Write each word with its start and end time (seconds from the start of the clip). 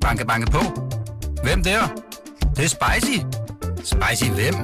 Banke, 0.00 0.26
banke 0.26 0.50
på. 0.50 0.58
Hvem 1.42 1.62
der? 1.62 1.80
Det, 2.40 2.56
det 2.56 2.64
er 2.64 2.68
spicy. 2.68 3.18
Spicy 3.76 4.30
hvem? 4.30 4.54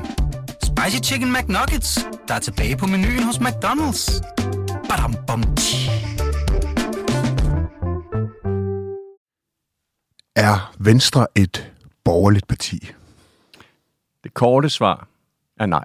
Spicy 0.63 1.11
Chicken 1.11 1.33
McNuggets, 1.33 1.99
der 2.29 2.35
er 2.35 2.39
tilbage 2.39 2.77
på 2.77 2.87
menuen 2.87 3.23
hos 3.23 3.37
McDonald's. 3.37 4.23
Badum, 4.89 5.15
bom, 5.27 5.43
Er 10.37 10.75
Venstre 10.79 11.27
et 11.35 11.73
borgerligt 12.05 12.47
parti? 12.47 12.91
Det 14.25 14.35
korte 14.35 14.71
svar 14.71 15.09
er 15.61 15.67
nej. 15.67 15.85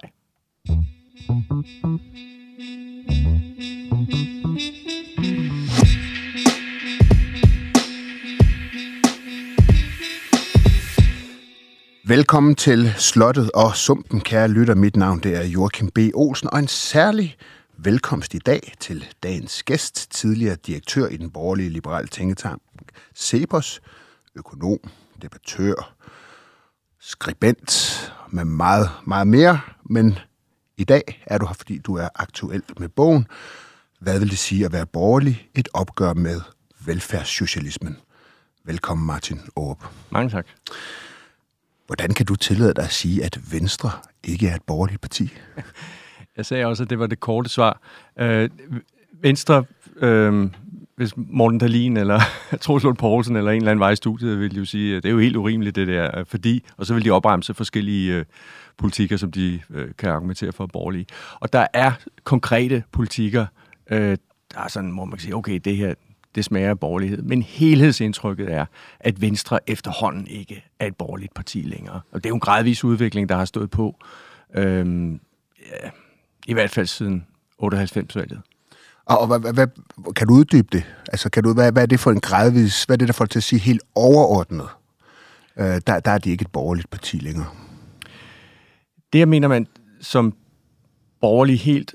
Velkommen 12.12 12.54
til 12.54 12.94
Slottet 12.98 13.50
og 13.50 13.76
Sumpen, 13.76 14.20
kære 14.20 14.48
lytter. 14.48 14.74
Mit 14.74 14.96
navn 14.96 15.20
det 15.20 15.36
er 15.36 15.44
Joachim 15.44 15.90
B. 15.90 15.98
Olsen, 16.14 16.48
og 16.52 16.58
en 16.58 16.68
særlig 16.68 17.36
velkomst 17.76 18.34
i 18.34 18.38
dag 18.38 18.72
til 18.80 19.04
dagens 19.22 19.62
gæst, 19.62 20.10
tidligere 20.10 20.56
direktør 20.56 21.06
i 21.06 21.16
den 21.16 21.30
borgerlige 21.30 21.68
liberale 21.68 22.08
tænketank 22.08 22.62
Cepos, 23.16 23.80
økonom, 24.34 24.78
debattør, 25.22 25.94
skribent 27.00 28.12
med 28.30 28.44
meget, 28.44 28.90
meget 29.06 29.26
mere. 29.26 29.60
Men 29.84 30.18
i 30.76 30.84
dag 30.84 31.22
er 31.26 31.38
du 31.38 31.46
her, 31.46 31.54
fordi 31.54 31.78
du 31.78 31.96
er 31.96 32.08
aktuel 32.14 32.62
med 32.78 32.88
bogen. 32.88 33.26
Hvad 34.00 34.18
vil 34.18 34.30
det 34.30 34.38
sige 34.38 34.64
at 34.64 34.72
være 34.72 34.86
borgerlig? 34.86 35.48
Et 35.54 35.68
opgør 35.74 36.14
med 36.14 36.40
velfærdssocialismen. 36.84 37.96
Velkommen, 38.64 39.06
Martin 39.06 39.40
Aarup. 39.56 39.84
Mange 40.10 40.30
tak. 40.30 40.46
Hvordan 41.92 42.14
kan 42.14 42.26
du 42.26 42.36
tillade 42.36 42.74
dig 42.74 42.84
at 42.84 42.92
sige, 42.92 43.24
at 43.24 43.52
Venstre 43.52 43.90
ikke 44.24 44.48
er 44.48 44.54
et 44.54 44.62
borgerligt 44.62 45.00
parti? 45.00 45.32
Jeg 46.36 46.46
sagde 46.46 46.66
også, 46.66 46.82
at 46.82 46.90
det 46.90 46.98
var 46.98 47.06
det 47.06 47.20
korte 47.20 47.48
svar. 47.48 47.80
Øh, 48.18 48.50
Venstre, 49.22 49.64
øh, 49.96 50.50
hvis 50.96 51.12
Morten 51.16 51.58
Dahlin 51.58 51.96
eller 51.96 52.20
Troels 52.60 52.84
Lund 52.84 52.96
Poulsen 52.96 53.36
eller 53.36 53.50
en 53.50 53.56
eller 53.56 53.70
anden 53.70 53.80
vej 53.80 53.90
i 53.90 53.96
studiet, 53.96 54.40
ville 54.40 54.56
jo 54.56 54.64
sige, 54.64 54.96
at 54.96 55.02
det 55.02 55.08
er 55.08 55.12
jo 55.12 55.18
helt 55.18 55.36
urimeligt 55.36 55.76
det 55.76 55.88
der, 55.88 56.18
øh, 56.18 56.26
fordi, 56.26 56.64
og 56.76 56.86
så 56.86 56.94
vil 56.94 57.04
de 57.04 57.10
opremse 57.10 57.54
forskellige 57.54 58.14
øh, 58.14 58.24
politikker, 58.78 59.16
som 59.16 59.32
de 59.32 59.60
øh, 59.70 59.88
kan 59.98 60.10
argumentere 60.10 60.52
for 60.52 60.66
borgerlige. 60.66 61.06
Og 61.40 61.52
der 61.52 61.66
er 61.74 61.92
konkrete 62.24 62.82
politikker, 62.92 63.46
øh, 63.90 64.16
der 64.54 64.60
er 64.60 64.68
sådan, 64.68 64.90
hvor 64.90 65.04
man 65.04 65.12
kan 65.12 65.20
sige, 65.20 65.36
okay, 65.36 65.60
det 65.64 65.76
her, 65.76 65.94
det 66.34 66.44
smager 66.44 66.70
af 66.70 66.80
borgerlighed. 66.80 67.22
Men 67.22 67.42
helhedsindtrykket 67.42 68.52
er, 68.52 68.66
at 69.00 69.20
Venstre 69.20 69.70
efterhånden 69.70 70.26
ikke 70.26 70.64
er 70.80 70.86
et 70.86 70.96
borgerligt 70.96 71.34
parti 71.34 71.62
længere. 71.62 72.00
Og 72.12 72.24
det 72.24 72.26
er 72.26 72.30
jo 72.30 72.34
en 72.34 72.40
gradvis 72.40 72.84
udvikling, 72.84 73.28
der 73.28 73.36
har 73.36 73.44
stået 73.44 73.70
på, 73.70 73.96
øhm, 74.54 75.20
ja, 75.82 75.90
i 76.46 76.52
hvert 76.52 76.70
fald 76.70 76.86
siden 76.86 77.26
98-valget. 77.62 78.40
Og, 79.04 79.18
og 79.18 79.26
hvad, 79.26 79.52
hvad, 79.52 79.66
kan 80.16 80.26
du 80.26 80.34
uddybe 80.34 80.68
det? 80.72 80.84
Altså, 81.12 81.30
kan 81.30 81.42
du, 81.42 81.54
hvad, 81.54 81.72
hvad 81.72 81.82
er 81.82 81.86
det 81.86 82.00
for 82.00 82.10
en 82.10 82.20
gradvis, 82.20 82.84
hvad 82.84 82.96
er 82.96 82.98
det, 82.98 83.08
der 83.08 83.14
får 83.14 83.26
til 83.26 83.38
at 83.38 83.42
sige 83.42 83.60
helt 83.60 83.82
overordnet? 83.94 84.68
Øh, 85.56 85.80
der, 85.86 86.00
der 86.00 86.10
er 86.10 86.18
de 86.18 86.30
ikke 86.30 86.42
et 86.42 86.52
borgerligt 86.52 86.90
parti 86.90 87.16
længere. 87.16 87.46
Det, 89.12 89.18
jeg 89.18 89.28
mener, 89.28 89.48
man 89.48 89.66
som 90.00 90.34
borgerlig 91.20 91.60
helt 91.60 91.94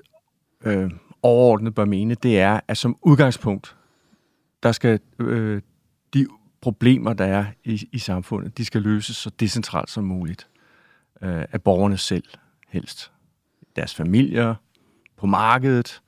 øh, 0.66 0.92
overordnet 1.22 1.76
bør 1.76 1.86
mene, 1.86 2.16
det 2.16 2.40
er, 2.40 2.60
at 2.68 2.78
som 2.78 2.98
udgangspunkt, 3.02 3.76
der 4.64 4.72
skal 4.72 5.00
øh, 5.20 5.62
de 6.14 6.28
problemer, 6.62 7.14
der 7.14 7.26
er 7.26 7.46
i, 7.64 7.90
i 7.92 8.00
samfundet, 8.00 8.58
de 8.58 8.66
skal 8.66 8.82
løses 8.82 9.18
så 9.18 9.30
decentralt 9.40 9.90
som 9.90 10.04
muligt 10.04 10.48
øh, 11.22 11.46
af 11.52 11.62
borgerne 11.62 11.98
selv 11.98 12.24
helst. 12.68 13.12
Deres 13.76 13.96
familier, 13.96 14.56
på 15.18 15.28
markedet, 15.28 16.02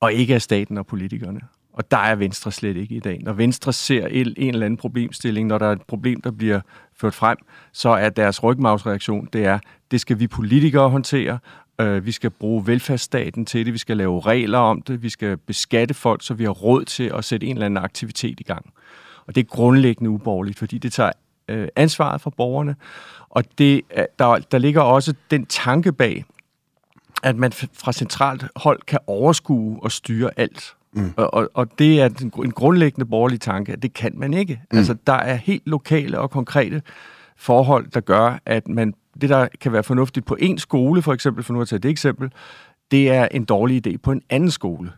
og 0.00 0.12
ikke 0.12 0.34
af 0.34 0.42
staten 0.42 0.78
og 0.78 0.86
politikerne. 0.86 1.40
Og 1.72 1.90
der 1.90 1.96
er 1.96 2.14
Venstre 2.14 2.52
slet 2.52 2.76
ikke 2.76 2.94
i 2.94 3.00
dag. 3.00 3.20
Når 3.22 3.32
Venstre 3.32 3.72
ser 3.72 4.06
en, 4.06 4.34
en 4.36 4.54
eller 4.54 4.66
anden 4.66 4.76
problemstilling, 4.76 5.48
når 5.48 5.58
der 5.58 5.66
er 5.66 5.72
et 5.72 5.82
problem, 5.82 6.20
der 6.20 6.30
bliver 6.30 6.60
ført 6.96 7.14
frem, 7.14 7.38
så 7.72 7.88
er 7.88 8.10
deres 8.10 8.42
rygmavsreaktion, 8.42 9.28
det 9.32 9.44
er, 9.44 9.58
det 9.90 10.00
skal 10.00 10.18
vi 10.18 10.26
politikere 10.26 10.90
håndtere, 10.90 11.38
Øh, 11.80 12.06
vi 12.06 12.12
skal 12.12 12.30
bruge 12.30 12.66
velfærdsstaten 12.66 13.46
til 13.46 13.66
det, 13.66 13.72
vi 13.72 13.78
skal 13.78 13.96
lave 13.96 14.20
regler 14.20 14.58
om 14.58 14.82
det, 14.82 15.02
vi 15.02 15.08
skal 15.08 15.36
beskatte 15.36 15.94
folk, 15.94 16.22
så 16.24 16.34
vi 16.34 16.44
har 16.44 16.50
råd 16.50 16.84
til 16.84 17.12
at 17.14 17.24
sætte 17.24 17.46
en 17.46 17.56
eller 17.56 17.66
anden 17.66 17.84
aktivitet 17.84 18.40
i 18.40 18.42
gang. 18.42 18.72
Og 19.26 19.34
det 19.34 19.40
er 19.40 19.44
grundlæggende 19.44 20.10
uborgerligt, 20.10 20.58
fordi 20.58 20.78
det 20.78 20.92
tager 20.92 21.12
øh, 21.48 21.68
ansvaret 21.76 22.20
fra 22.20 22.30
borgerne, 22.30 22.76
og 23.28 23.44
det, 23.58 23.80
der, 24.18 24.38
der 24.38 24.58
ligger 24.58 24.80
også 24.80 25.14
den 25.30 25.46
tanke 25.46 25.92
bag, 25.92 26.24
at 27.22 27.36
man 27.36 27.52
fra 27.52 27.92
centralt 27.92 28.44
hold 28.56 28.80
kan 28.86 28.98
overskue 29.06 29.82
og 29.82 29.92
styre 29.92 30.30
alt. 30.36 30.74
Mm. 30.92 31.12
Og, 31.16 31.34
og, 31.34 31.50
og 31.54 31.78
det 31.78 32.00
er 32.00 32.06
en, 32.06 32.32
en 32.44 32.50
grundlæggende 32.50 33.06
borgerlig 33.06 33.40
tanke, 33.40 33.72
at 33.72 33.82
det 33.82 33.94
kan 33.94 34.12
man 34.14 34.34
ikke. 34.34 34.60
Mm. 34.72 34.78
Altså, 34.78 34.96
der 35.06 35.12
er 35.12 35.34
helt 35.34 35.62
lokale 35.66 36.18
og 36.18 36.30
konkrete 36.30 36.82
forhold, 37.36 37.90
der 37.90 38.00
gør, 38.00 38.38
at 38.46 38.68
man 38.68 38.94
det, 39.20 39.30
der 39.30 39.48
kan 39.60 39.72
være 39.72 39.82
fornuftigt 39.82 40.26
på 40.26 40.36
en 40.40 40.58
skole, 40.58 41.02
for 41.02 41.12
eksempel, 41.12 41.44
for 41.44 41.52
nu 41.52 41.60
at 41.60 41.68
tage 41.68 41.78
det 41.78 41.90
eksempel, 41.90 42.32
det 42.90 43.10
er 43.10 43.28
en 43.30 43.44
dårlig 43.44 43.86
idé 43.86 43.96
på 43.96 44.12
en 44.12 44.22
anden 44.30 44.50
skole. 44.50 44.92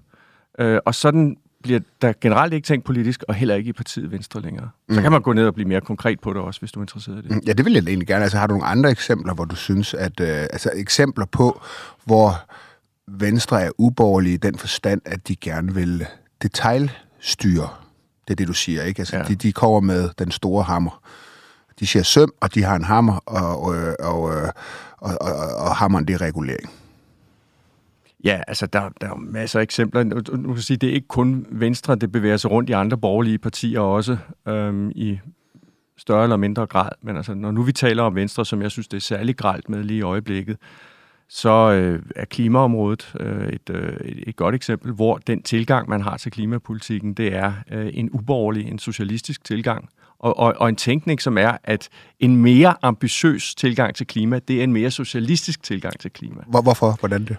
Øh, 0.58 0.78
og 0.84 0.94
sådan 0.94 1.36
bliver 1.62 1.80
der 2.02 2.12
generelt 2.20 2.54
ikke 2.54 2.66
tænkt 2.66 2.84
politisk, 2.84 3.22
og 3.28 3.34
heller 3.34 3.54
ikke 3.54 3.68
i 3.68 3.72
partiet 3.72 4.10
Venstre 4.10 4.40
længere. 4.40 4.68
Mm. 4.88 4.94
Så 4.94 5.02
kan 5.02 5.12
man 5.12 5.22
gå 5.22 5.32
ned 5.32 5.46
og 5.46 5.54
blive 5.54 5.68
mere 5.68 5.80
konkret 5.80 6.20
på 6.20 6.32
det 6.32 6.42
også, 6.42 6.60
hvis 6.60 6.72
du 6.72 6.80
er 6.80 6.84
interesseret 6.84 7.24
i 7.24 7.28
det. 7.28 7.40
Ja, 7.46 7.52
det 7.52 7.64
vil 7.64 7.72
jeg 7.72 7.82
egentlig 7.86 8.08
gerne. 8.08 8.22
Altså, 8.22 8.38
har 8.38 8.46
du 8.46 8.54
nogle 8.54 8.66
andre 8.66 8.90
eksempler, 8.90 9.34
hvor 9.34 9.44
du 9.44 9.56
synes, 9.56 9.94
at... 9.94 10.20
Øh, 10.20 10.28
altså 10.28 10.70
eksempler 10.74 11.26
på, 11.26 11.60
hvor 12.04 12.32
Venstre 13.08 13.62
er 13.62 13.70
uborgerlige 13.78 14.34
i 14.34 14.36
den 14.36 14.58
forstand, 14.58 15.00
at 15.04 15.28
de 15.28 15.36
gerne 15.36 15.74
vil 15.74 16.06
detaljstyre. 16.42 17.68
Det 18.28 18.30
er 18.30 18.36
det, 18.36 18.48
du 18.48 18.52
siger, 18.52 18.82
ikke? 18.82 19.00
Altså, 19.00 19.16
ja. 19.16 19.22
de, 19.22 19.34
de 19.34 19.52
kommer 19.52 19.80
med 19.80 20.10
den 20.18 20.30
store 20.30 20.62
hammer 20.62 21.02
de 21.80 21.86
siger 21.86 22.02
søm, 22.02 22.32
og 22.40 22.54
de 22.54 22.62
har 22.62 22.76
en 22.76 22.84
hammer, 22.84 23.16
og, 23.26 23.62
og, 23.62 23.96
og, 24.00 24.22
og, 24.98 25.14
og, 25.20 25.32
og 25.58 25.76
hammeren, 25.76 26.08
det 26.08 26.14
er 26.14 26.20
regulering. 26.20 26.70
Ja, 28.24 28.40
altså 28.48 28.66
der, 28.66 28.88
der 29.00 29.10
er 29.10 29.14
masser 29.14 29.58
af 29.58 29.62
eksempler. 29.62 30.04
Nu 30.36 30.52
kan 30.52 30.62
sige, 30.62 30.76
det 30.76 30.88
er 30.88 30.94
ikke 30.94 31.08
kun 31.08 31.46
Venstre, 31.50 31.94
det 31.94 32.12
bevæger 32.12 32.36
sig 32.36 32.50
rundt 32.50 32.70
i 32.70 32.72
andre 32.72 32.98
borgerlige 32.98 33.38
partier 33.38 33.80
også, 33.80 34.16
øhm, 34.48 34.90
i 34.94 35.18
større 35.96 36.22
eller 36.22 36.36
mindre 36.36 36.66
grad. 36.66 36.90
Men 37.02 37.16
altså, 37.16 37.34
når 37.34 37.50
nu 37.50 37.62
vi 37.62 37.72
taler 37.72 38.02
om 38.02 38.14
Venstre, 38.14 38.46
som 38.46 38.62
jeg 38.62 38.70
synes, 38.70 38.88
det 38.88 38.96
er 38.96 39.00
særlig 39.00 39.36
gralt 39.36 39.68
med 39.68 39.84
lige 39.84 39.98
i 39.98 40.02
øjeblikket, 40.02 40.56
så 41.28 41.72
øh, 41.72 42.02
er 42.16 42.24
klimaområdet 42.24 43.14
øh, 43.20 43.48
et, 43.48 43.70
øh, 43.70 43.96
et 44.02 44.36
godt 44.36 44.54
eksempel, 44.54 44.92
hvor 44.92 45.16
den 45.16 45.42
tilgang, 45.42 45.88
man 45.88 46.00
har 46.00 46.16
til 46.16 46.32
klimapolitikken, 46.32 47.14
det 47.14 47.34
er 47.34 47.52
øh, 47.70 47.90
en 47.92 48.10
uborgerlig, 48.12 48.68
en 48.68 48.78
socialistisk 48.78 49.44
tilgang, 49.44 49.88
og, 50.18 50.38
og, 50.38 50.54
og 50.56 50.68
en 50.68 50.76
tænkning, 50.76 51.22
som 51.22 51.38
er, 51.38 51.56
at 51.64 51.88
en 52.20 52.36
mere 52.36 52.74
ambitiøs 52.82 53.54
tilgang 53.54 53.94
til 53.94 54.06
klima, 54.06 54.38
det 54.38 54.58
er 54.60 54.64
en 54.64 54.72
mere 54.72 54.90
socialistisk 54.90 55.62
tilgang 55.62 55.98
til 55.98 56.10
klima. 56.10 56.42
Hvor, 56.46 56.62
hvorfor? 56.62 56.96
Hvordan 57.00 57.24
det? 57.24 57.36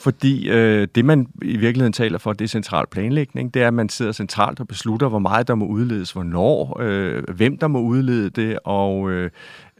Fordi 0.00 0.48
øh, 0.48 0.88
det, 0.94 1.04
man 1.04 1.26
i 1.42 1.56
virkeligheden 1.56 1.92
taler 1.92 2.18
for, 2.18 2.32
det 2.32 2.44
er 2.44 2.48
central 2.48 2.86
planlægning. 2.90 3.54
Det 3.54 3.62
er, 3.62 3.66
at 3.66 3.74
man 3.74 3.88
sidder 3.88 4.12
centralt 4.12 4.60
og 4.60 4.68
beslutter, 4.68 5.08
hvor 5.08 5.18
meget 5.18 5.48
der 5.48 5.54
må 5.54 5.66
udledes, 5.66 6.12
hvornår, 6.12 6.80
øh, 6.80 7.22
hvem 7.34 7.58
der 7.58 7.68
må 7.68 7.80
udlede 7.80 8.30
det, 8.30 8.58
og 8.64 9.10
øh, 9.10 9.30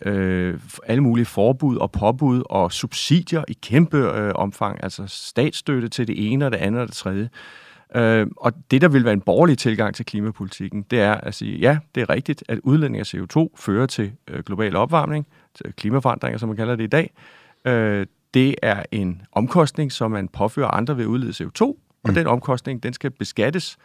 øh, 0.02 0.58
alle 0.86 1.02
mulige 1.02 1.26
forbud 1.26 1.76
og 1.76 1.92
påbud 1.92 2.42
og 2.50 2.72
subsidier 2.72 3.44
i 3.48 3.56
kæmpe 3.62 3.98
øh, 3.98 4.32
omfang, 4.34 4.82
altså 4.82 5.02
statsstøtte 5.06 5.88
til 5.88 6.06
det 6.06 6.32
ene 6.32 6.46
og 6.46 6.52
det 6.52 6.58
andet 6.58 6.80
og 6.80 6.86
det 6.86 6.96
tredje. 6.96 7.22
Øh, 7.22 7.65
og 8.36 8.52
det, 8.70 8.80
der 8.80 8.88
vil 8.88 9.04
være 9.04 9.12
en 9.12 9.20
borgerlig 9.20 9.58
tilgang 9.58 9.94
til 9.94 10.06
klimapolitikken, 10.06 10.82
det 10.82 11.00
er 11.00 11.14
at 11.14 11.34
sige, 11.34 11.58
ja, 11.58 11.78
det 11.94 12.00
er 12.00 12.10
rigtigt, 12.10 12.44
at 12.48 12.58
udledning 12.62 13.00
af 13.00 13.14
CO2 13.14 13.48
fører 13.56 13.86
til 13.86 14.12
øh, 14.28 14.42
global 14.42 14.76
opvarmning, 14.76 15.26
til 15.54 15.72
klimaforandringer, 15.72 16.38
som 16.38 16.48
man 16.48 16.56
kalder 16.56 16.76
det 16.76 16.84
i 16.84 16.86
dag. 16.86 17.14
Øh, 17.64 18.06
det 18.34 18.54
er 18.62 18.82
en 18.92 19.22
omkostning, 19.32 19.92
som 19.92 20.10
man 20.10 20.28
påfører 20.28 20.68
andre 20.68 20.96
ved 20.96 21.04
at 21.04 21.08
udlede 21.08 21.44
CO2, 21.44 21.62
og 21.62 21.78
mm. 22.06 22.14
den 22.14 22.26
omkostning, 22.26 22.82
den 22.82 22.92
skal 22.92 23.10
beskattes 23.10 23.76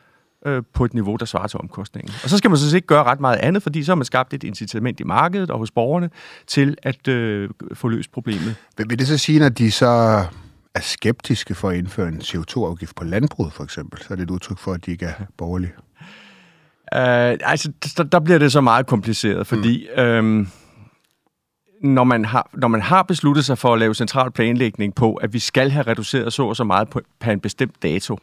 øh, 0.46 0.64
på 0.74 0.86
et 0.86 0.94
niveau, 0.94 1.16
der 1.16 1.26
svarer 1.26 1.48
til 1.48 1.60
omkostningen. 1.60 2.14
Og 2.24 2.30
så 2.30 2.38
skal 2.38 2.50
man 2.50 2.58
så 2.58 2.76
ikke 2.76 2.88
gøre 2.88 3.04
ret 3.04 3.20
meget 3.20 3.38
andet, 3.38 3.64
fordi 3.64 3.84
så 3.84 3.92
har 3.92 3.96
man 3.96 4.06
skabt 4.06 4.34
et 4.34 4.44
incitament 4.44 5.00
i 5.00 5.04
markedet 5.04 5.52
og 5.52 5.58
hos 5.58 5.72
borgerne 5.72 6.10
til 6.48 6.78
at 6.84 7.08
øh, 7.08 7.50
få 7.74 7.88
løst 7.88 8.12
problemet. 8.12 8.56
Vil 8.78 9.00
det 9.00 9.08
så 9.08 9.18
sige, 9.18 9.40
når 9.40 9.50
de 9.50 9.72
så 9.72 10.26
er 10.76 10.80
skeptiske 10.80 11.56
for 11.56 11.70
at 11.70 11.78
indføre 11.78 12.08
en 12.08 12.22
CO2-afgift 12.22 12.96
på 12.96 13.04
landbruget, 13.04 13.54
for 13.54 13.64
eksempel, 13.64 14.02
så 14.02 14.08
er 14.12 14.16
det 14.16 14.24
et 14.24 14.32
udtryk 14.32 14.58
for, 14.58 14.74
at 14.74 14.86
de 14.86 14.92
ikke 14.92 15.06
er 15.06 15.14
borgerlige? 15.38 15.74
Uh, 16.96 17.52
altså, 17.52 17.72
der, 17.98 18.04
der 18.04 18.20
bliver 18.20 18.40
det 18.40 18.52
så 18.52 18.62
meget 18.62 18.88
kompliceret, 18.88 19.48
fordi 19.48 19.88
mm. 19.98 20.02
øhm, 20.02 20.48
når, 21.82 22.04
man 22.04 22.26
har, 22.26 22.50
når 22.54 22.68
man 22.68 22.82
har 22.82 23.04
besluttet 23.04 23.46
sig 23.46 23.58
for 23.58 23.74
at 23.74 23.80
lave 23.80 23.96
central 23.96 24.32
planlægning 24.32 24.96
på, 24.96 25.14
at 25.14 25.34
vi 25.34 25.40
skal 25.40 25.72
have 25.72 25.88
reduceret 25.88 26.34
så 26.34 26.48
og 26.48 26.56
så 26.56 26.64
meget 26.64 26.90
på, 26.90 27.02
på 27.20 27.32
en 27.32 27.40
bestemt 27.40 27.84
dato, 27.84 28.18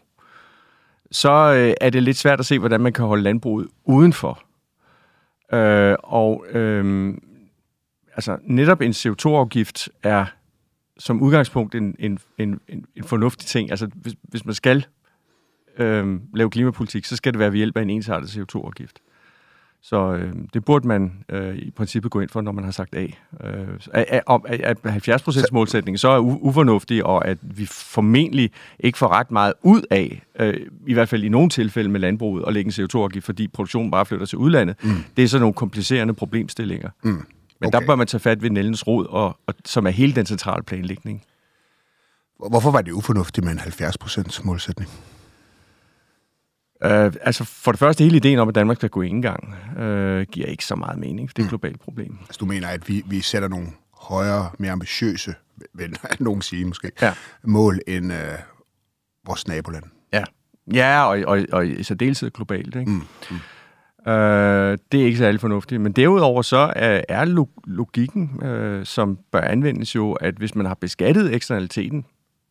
så 1.10 1.30
øh, 1.30 1.74
er 1.80 1.90
det 1.90 2.02
lidt 2.02 2.16
svært 2.16 2.40
at 2.40 2.46
se, 2.46 2.58
hvordan 2.58 2.80
man 2.80 2.92
kan 2.92 3.04
holde 3.04 3.22
landbruget 3.22 3.68
udenfor. 3.84 4.42
Øh, 5.52 5.96
og 6.02 6.44
øh, 6.50 7.14
altså, 8.14 8.38
netop 8.42 8.80
en 8.80 8.90
CO2-afgift 8.90 9.88
er 10.02 10.26
som 10.98 11.22
udgangspunkt 11.22 11.74
en, 11.74 11.96
en, 11.98 12.18
en, 12.38 12.60
en, 12.68 12.84
en 12.96 13.04
fornuftig 13.04 13.46
ting. 13.46 13.70
Altså, 13.70 13.88
hvis, 13.94 14.14
hvis 14.22 14.44
man 14.44 14.54
skal 14.54 14.86
øh, 15.78 16.20
lave 16.34 16.50
klimapolitik, 16.50 17.04
så 17.04 17.16
skal 17.16 17.32
det 17.32 17.38
være 17.38 17.52
ved 17.52 17.56
hjælp 17.56 17.76
af 17.76 17.82
en 17.82 17.90
ensartet 17.90 18.28
CO2-afgift. 18.28 18.98
Så 19.82 20.12
øh, 20.12 20.32
det 20.54 20.64
burde 20.64 20.88
man 20.88 21.12
øh, 21.28 21.56
i 21.56 21.70
princippet 21.70 22.10
gå 22.10 22.20
ind 22.20 22.30
for, 22.30 22.40
når 22.40 22.52
man 22.52 22.64
har 22.64 22.70
sagt 22.70 22.94
A. 22.94 23.06
Øh, 23.44 23.68
at, 23.92 24.22
at 24.48 24.78
70% 24.86 25.44
målsætningen 25.52 25.98
så 25.98 26.08
er 26.08 26.18
ufornuftig, 26.18 27.04
og 27.06 27.28
at 27.28 27.38
vi 27.42 27.66
formentlig 27.66 28.50
ikke 28.80 28.98
får 28.98 29.08
ret 29.08 29.30
meget 29.30 29.52
ud 29.62 29.82
af, 29.90 30.22
øh, 30.40 30.54
i 30.86 30.92
hvert 30.92 31.08
fald 31.08 31.24
i 31.24 31.28
nogle 31.28 31.48
tilfælde 31.48 31.90
med 31.90 32.00
landbruget, 32.00 32.44
at 32.46 32.52
lægge 32.52 32.68
en 32.68 32.84
CO2-afgift, 32.84 33.24
fordi 33.26 33.48
produktionen 33.48 33.90
bare 33.90 34.06
flytter 34.06 34.26
til 34.26 34.38
udlandet. 34.38 34.76
Mm. 34.84 34.90
Det 35.16 35.24
er 35.24 35.28
sådan 35.28 35.40
nogle 35.40 35.54
komplicerende 35.54 36.14
problemstillinger. 36.14 36.90
Mm. 37.02 37.24
Okay. 37.60 37.66
Men 37.66 37.72
der 37.72 37.86
bør 37.86 37.96
man 37.96 38.06
tage 38.06 38.20
fat 38.20 38.42
ved 38.42 38.50
Nellens 38.50 38.86
rod, 38.86 39.06
og, 39.06 39.38
og, 39.46 39.54
som 39.64 39.86
er 39.86 39.90
hele 39.90 40.14
den 40.14 40.26
centrale 40.26 40.62
planlægning. 40.62 41.24
Hvorfor 42.50 42.70
var 42.70 42.82
det 42.82 42.92
ufornuftigt 42.92 43.44
med 43.44 43.52
en 43.52 43.58
70% 43.58 44.40
målsætning? 44.44 44.90
Uh, 46.84 46.90
altså 47.20 47.44
for 47.44 47.72
det 47.72 47.78
første, 47.78 48.04
hele 48.04 48.16
ideen 48.16 48.38
om, 48.38 48.48
at 48.48 48.54
Danmark 48.54 48.76
skal 48.76 48.88
gå 48.88 49.02
i 49.02 49.20
gang, 49.20 49.54
uh, 49.76 50.20
giver 50.20 50.46
ikke 50.46 50.64
så 50.64 50.74
meget 50.74 50.98
mening, 50.98 51.30
for 51.30 51.34
det 51.34 51.42
er 51.42 51.44
et 51.44 51.46
mm. 51.46 51.48
globalt 51.48 51.80
problem. 51.80 52.18
Altså 52.20 52.38
du 52.40 52.46
mener, 52.46 52.68
at 52.68 52.88
vi, 52.88 53.02
vi 53.06 53.20
sætter 53.20 53.48
nogle 53.48 53.66
højere, 53.94 54.50
mere 54.58 54.72
ambitiøse, 54.72 55.34
vil 55.74 55.98
nogen 56.20 56.42
sige 56.42 56.64
måske, 56.64 56.90
ja. 57.02 57.14
mål 57.42 57.80
end 57.86 58.12
uh, 58.12 58.18
vores 59.26 59.48
naboland? 59.48 59.84
Ja, 60.12 60.24
ja 60.74 61.04
og, 61.04 61.18
og, 61.26 61.46
og 61.52 61.66
i 61.66 61.82
særdeleshed 61.82 62.30
globalt. 62.30 62.76
Ikke? 62.76 62.90
Mm. 62.90 63.02
Mm. 63.30 63.36
Uh, 64.08 64.78
det 64.92 65.00
er 65.00 65.04
ikke 65.04 65.18
særlig 65.18 65.40
fornuftigt. 65.40 65.80
Men 65.80 65.92
derudover 65.92 66.42
så 66.42 66.72
er, 66.76 67.02
er 67.08 67.46
logikken, 67.66 68.40
uh, 68.44 68.84
som 68.84 69.18
bør 69.32 69.40
anvendes 69.40 69.94
jo, 69.94 70.12
at 70.12 70.34
hvis 70.34 70.54
man 70.54 70.66
har 70.66 70.74
beskattet 70.74 71.34
eksternaliteten, 71.34 72.04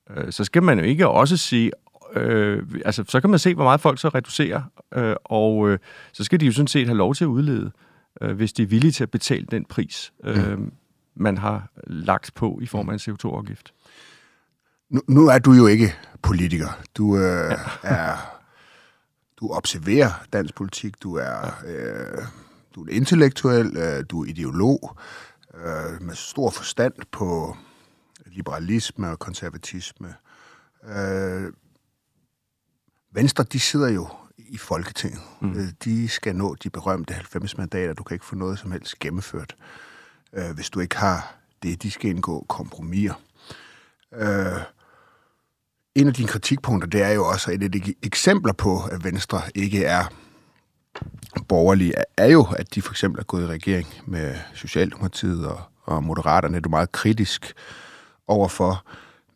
uh, 0.09 0.24
så 0.30 0.44
skal 0.44 0.63
man 0.63 0.80
jo 0.80 0.86
ikke 0.86 1.07
også 1.07 1.38
sige, 1.38 1.71
øh, 2.15 2.63
altså, 2.86 3.04
så 3.07 3.21
kan 3.21 3.30
man 3.30 3.39
se, 3.39 3.54
hvor 3.56 3.63
meget 3.63 3.81
folk 3.81 4.00
så 4.00 4.09
reducerer, 4.09 4.62
øh, 4.94 5.15
og 5.25 5.69
øh, 5.69 5.80
så 6.13 6.24
skal 6.24 6.39
de 6.39 6.45
jo 6.45 6.51
sådan 6.51 6.68
set 6.68 6.88
have 6.88 6.98
lov 6.98 7.15
til 7.15 7.24
at 7.24 7.27
udlede, 7.27 7.71
øh, 8.21 8.36
hvis 8.36 8.54
de 8.54 8.63
er 8.63 8.68
villige 8.68 8.92
til 8.92 9.04
at 9.04 9.12
betale 9.12 9.45
den 9.51 9.65
pris, 9.65 10.13
øh, 10.24 10.57
mm. 10.57 10.71
man 11.15 11.38
har 11.38 11.71
lagt 11.88 12.31
på 12.36 12.59
i 12.62 12.65
form 12.65 12.89
af 12.89 12.94
en 12.94 13.00
CO2-afgift. 13.00 13.74
Nu, 14.89 15.01
nu 15.07 15.27
er 15.27 15.39
du 15.39 15.51
jo 15.51 15.68
ikke 15.68 15.94
politiker. 16.21 16.80
Du 16.98 17.18
øh, 17.18 17.21
ja. 17.24 17.56
er... 17.83 18.36
Du 19.39 19.51
observerer 19.51 20.25
dansk 20.33 20.55
politik, 20.55 21.03
du 21.03 21.15
er, 21.15 21.63
øh, 21.65 22.23
du 22.75 22.83
er 22.83 22.89
intellektuel, 22.89 23.77
øh, 23.77 24.05
du 24.09 24.23
er 24.23 24.29
ideolog, 24.29 24.97
øh, 25.53 26.01
med 26.01 26.15
stor 26.15 26.49
forstand 26.49 26.93
på 27.11 27.57
liberalisme 28.25 29.09
og 29.09 29.19
konservatisme. 29.19 30.15
Øh, 30.83 31.53
Venstre, 33.11 33.43
de 33.43 33.59
sidder 33.59 33.89
jo 33.89 34.07
i 34.37 34.57
Folketinget. 34.57 35.21
Mm. 35.41 35.51
Øh, 35.51 35.67
de 35.83 36.09
skal 36.09 36.35
nå 36.35 36.55
de 36.55 36.69
berømte 36.69 37.13
90 37.13 37.57
mandater. 37.57 37.93
Du 37.93 38.03
kan 38.03 38.15
ikke 38.15 38.25
få 38.25 38.35
noget 38.35 38.59
som 38.59 38.71
helst 38.71 38.99
gennemført, 38.99 39.55
øh, 40.33 40.51
hvis 40.55 40.69
du 40.69 40.79
ikke 40.79 40.97
har 40.97 41.35
det. 41.63 41.83
De 41.83 41.91
skal 41.91 42.09
indgå 42.09 42.45
kompromiser. 42.49 43.13
Øh, 44.13 44.61
en 45.97 46.07
af 46.07 46.13
dine 46.13 46.27
kritikpunkter, 46.27 46.88
det 46.89 47.01
er 47.01 47.11
jo 47.11 47.27
også 47.27 47.51
et 47.51 47.63
af 47.63 47.71
de 47.71 47.94
eksempler 48.03 48.53
på, 48.53 48.81
at 48.91 49.03
Venstre 49.03 49.41
ikke 49.55 49.85
er 49.85 50.03
borgerlige, 51.47 51.94
er 52.17 52.27
jo, 52.27 52.47
at 52.57 52.75
de 52.75 52.81
for 52.81 52.94
eksempel 52.94 53.19
er 53.19 53.23
gået 53.23 53.44
i 53.44 53.47
regering 53.47 53.88
med 54.05 54.35
Socialdemokratiet 54.53 55.47
og, 55.47 55.61
og 55.83 56.03
Moderaterne. 56.03 56.57
Det 56.57 56.65
er 56.65 56.69
meget 56.69 56.91
kritisk 56.91 57.53
overfor. 58.27 58.85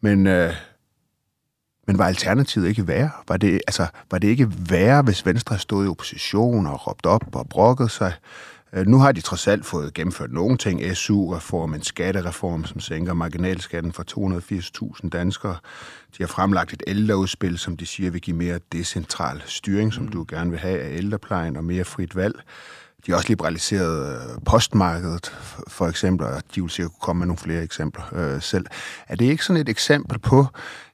Men 0.01 0.27
øh, 0.27 0.53
men 1.87 1.97
var 1.97 2.07
alternativet 2.07 2.67
ikke 2.67 2.87
værre? 2.87 3.09
Var 3.27 3.37
det, 3.37 3.61
altså, 3.67 3.87
var 4.11 4.17
det 4.17 4.27
ikke 4.27 4.51
værre, 4.69 5.01
hvis 5.01 5.25
Venstre 5.25 5.59
stod 5.59 5.85
i 5.85 5.87
opposition 5.87 6.67
og 6.67 6.87
råbt 6.87 7.05
op 7.05 7.35
og 7.35 7.49
brokket 7.49 7.91
sig? 7.91 8.13
Øh, 8.73 8.87
nu 8.87 8.99
har 8.99 9.11
de 9.11 9.21
trods 9.21 9.47
alt 9.47 9.65
fået 9.65 9.93
gennemført 9.93 10.31
nogle 10.31 10.57
ting. 10.57 10.97
SU-reform, 10.97 11.73
en 11.73 11.83
skattereform, 11.83 12.65
som 12.65 12.79
sænker 12.79 13.13
marginalskatten 13.13 13.93
for 13.93 14.03
280.000 15.03 15.09
danskere. 15.09 15.57
De 16.17 16.23
har 16.23 16.27
fremlagt 16.27 16.73
et 16.73 16.83
ældreudspil, 16.87 17.57
som 17.57 17.77
de 17.77 17.85
siger 17.85 18.11
vil 18.11 18.21
give 18.21 18.37
mere 18.37 18.59
decentral 18.71 19.43
styring, 19.45 19.93
som 19.93 20.03
mm. 20.03 20.11
du 20.11 20.25
gerne 20.29 20.49
vil 20.49 20.59
have 20.59 20.79
af 20.79 20.97
ældreplejen 20.97 21.57
og 21.57 21.63
mere 21.63 21.83
frit 21.83 22.15
valg. 22.15 22.35
De 23.05 23.11
har 23.11 23.17
også 23.17 23.29
liberaliseret 23.29 24.15
øh, 24.15 24.37
postmarkedet, 24.45 25.35
for 25.67 25.87
eksempel, 25.87 26.27
og 26.27 26.43
de 26.55 26.61
vil 26.61 26.69
sikkert 26.69 26.91
kunne 26.91 27.01
komme 27.01 27.19
med 27.19 27.27
nogle 27.27 27.37
flere 27.37 27.63
eksempler 27.63 28.03
øh, 28.13 28.41
selv. 28.41 28.65
Er 29.07 29.15
det 29.15 29.25
ikke 29.25 29.45
sådan 29.45 29.61
et 29.61 29.69
eksempel 29.69 30.19
på, 30.19 30.45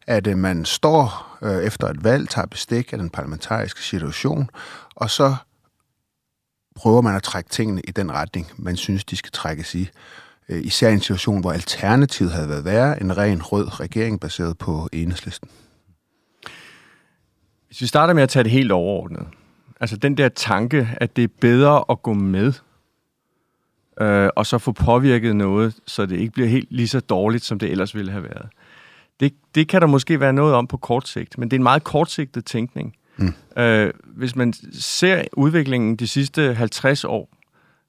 at 0.08 0.28
øh, 0.28 0.38
man 0.38 0.66
står 0.66 1.38
øh, 1.42 1.64
efter 1.64 1.88
et 1.88 2.04
valg, 2.04 2.30
tager 2.30 2.46
bestik 2.48 2.94
af 2.94 3.00
den 3.00 3.10
parlamentariske 3.10 3.84
situation, 3.84 4.50
og 4.96 5.10
så 5.10 5.36
prøver 6.78 7.02
man 7.02 7.16
at 7.16 7.24
trække 7.24 7.50
tingene 7.50 7.82
i 7.82 7.92
den 7.92 8.12
retning, 8.12 8.48
man 8.58 8.76
synes, 8.76 9.06
de 9.06 9.16
skal 9.16 9.32
trækkes 9.32 9.76
i. 9.76 9.90
Øh, 10.50 10.64
især 10.64 10.90
i 10.90 10.94
en 10.94 11.00
situation, 11.00 11.42
hvor 11.42 11.52
alternativet 11.52 12.32
havde 12.32 12.50
været 12.50 12.66
værre 12.66 13.02
en 13.02 13.18
ren 13.18 13.42
rød 13.44 13.80
regering 13.80 14.20
baseret 14.20 14.58
på 14.58 14.90
enhedslisten. 14.94 15.50
Hvis 17.68 17.82
vi 17.82 17.88
starter 17.88 18.14
med 18.14 18.24
at 18.24 18.30
tage 18.30 18.44
det 18.44 18.52
helt 18.52 18.72
overordnet. 18.72 19.28
Altså 19.80 19.98
den 19.98 20.18
der 20.18 20.30
tanke, 20.30 20.90
at 20.98 21.16
det 21.16 21.24
er 21.24 21.28
bedre 21.42 21.84
at 21.90 22.02
gå 22.02 22.14
med, 22.14 22.54
øh, 24.02 24.30
og 24.36 24.46
så 24.46 24.58
få 24.58 24.72
påvirket 24.72 25.36
noget, 25.36 25.76
så 25.88 26.06
det 26.06 26.20
ikke 26.20 26.34
bliver 26.34 26.50
helt 26.50 26.72
lige 26.72 26.88
så 26.88 27.00
dårligt, 27.00 27.44
som 27.44 27.60
det 27.60 27.72
ellers 27.72 27.96
ville 27.96 28.12
have 28.12 28.24
været. 28.24 28.50
Det, 29.20 29.34
det 29.56 29.68
kan 29.68 29.82
der 29.82 29.88
måske 29.88 30.20
være 30.20 30.34
noget 30.34 30.56
om 30.56 30.68
på 30.68 30.78
kort 30.78 31.08
sigt, 31.08 31.38
men 31.38 31.52
det 31.52 31.56
er 31.56 31.60
en 31.60 31.64
meget 31.64 31.84
kortsigtet 31.84 32.46
tænkning. 32.46 32.96
Mm. 33.18 33.34
Øh, 33.62 33.94
hvis 34.04 34.36
man 34.36 34.54
ser 34.74 35.24
udviklingen 35.34 35.96
de 35.96 36.08
sidste 36.08 36.54
50 36.54 37.04
år, 37.04 37.30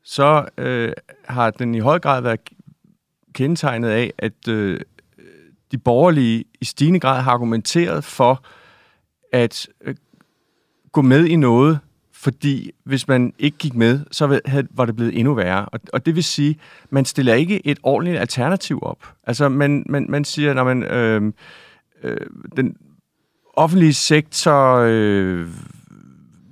så 0.04 0.48
øh, 0.58 0.92
har 1.24 1.50
den 1.50 1.74
i 1.74 1.78
høj 1.78 1.98
grad 1.98 2.22
været 2.22 2.40
kendetegnet 3.32 3.88
af, 3.88 4.12
at 4.18 4.48
øh, 4.48 4.80
de 5.72 5.78
borgerlige 5.78 6.44
i 6.60 6.64
stigende 6.64 7.00
grad 7.00 7.22
har 7.22 7.32
argumenteret 7.32 8.04
for 8.04 8.44
at 9.32 9.68
øh, 9.80 9.94
gå 10.92 11.02
med 11.02 11.26
i 11.26 11.36
noget, 11.36 11.78
fordi 12.12 12.70
hvis 12.84 13.08
man 13.08 13.32
ikke 13.38 13.58
gik 13.58 13.74
med, 13.74 14.00
så 14.10 14.40
var 14.70 14.84
det 14.84 14.96
blevet 14.96 15.18
endnu 15.18 15.34
værre. 15.34 15.66
Og, 15.66 15.80
og 15.92 16.06
det 16.06 16.14
vil 16.14 16.24
sige, 16.24 16.58
man 16.90 17.04
stiller 17.04 17.34
ikke 17.34 17.66
et 17.66 17.78
ordentligt 17.82 18.18
alternativ 18.18 18.78
op. 18.82 19.14
Altså, 19.26 19.48
man, 19.48 19.84
man, 19.88 20.06
man 20.08 20.24
siger, 20.24 20.54
når 20.54 20.64
man... 20.64 20.82
Øh, 20.82 21.32
øh, 22.02 22.26
den 22.56 22.76
offentlige 23.58 23.94
sektor 23.94 24.74
øh, 24.86 25.48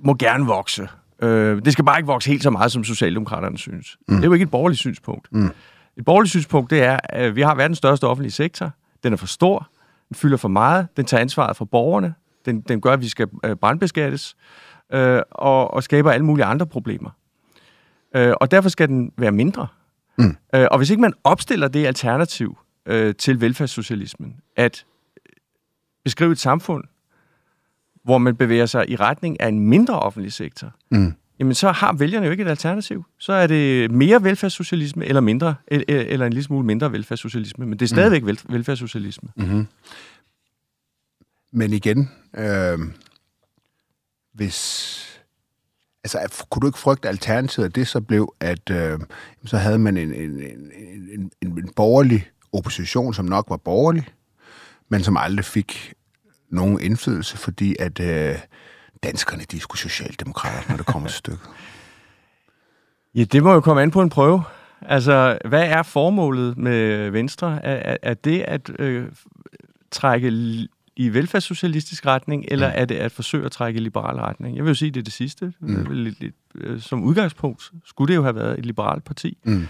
må 0.03 0.13
gerne 0.13 0.45
vokse. 0.45 0.87
Øh, 1.21 1.65
det 1.65 1.73
skal 1.73 1.85
bare 1.85 1.99
ikke 1.99 2.07
vokse 2.07 2.29
helt 2.29 2.43
så 2.43 2.49
meget, 2.49 2.71
som 2.71 2.83
Socialdemokraterne 2.83 3.57
synes. 3.57 3.97
Mm. 4.07 4.15
Det 4.15 4.23
er 4.23 4.27
jo 4.27 4.33
ikke 4.33 4.43
et 4.43 4.51
borgerligt 4.51 4.79
synspunkt. 4.79 5.27
Mm. 5.31 5.51
Et 5.97 6.05
borgerligt 6.05 6.29
synspunkt, 6.29 6.69
det 6.69 6.83
er, 6.83 6.99
at 7.03 7.35
vi 7.35 7.41
har 7.41 7.55
verdens 7.55 7.77
største 7.77 8.07
offentlige 8.07 8.31
sektor. 8.31 8.71
Den 9.03 9.13
er 9.13 9.17
for 9.17 9.27
stor. 9.27 9.69
Den 10.09 10.15
fylder 10.15 10.37
for 10.37 10.47
meget. 10.47 10.87
Den 10.97 11.05
tager 11.05 11.21
ansvaret 11.21 11.57
for 11.57 11.65
borgerne. 11.65 12.13
Den, 12.45 12.61
den 12.61 12.81
gør, 12.81 12.93
at 12.93 13.01
vi 13.01 13.09
skal 13.09 13.27
øh, 13.45 13.55
brandbeskattes 13.55 14.35
øh, 14.93 15.21
og, 15.31 15.73
og 15.73 15.83
skaber 15.83 16.11
alle 16.11 16.25
mulige 16.25 16.45
andre 16.45 16.67
problemer. 16.67 17.09
Øh, 18.15 18.33
og 18.41 18.51
derfor 18.51 18.69
skal 18.69 18.87
den 18.87 19.11
være 19.17 19.31
mindre. 19.31 19.67
Mm. 20.17 20.37
Øh, 20.55 20.67
og 20.71 20.77
hvis 20.77 20.89
ikke 20.89 21.01
man 21.01 21.13
opstiller 21.23 21.67
det 21.67 21.85
alternativ 21.85 22.57
øh, 22.85 23.15
til 23.15 23.41
velfærdssocialismen, 23.41 24.35
at 24.55 24.85
beskrive 26.03 26.31
et 26.31 26.39
samfund, 26.39 26.83
hvor 28.07 28.17
man 28.17 28.35
bevæger 28.35 28.65
sig 28.65 28.89
i 28.89 28.95
retning 28.95 29.41
af 29.41 29.47
en 29.47 29.59
mindre 29.59 29.99
offentlig 29.99 30.33
sektor, 30.33 30.75
mm. 30.91 31.13
jamen 31.39 31.53
så 31.53 31.71
har 31.71 31.93
vælgerne 31.93 32.25
jo 32.25 32.31
ikke 32.31 32.43
et 32.43 32.49
alternativ. 32.49 33.05
Så 33.19 33.33
er 33.33 33.47
det 33.47 33.91
mere 33.91 34.23
velfærdssocialisme 34.23 35.05
eller 35.05 35.21
mindre, 35.21 35.55
eller 35.67 36.25
en 36.25 36.33
lille 36.33 36.43
smule 36.43 36.65
mindre 36.65 36.91
velfærdssocialisme, 36.91 37.65
men 37.65 37.79
det 37.79 37.85
er 37.85 37.87
stadigvæk 37.87 38.23
mm. 38.23 38.53
velfærdssocialisme. 38.53 39.29
Mm-hmm. 39.35 39.67
Men 41.51 41.73
igen, 41.73 42.11
øh, 42.37 42.79
hvis... 44.33 45.03
Altså, 46.03 46.45
kunne 46.49 46.61
du 46.61 46.67
ikke 46.67 46.79
frygte 46.79 47.07
alternativet, 47.07 47.65
at 47.65 47.75
det 47.75 47.87
så 47.87 48.01
blev, 48.01 48.33
at 48.39 48.69
øh, 48.69 48.99
så 49.45 49.57
havde 49.57 49.79
man 49.79 49.97
en, 49.97 50.13
en, 50.13 50.31
en, 50.31 50.71
en, 51.13 51.31
en, 51.41 51.51
en 51.57 51.69
borgerlig 51.75 52.27
opposition, 52.51 53.13
som 53.13 53.25
nok 53.25 53.45
var 53.49 53.57
borgerlig, 53.57 54.07
men 54.89 55.03
som 55.03 55.17
aldrig 55.17 55.45
fik 55.45 55.93
nogen 56.49 56.79
indflydelse, 56.81 57.37
fordi 57.37 57.75
at 57.79 57.99
øh, 57.99 58.35
danskerne, 59.03 59.43
de 59.51 59.59
skulle 59.59 59.79
socialdemokrater, 59.79 60.69
når 60.69 60.77
det 60.77 60.85
kommer 60.85 61.09
til 61.09 61.17
stykket. 61.17 61.49
Ja, 63.15 63.23
det 63.23 63.43
må 63.43 63.53
jo 63.53 63.61
komme 63.61 63.81
an 63.81 63.91
på 63.91 64.01
en 64.01 64.09
prøve. 64.09 64.43
Altså, 64.81 65.37
hvad 65.45 65.63
er 65.63 65.83
formålet 65.83 66.57
med 66.57 67.09
Venstre? 67.09 67.65
Er, 67.65 67.97
er 68.01 68.13
det 68.13 68.41
at 68.41 68.71
øh, 68.79 69.05
trække 69.91 70.27
i 70.95 71.09
velfærdssocialistisk 71.09 72.05
retning, 72.05 72.45
eller 72.47 72.67
er 72.67 72.85
det 72.85 72.95
at 72.95 73.11
forsøge 73.11 73.45
at 73.45 73.51
trække 73.51 73.79
i 73.79 73.83
liberal 73.83 74.15
retning? 74.15 74.55
Jeg 74.55 74.63
vil 74.63 74.69
jo 74.69 74.75
sige, 74.75 74.91
det 74.91 74.99
er 74.99 75.03
det 75.03 75.13
sidste. 75.13 75.53
Mm. 75.59 75.85
Lidt, 75.91 76.19
lidt, 76.19 76.35
øh, 76.55 76.81
som 76.81 77.03
udgangspunkt 77.03 77.71
skulle 77.85 78.09
det 78.11 78.15
jo 78.15 78.23
have 78.23 78.35
været 78.35 78.59
et 78.59 78.65
liberalt 78.65 79.03
parti. 79.03 79.37
Mm. 79.43 79.67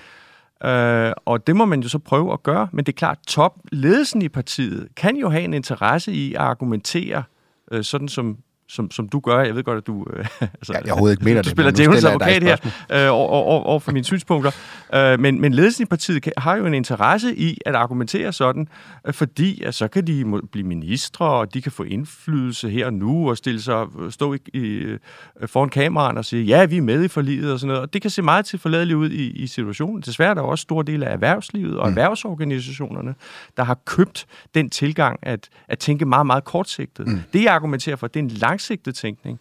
Øh, 0.64 1.12
og 1.26 1.48
det 1.48 1.56
må 1.56 1.66
man 1.66 1.82
jo 1.82 1.90
så 1.90 2.00
prøve 2.00 2.34
at 2.34 2.44
gøre, 2.44 2.68
men 2.72 2.86
det 2.86 2.92
er 2.92 2.98
klart, 2.98 3.20
topledelsen 3.28 4.22
i 4.22 4.30
partiet 4.30 4.88
kan 4.96 5.16
jo 5.18 5.30
have 5.30 5.44
en 5.44 5.54
interesse 5.54 6.12
i 6.12 6.34
at 6.34 6.42
argumentere, 6.42 7.24
øh, 7.72 7.84
sådan 7.84 8.08
som 8.08 8.38
som, 8.70 8.92
som 8.92 9.10
du 9.10 9.20
gør. 9.20 9.40
Jeg 9.40 9.56
ved 9.56 9.64
godt, 9.64 9.78
at 9.78 9.88
du... 9.88 10.06
Øh, 10.14 10.26
altså, 10.42 10.74
ja, 10.74 10.80
jeg 10.80 10.92
overhovedet 10.92 11.14
ikke 11.14 11.26
mener 11.26 11.42
du, 11.42 11.50
det. 11.50 11.52
Du 11.52 11.62
spiller 11.62 11.72
djævelens 11.72 12.04
advokat 12.04 12.44
her 12.44 12.58
øh, 12.92 13.14
over, 13.14 13.28
over, 13.30 13.64
over 13.64 13.80
for 13.80 13.92
mine 13.92 14.04
synspunkter. 14.04 14.52
Øh, 14.94 15.20
men, 15.20 15.42
men 15.42 15.54
ledelsen 15.54 15.84
i 15.84 15.86
partiet 15.86 16.22
kan, 16.22 16.34
har 16.38 16.56
jo 16.56 16.66
en 16.66 16.74
interesse 16.74 17.36
i 17.36 17.58
at 17.66 17.76
argumentere 17.76 18.34
sådan, 18.34 18.68
øh, 19.08 19.14
fordi 19.14 19.64
at 19.64 19.76
så 19.76 19.88
kan 19.88 20.08
de 20.08 20.26
må, 20.26 20.42
blive 20.52 20.68
ministre, 20.68 21.26
og 21.26 21.54
de 21.54 21.62
kan 21.62 21.72
få 21.72 21.84
indflydelse 21.84 22.70
her 22.70 22.86
og 22.86 22.94
nu, 22.94 23.30
og 23.30 23.38
stille 23.38 23.62
sig, 23.62 23.86
stå 24.10 24.34
i, 24.34 24.38
i, 24.54 24.60
øh, 24.60 25.00
foran 25.46 25.70
kameraen 25.70 26.18
og 26.18 26.26
sige, 26.26 26.44
ja, 26.44 26.66
vi 26.66 26.78
er 26.78 26.82
med 26.82 27.04
i 27.04 27.08
forliget 27.08 27.54
og 27.54 27.60
sådan 27.60 27.68
noget. 27.68 27.82
Og 27.82 27.94
det 27.94 28.02
kan 28.02 28.12
se 28.12 28.22
meget 28.22 28.46
tilforladeligt 28.46 28.98
ud 28.98 29.10
i, 29.10 29.32
i 29.32 29.48
situationen. 29.48 30.02
Desværre 30.02 30.30
er 30.30 30.34
der 30.34 30.42
også 30.42 30.62
store 30.62 30.84
dele 30.84 31.06
af 31.06 31.14
erhvervslivet 31.14 31.78
og 31.78 31.88
mm. 31.88 31.90
erhvervsorganisationerne, 31.90 33.16
der 33.58 33.64
har 33.64 33.78
købt 33.86 34.26
den 34.56 34.70
tilgang 34.70 35.20
at, 35.22 35.50
at 35.68 35.80
tænke 35.80 36.06
meget, 36.06 36.26
meget 36.26 36.44
kortsigtet. 36.44 37.08
Mm. 37.08 37.22
Det, 37.34 37.44
jeg 37.44 37.54
argumenterer 37.54 37.96
for, 37.96 38.08
det 38.08 38.20
er 38.20 38.24
en 38.24 38.30
lang 38.30 38.57
langsigtet 38.58 38.96
tænkning, 38.96 39.40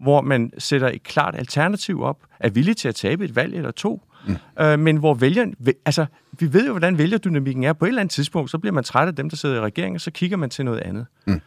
hvor 0.00 0.20
man 0.20 0.52
sætter 0.58 0.88
et 0.88 1.02
klart 1.02 1.34
alternativ 1.34 2.02
op, 2.02 2.18
er 2.40 2.50
villig 2.50 2.76
til 2.76 2.88
at 2.88 2.94
tabe 2.94 3.24
et 3.24 3.36
valg 3.36 3.54
eller 3.54 3.70
to, 3.70 4.02
mm. 4.26 4.36
øh, 4.60 4.78
men 4.78 4.96
hvor 4.96 5.14
vælgeren... 5.14 5.54
Altså, 5.84 6.06
vi 6.38 6.52
ved 6.52 6.66
jo, 6.66 6.72
hvordan 6.72 6.98
vælgerdynamikken 6.98 7.64
er. 7.64 7.72
På 7.72 7.84
et 7.84 7.88
eller 7.88 8.00
andet 8.00 8.12
tidspunkt, 8.12 8.50
så 8.50 8.58
bliver 8.58 8.72
man 8.72 8.84
træt 8.84 9.08
af 9.08 9.16
dem, 9.16 9.30
der 9.30 9.36
sidder 9.36 9.56
i 9.56 9.60
regeringen, 9.60 9.94
og 9.94 10.00
så 10.00 10.10
kigger 10.10 10.36
man 10.36 10.50
til 10.50 10.64
noget 10.64 10.80
andet. 10.80 11.06
Mm. 11.26 11.40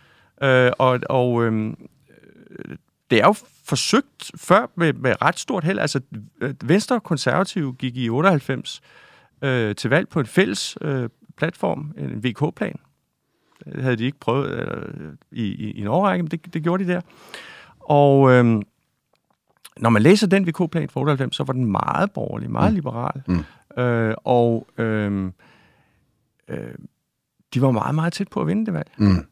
Øh, 0.44 0.72
og 0.80 1.00
og 1.10 1.46
øh, 1.46 1.74
det 3.12 3.22
er 3.22 3.28
jo 3.28 3.36
forsøgt 3.66 4.32
før 4.38 4.72
med, 4.76 4.94
med 4.94 5.22
ret 5.22 5.40
stort 5.40 5.64
held. 5.64 5.80
Altså, 5.80 6.00
Venstre 6.64 6.96
og 6.96 7.04
Konservative 7.04 7.74
gik 7.74 7.98
i 7.98 8.10
98 8.10 8.82
øh, 9.42 9.76
til 9.76 9.90
valg 9.90 10.10
på 10.10 10.20
en 10.20 10.26
fælles 10.26 10.78
øh, 10.82 11.10
platform, 11.38 11.94
en 11.98 12.24
VK-plan, 12.24 12.80
havde 13.80 13.96
de 13.96 14.04
ikke 14.04 14.20
prøvet 14.20 14.52
øh, 14.52 15.14
i, 15.32 15.44
i, 15.44 15.72
i 15.72 15.82
en 15.82 15.88
årrække, 15.88 16.24
men 16.24 16.32
det, 16.32 16.54
det 16.54 16.64
gjorde 16.64 16.84
de 16.84 16.94
der. 16.94 17.02
Og 17.80 18.32
øh, 18.32 18.62
når 19.78 19.90
man 19.90 20.02
læser 20.02 20.28
den 20.28 20.48
VK-plan 20.48 20.90
fra 20.90 21.00
98, 21.00 21.36
så 21.36 21.44
var 21.44 21.54
den 21.54 21.66
meget 21.66 22.12
borgerlig, 22.12 22.52
meget 22.52 22.72
mm. 22.72 22.76
liberal. 22.76 23.22
Mm. 23.28 23.44
Øh, 23.84 24.16
og 24.24 24.68
øh, 24.78 25.32
øh, 26.48 26.58
de 27.54 27.62
var 27.62 27.72
meget, 27.72 27.96
meget 27.96 28.14
tæt 28.14 28.28
på 28.28 28.42
at 28.42 28.48
vinde 28.48 28.66
det 28.66 28.74
valg. 28.74 28.92
Mm. 28.98 29.26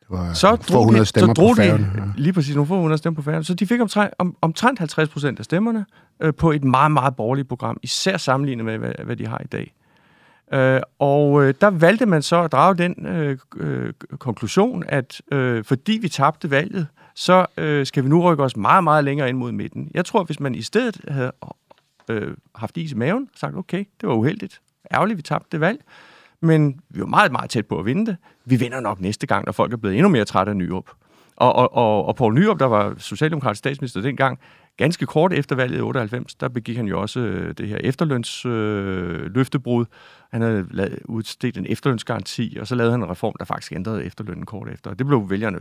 Det 0.00 0.06
var 0.10 0.32
så 0.32 0.56
drog 0.56 0.92
de, 0.92 1.04
så 1.04 1.26
drog 1.36 1.56
de, 1.56 1.62
ja. 1.62 1.78
lige 2.16 2.32
præcis 2.32 2.54
nogle 2.54 2.66
få 2.66 2.80
hundrede 2.80 2.98
stemmer 2.98 3.16
på 3.16 3.22
færden. 3.22 3.44
Så 3.44 3.54
de 3.54 3.66
fik 3.66 3.80
omtrent, 3.80 4.14
om, 4.18 4.36
omtrent 4.40 4.78
50 4.78 5.08
procent 5.08 5.38
af 5.38 5.44
stemmerne 5.44 5.86
øh, 6.20 6.34
på 6.34 6.50
et 6.50 6.64
meget, 6.64 6.92
meget 6.92 7.16
borgerligt 7.16 7.48
program, 7.48 7.78
især 7.82 8.16
sammenlignet 8.16 8.64
med, 8.64 8.78
hvad, 8.78 8.92
hvad 9.04 9.16
de 9.16 9.26
har 9.26 9.40
i 9.44 9.46
dag. 9.46 9.74
Øh, 10.52 10.80
og 10.98 11.44
øh, 11.44 11.54
der 11.60 11.70
valgte 11.70 12.06
man 12.06 12.22
så 12.22 12.42
at 12.42 12.52
drage 12.52 12.74
den 12.74 13.06
øh, 13.06 13.38
øh, 13.56 13.92
konklusion, 14.18 14.84
at 14.88 15.20
øh, 15.32 15.64
fordi 15.64 15.98
vi 16.02 16.08
tabte 16.08 16.50
valget, 16.50 16.86
så 17.14 17.46
øh, 17.56 17.86
skal 17.86 18.04
vi 18.04 18.08
nu 18.08 18.22
rykke 18.22 18.42
os 18.42 18.56
meget, 18.56 18.84
meget 18.84 19.04
længere 19.04 19.28
ind 19.28 19.38
mod 19.38 19.52
midten. 19.52 19.90
Jeg 19.94 20.04
tror, 20.04 20.24
hvis 20.24 20.40
man 20.40 20.54
i 20.54 20.62
stedet 20.62 21.00
havde 21.08 21.32
øh, 22.08 22.36
haft 22.54 22.76
is 22.76 22.92
i 22.92 22.94
maven, 22.94 23.28
sagt, 23.34 23.56
okay, 23.56 23.84
det 24.00 24.08
var 24.08 24.14
uheldigt, 24.14 24.60
ærgerligt, 24.94 25.16
vi 25.16 25.22
tabte 25.22 25.48
det 25.52 25.60
valg, 25.60 25.80
men 26.40 26.80
vi 26.88 27.00
var 27.00 27.06
meget, 27.06 27.32
meget 27.32 27.50
tæt 27.50 27.66
på 27.66 27.78
at 27.78 27.86
vinde 27.86 28.06
det. 28.06 28.16
Vi 28.44 28.56
vinder 28.56 28.80
nok 28.80 29.00
næste 29.00 29.26
gang, 29.26 29.44
når 29.44 29.52
folk 29.52 29.72
er 29.72 29.76
blevet 29.76 29.96
endnu 29.96 30.08
mere 30.08 30.24
trætte 30.24 30.50
af 30.50 30.56
Nyrup. 30.56 30.90
Og, 31.36 31.52
og, 31.52 31.74
og, 31.74 32.06
og 32.06 32.16
Poul 32.16 32.34
Nyrup, 32.34 32.58
der 32.58 32.66
var 32.66 32.94
socialdemokratisk 32.98 33.58
statsminister 33.58 34.00
dengang, 34.00 34.38
ganske 34.78 35.06
kort 35.06 35.32
efter 35.32 35.56
valget 35.56 35.78
i 35.78 35.80
98, 35.80 36.34
der 36.34 36.48
begik 36.48 36.76
han 36.76 36.86
jo 36.86 37.00
også 37.00 37.20
øh, 37.20 37.54
det 37.58 37.68
her 37.68 37.76
efterlønsløftebrud. 37.76 39.24
Øh, 39.24 39.34
løftebrud. 39.34 39.84
han 40.30 40.42
havde 40.42 40.66
lavet, 40.70 40.98
udstedt 41.04 41.56
en 41.56 41.66
efterlønsgaranti, 41.68 42.56
og 42.60 42.66
så 42.66 42.74
lavede 42.74 42.92
han 42.92 43.02
en 43.02 43.10
reform, 43.10 43.34
der 43.38 43.44
faktisk 43.44 43.72
ændrede 43.72 44.04
efterlønnen 44.04 44.46
kort 44.46 44.68
efter. 44.68 44.90
Og 44.90 44.98
det 44.98 45.06
blev 45.06 45.30
vælgerne 45.30 45.58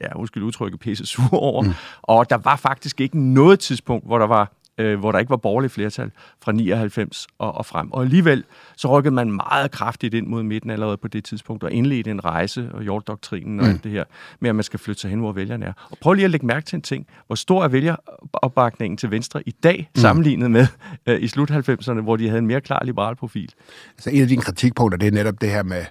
ja, 0.00 0.16
undskyld 0.16 0.42
udtrykket, 0.42 0.80
pisse 0.80 1.06
sur 1.06 1.34
over. 1.34 1.62
Mm. 1.62 1.72
Og 2.02 2.30
der 2.30 2.36
var 2.36 2.56
faktisk 2.56 3.00
ikke 3.00 3.18
noget 3.18 3.60
tidspunkt, 3.60 4.06
hvor 4.06 4.18
der 4.18 4.26
var 4.26 4.52
øh, 4.78 4.98
hvor 4.98 5.12
der 5.12 5.18
ikke 5.18 5.30
var 5.30 5.36
borgerlig 5.36 5.70
flertal 5.70 6.10
fra 6.42 6.52
99 6.52 7.26
og, 7.38 7.54
og 7.54 7.66
frem. 7.66 7.92
Og 7.92 8.02
alligevel 8.02 8.44
så 8.76 8.98
rykkede 8.98 9.14
man 9.14 9.32
meget 9.32 9.70
kraftigt 9.70 10.14
ind 10.14 10.26
mod 10.26 10.42
midten 10.42 10.70
allerede 10.70 10.96
på 10.96 11.08
det 11.08 11.24
tidspunkt, 11.24 11.64
og 11.64 11.72
indledte 11.72 12.10
en 12.10 12.24
rejse, 12.24 12.70
og 12.74 12.86
jorddoktrinen 12.86 13.60
og 13.60 13.66
mm. 13.66 13.70
alt 13.70 13.84
det 13.84 13.92
her, 13.92 14.04
med 14.40 14.50
at 14.50 14.56
man 14.56 14.62
skal 14.62 14.78
flytte 14.78 15.00
sig 15.00 15.10
hen, 15.10 15.18
hvor 15.18 15.32
vælgerne 15.32 15.66
er. 15.66 15.72
Og 15.90 15.98
prøv 15.98 16.12
lige 16.12 16.24
at 16.24 16.30
lægge 16.30 16.46
mærke 16.46 16.66
til 16.66 16.76
en 16.76 16.82
ting. 16.82 17.06
Hvor 17.26 17.36
stor 17.36 17.64
er 17.64 17.68
vælgeropbakningen 17.68 18.96
til 18.96 19.10
Venstre 19.10 19.48
i 19.48 19.50
dag, 19.50 19.90
mm. 19.94 20.00
sammenlignet 20.00 20.50
med 20.50 20.66
øh, 21.06 21.22
i 21.22 21.28
slut 21.28 21.50
90'erne, 21.50 22.00
hvor 22.00 22.16
de 22.16 22.28
havde 22.28 22.38
en 22.38 22.46
mere 22.46 22.60
klar 22.60 22.84
liberal 22.84 23.16
profil? 23.16 23.52
Altså 23.92 24.10
en 24.10 24.22
af 24.22 24.28
dine 24.28 24.42
kritikpunkter, 24.42 24.98
det 24.98 25.06
er 25.06 25.12
netop 25.12 25.40
det 25.40 25.50
her 25.50 25.62
med 25.62 25.84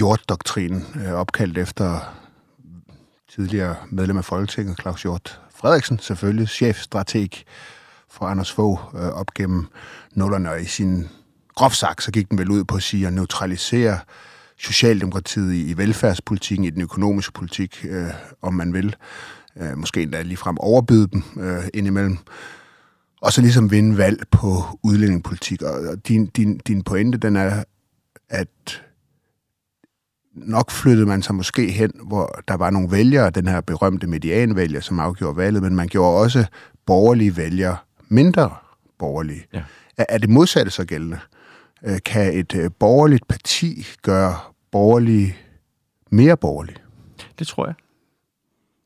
jorddoktrinen, 0.00 0.84
øh, 1.06 1.12
opkaldt 1.12 1.58
efter 1.58 2.14
tidligere 3.34 3.76
medlem 3.90 4.16
af 4.16 4.24
Folketinget, 4.24 4.80
Claus 4.80 5.02
Hjort 5.02 5.40
Frederiksen, 5.54 5.98
selvfølgelig 5.98 6.48
chefstrateg 6.48 7.30
for 8.14 8.26
Anders 8.26 8.52
Fogh 8.52 8.80
øh, 8.94 9.08
op 9.08 9.34
gennem 9.34 9.66
nullerne, 10.14 10.50
og 10.50 10.60
i 10.60 10.64
sin 10.64 11.08
groft 11.54 11.76
sagt, 11.76 12.02
så 12.02 12.12
gik 12.12 12.30
den 12.30 12.38
vel 12.38 12.50
ud 12.50 12.64
på 12.64 12.76
at 12.76 12.82
sige 12.82 13.06
at 13.06 13.12
neutralisere 13.12 13.98
Socialdemokratiet 14.58 15.52
i, 15.52 15.70
i 15.70 15.76
velfærdspolitikken, 15.76 16.64
i 16.64 16.70
den 16.70 16.82
økonomiske 16.82 17.32
politik, 17.32 17.86
øh, 17.88 18.10
om 18.42 18.54
man 18.54 18.72
vil. 18.72 18.96
Øh, 19.56 19.78
måske 19.78 20.02
endda 20.02 20.22
ligefrem 20.22 20.56
overbyde 20.58 21.06
dem 21.06 21.22
øh, 21.40 21.64
indimellem. 21.74 22.18
Og 23.20 23.32
så 23.32 23.40
ligesom 23.40 23.70
vinde 23.70 23.98
valg 23.98 24.22
på 24.30 24.62
udlændingepolitik. 24.82 25.62
Og, 25.62 25.72
og 25.72 26.08
din, 26.08 26.26
din, 26.26 26.58
din 26.58 26.82
pointe, 26.82 27.18
den 27.18 27.36
er, 27.36 27.64
at 28.28 28.82
nok 30.34 30.70
flyttede 30.70 31.06
man 31.06 31.22
sig 31.22 31.34
måske 31.34 31.70
hen, 31.70 31.90
hvor 32.06 32.40
der 32.48 32.54
var 32.54 32.70
nogle 32.70 32.90
vælgere, 32.90 33.30
den 33.30 33.48
her 33.48 33.60
berømte 33.60 34.06
medianvælger, 34.06 34.80
som 34.80 35.00
afgjorde 35.00 35.36
valget, 35.36 35.62
men 35.62 35.76
man 35.76 35.88
gjorde 35.88 36.18
også 36.18 36.44
borgerlige 36.86 37.36
vælgere 37.36 37.76
mindre 38.08 38.50
borgerlige. 38.98 39.46
Ja. 39.52 39.62
Er, 39.98 40.04
er 40.08 40.18
det 40.18 40.30
modsatte 40.30 40.70
så 40.70 40.84
gældende? 40.84 41.18
Øh, 41.84 41.98
kan 42.04 42.38
et 42.38 42.54
øh, 42.54 42.70
borgerligt 42.78 43.28
parti 43.28 43.86
gøre 44.02 44.36
borgerlige 44.72 45.36
mere 46.10 46.36
borgerlige? 46.36 46.76
Det 47.38 47.46
tror 47.46 47.66
jeg. 47.66 47.74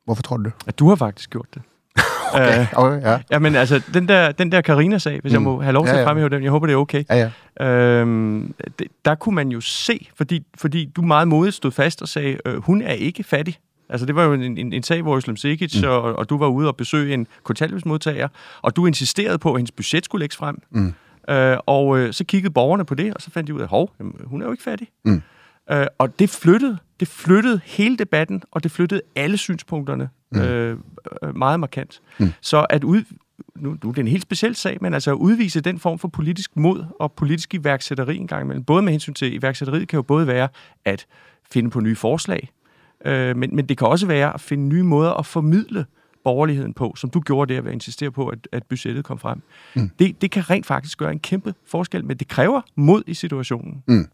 Hvorfor 0.04 0.22
tror 0.22 0.36
du 0.36 0.42
det? 0.42 0.52
At 0.66 0.78
du 0.78 0.88
har 0.88 0.96
faktisk 0.96 1.30
gjort 1.30 1.46
det. 1.54 1.62
okay, 2.34 2.66
okay, 2.72 3.02
ja. 3.02 3.18
ja, 3.30 3.38
men 3.38 3.54
altså, 3.54 3.82
den 3.94 4.08
der, 4.08 4.32
den 4.32 4.52
der 4.52 4.60
Karina-sag, 4.60 5.20
hvis 5.20 5.32
mm. 5.32 5.34
jeg 5.34 5.42
må 5.42 5.62
have 5.62 5.72
lov 5.72 5.84
til 5.84 5.90
ja, 5.90 5.96
ja. 5.96 6.02
at 6.02 6.06
fremhæve 6.06 6.28
den, 6.28 6.42
jeg 6.42 6.50
håber, 6.50 6.66
det 6.66 6.72
er 6.72 6.76
okay. 6.76 7.04
Ja, 7.10 7.30
ja. 7.60 7.66
Øhm, 7.66 8.54
det, 8.78 8.86
der 9.04 9.14
kunne 9.14 9.34
man 9.34 9.48
jo 9.48 9.60
se, 9.60 10.08
fordi, 10.16 10.46
fordi 10.54 10.92
du 10.96 11.02
meget 11.02 11.28
modigt 11.28 11.56
stod 11.56 11.70
fast 11.70 12.02
og 12.02 12.08
sagde, 12.08 12.38
øh, 12.46 12.56
hun 12.56 12.82
er 12.82 12.92
ikke 12.92 13.24
fattig. 13.24 13.58
Altså, 13.88 14.06
det 14.06 14.14
var 14.14 14.24
jo 14.24 14.32
en, 14.32 14.58
en, 14.58 14.72
en 14.72 14.82
sag, 14.82 15.02
hvor 15.02 15.18
Islam 15.18 15.36
Sekic 15.36 15.82
mm. 15.82 15.88
og, 15.88 16.02
og 16.02 16.30
du 16.30 16.38
var 16.38 16.46
ude 16.46 16.68
og 16.68 16.76
besøge 16.76 17.14
en 17.14 17.26
kontanthjælpsmodtager, 17.42 18.28
og 18.62 18.76
du 18.76 18.86
insisterede 18.86 19.38
på, 19.38 19.52
at 19.52 19.58
hendes 19.58 19.72
budget 19.72 20.04
skulle 20.04 20.20
lægges 20.20 20.36
frem. 20.36 20.62
Mm. 20.70 20.94
Øh, 21.30 21.58
og 21.66 21.98
øh, 21.98 22.12
så 22.12 22.24
kiggede 22.24 22.52
borgerne 22.52 22.84
på 22.84 22.94
det, 22.94 23.14
og 23.14 23.22
så 23.22 23.30
fandt 23.30 23.46
de 23.46 23.54
ud 23.54 23.60
af, 23.60 23.68
hov, 23.68 23.92
hun 24.24 24.42
er 24.42 24.46
jo 24.46 24.52
ikke 24.52 24.62
fattig. 24.62 24.88
Mm. 25.04 25.22
Øh, 25.70 25.86
og 25.98 26.18
det 26.18 26.30
flyttede, 26.30 26.78
det 27.00 27.08
flyttede 27.08 27.60
hele 27.64 27.96
debatten, 27.96 28.42
og 28.50 28.62
det 28.62 28.70
flyttede 28.70 29.00
alle 29.16 29.36
synspunkterne 29.36 30.08
mm. 30.32 30.40
øh, 30.40 30.78
meget 31.34 31.60
markant. 31.60 32.00
Mm. 32.18 32.32
Så 32.40 32.66
at 32.70 32.84
ud, 32.84 33.02
nu, 33.56 33.76
nu 33.82 33.88
er 33.88 33.92
det 33.92 33.98
en 33.98 34.08
helt 34.08 34.22
speciel 34.22 34.54
sag, 34.54 34.78
men 34.80 34.94
altså 34.94 35.10
at 35.10 35.14
udvise 35.14 35.60
den 35.60 35.78
form 35.78 35.98
for 35.98 36.08
politisk 36.08 36.56
mod 36.56 36.84
og 37.00 37.12
politisk 37.12 37.54
iværksætteri 37.54 38.16
en 38.16 38.26
gang 38.26 38.44
imellem, 38.44 38.64
både 38.64 38.82
med 38.82 38.92
hensyn 38.92 39.14
til 39.14 39.34
iværksætteriet, 39.34 39.88
kan 39.88 39.96
jo 39.96 40.02
både 40.02 40.26
være 40.26 40.48
at 40.84 41.06
finde 41.50 41.70
på 41.70 41.80
nye 41.80 41.96
forslag, 41.96 42.50
Øh, 43.04 43.36
men, 43.36 43.56
men 43.56 43.66
det 43.66 43.78
kan 43.78 43.88
også 43.88 44.06
være 44.06 44.34
at 44.34 44.40
finde 44.40 44.68
nye 44.68 44.82
måder 44.82 45.10
at 45.10 45.26
formidle 45.26 45.86
borgerligheden 46.24 46.74
på, 46.74 46.94
som 46.96 47.10
du 47.10 47.20
gjorde 47.20 47.54
der 47.54 47.60
ved 47.60 47.70
at 47.70 47.74
insistere 47.74 48.10
på, 48.10 48.28
at, 48.28 48.48
at 48.52 48.62
budgettet 48.68 49.04
kom 49.04 49.18
frem. 49.18 49.42
Mm. 49.74 49.90
Det, 49.98 50.22
det 50.22 50.30
kan 50.30 50.50
rent 50.50 50.66
faktisk 50.66 50.98
gøre 50.98 51.12
en 51.12 51.18
kæmpe 51.18 51.54
forskel, 51.66 52.04
men 52.04 52.16
det 52.16 52.28
kræver 52.28 52.60
mod 52.76 53.02
i 53.06 53.14
situationen. 53.14 53.82
Mm. 53.86 54.08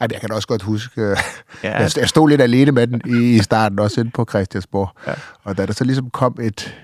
Ja, 0.00 0.06
jeg 0.10 0.20
kan 0.20 0.32
også 0.32 0.48
godt 0.48 0.62
huske, 0.62 1.00
øh, 1.00 1.16
ja. 1.64 1.78
jeg, 1.78 1.90
jeg 2.00 2.08
stod 2.08 2.28
lidt 2.28 2.40
alene 2.40 2.72
med 2.72 2.86
den 2.86 3.22
i 3.22 3.38
starten, 3.38 3.78
også 3.78 4.00
inde 4.00 4.10
på 4.10 4.26
Christiansborg. 4.30 4.88
Ja. 5.06 5.14
Og 5.42 5.58
da 5.58 5.66
der 5.66 5.72
så 5.72 5.84
ligesom 5.84 6.10
kom 6.10 6.36
et, 6.40 6.46
et 6.46 6.74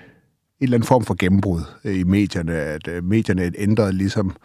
eller 0.59 0.77
andet 0.77 0.87
form 0.87 1.05
for 1.05 1.15
gennembrud 1.19 1.61
øh, 1.83 1.99
i 1.99 2.03
medierne, 2.03 2.53
at 2.53 2.87
øh, 2.87 3.03
medierne 3.03 3.51
ændrede 3.57 3.91
ligesom, 3.91 4.35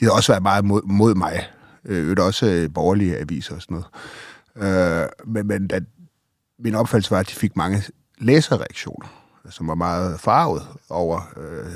de 0.00 0.04
havde 0.04 0.12
også 0.12 0.32
været 0.32 0.42
meget 0.42 0.64
mod, 0.64 0.82
mod 0.84 1.14
mig, 1.14 1.46
øh, 1.84 2.16
også 2.20 2.68
borgerlige 2.74 3.18
aviser 3.18 3.54
og 3.54 3.62
sådan 3.62 3.74
noget. 3.74 3.86
Øh, 4.56 5.08
men, 5.26 5.46
men 5.46 5.68
da 5.68 5.80
min 6.58 6.74
opfattelse 6.74 7.10
var, 7.10 7.18
at 7.18 7.28
de 7.28 7.34
fik 7.34 7.56
mange 7.56 7.82
læserreaktioner, 8.18 9.06
som 9.50 9.68
var 9.68 9.74
meget 9.74 10.20
farvet 10.20 10.62
over, 10.90 11.20
øh, 11.36 11.66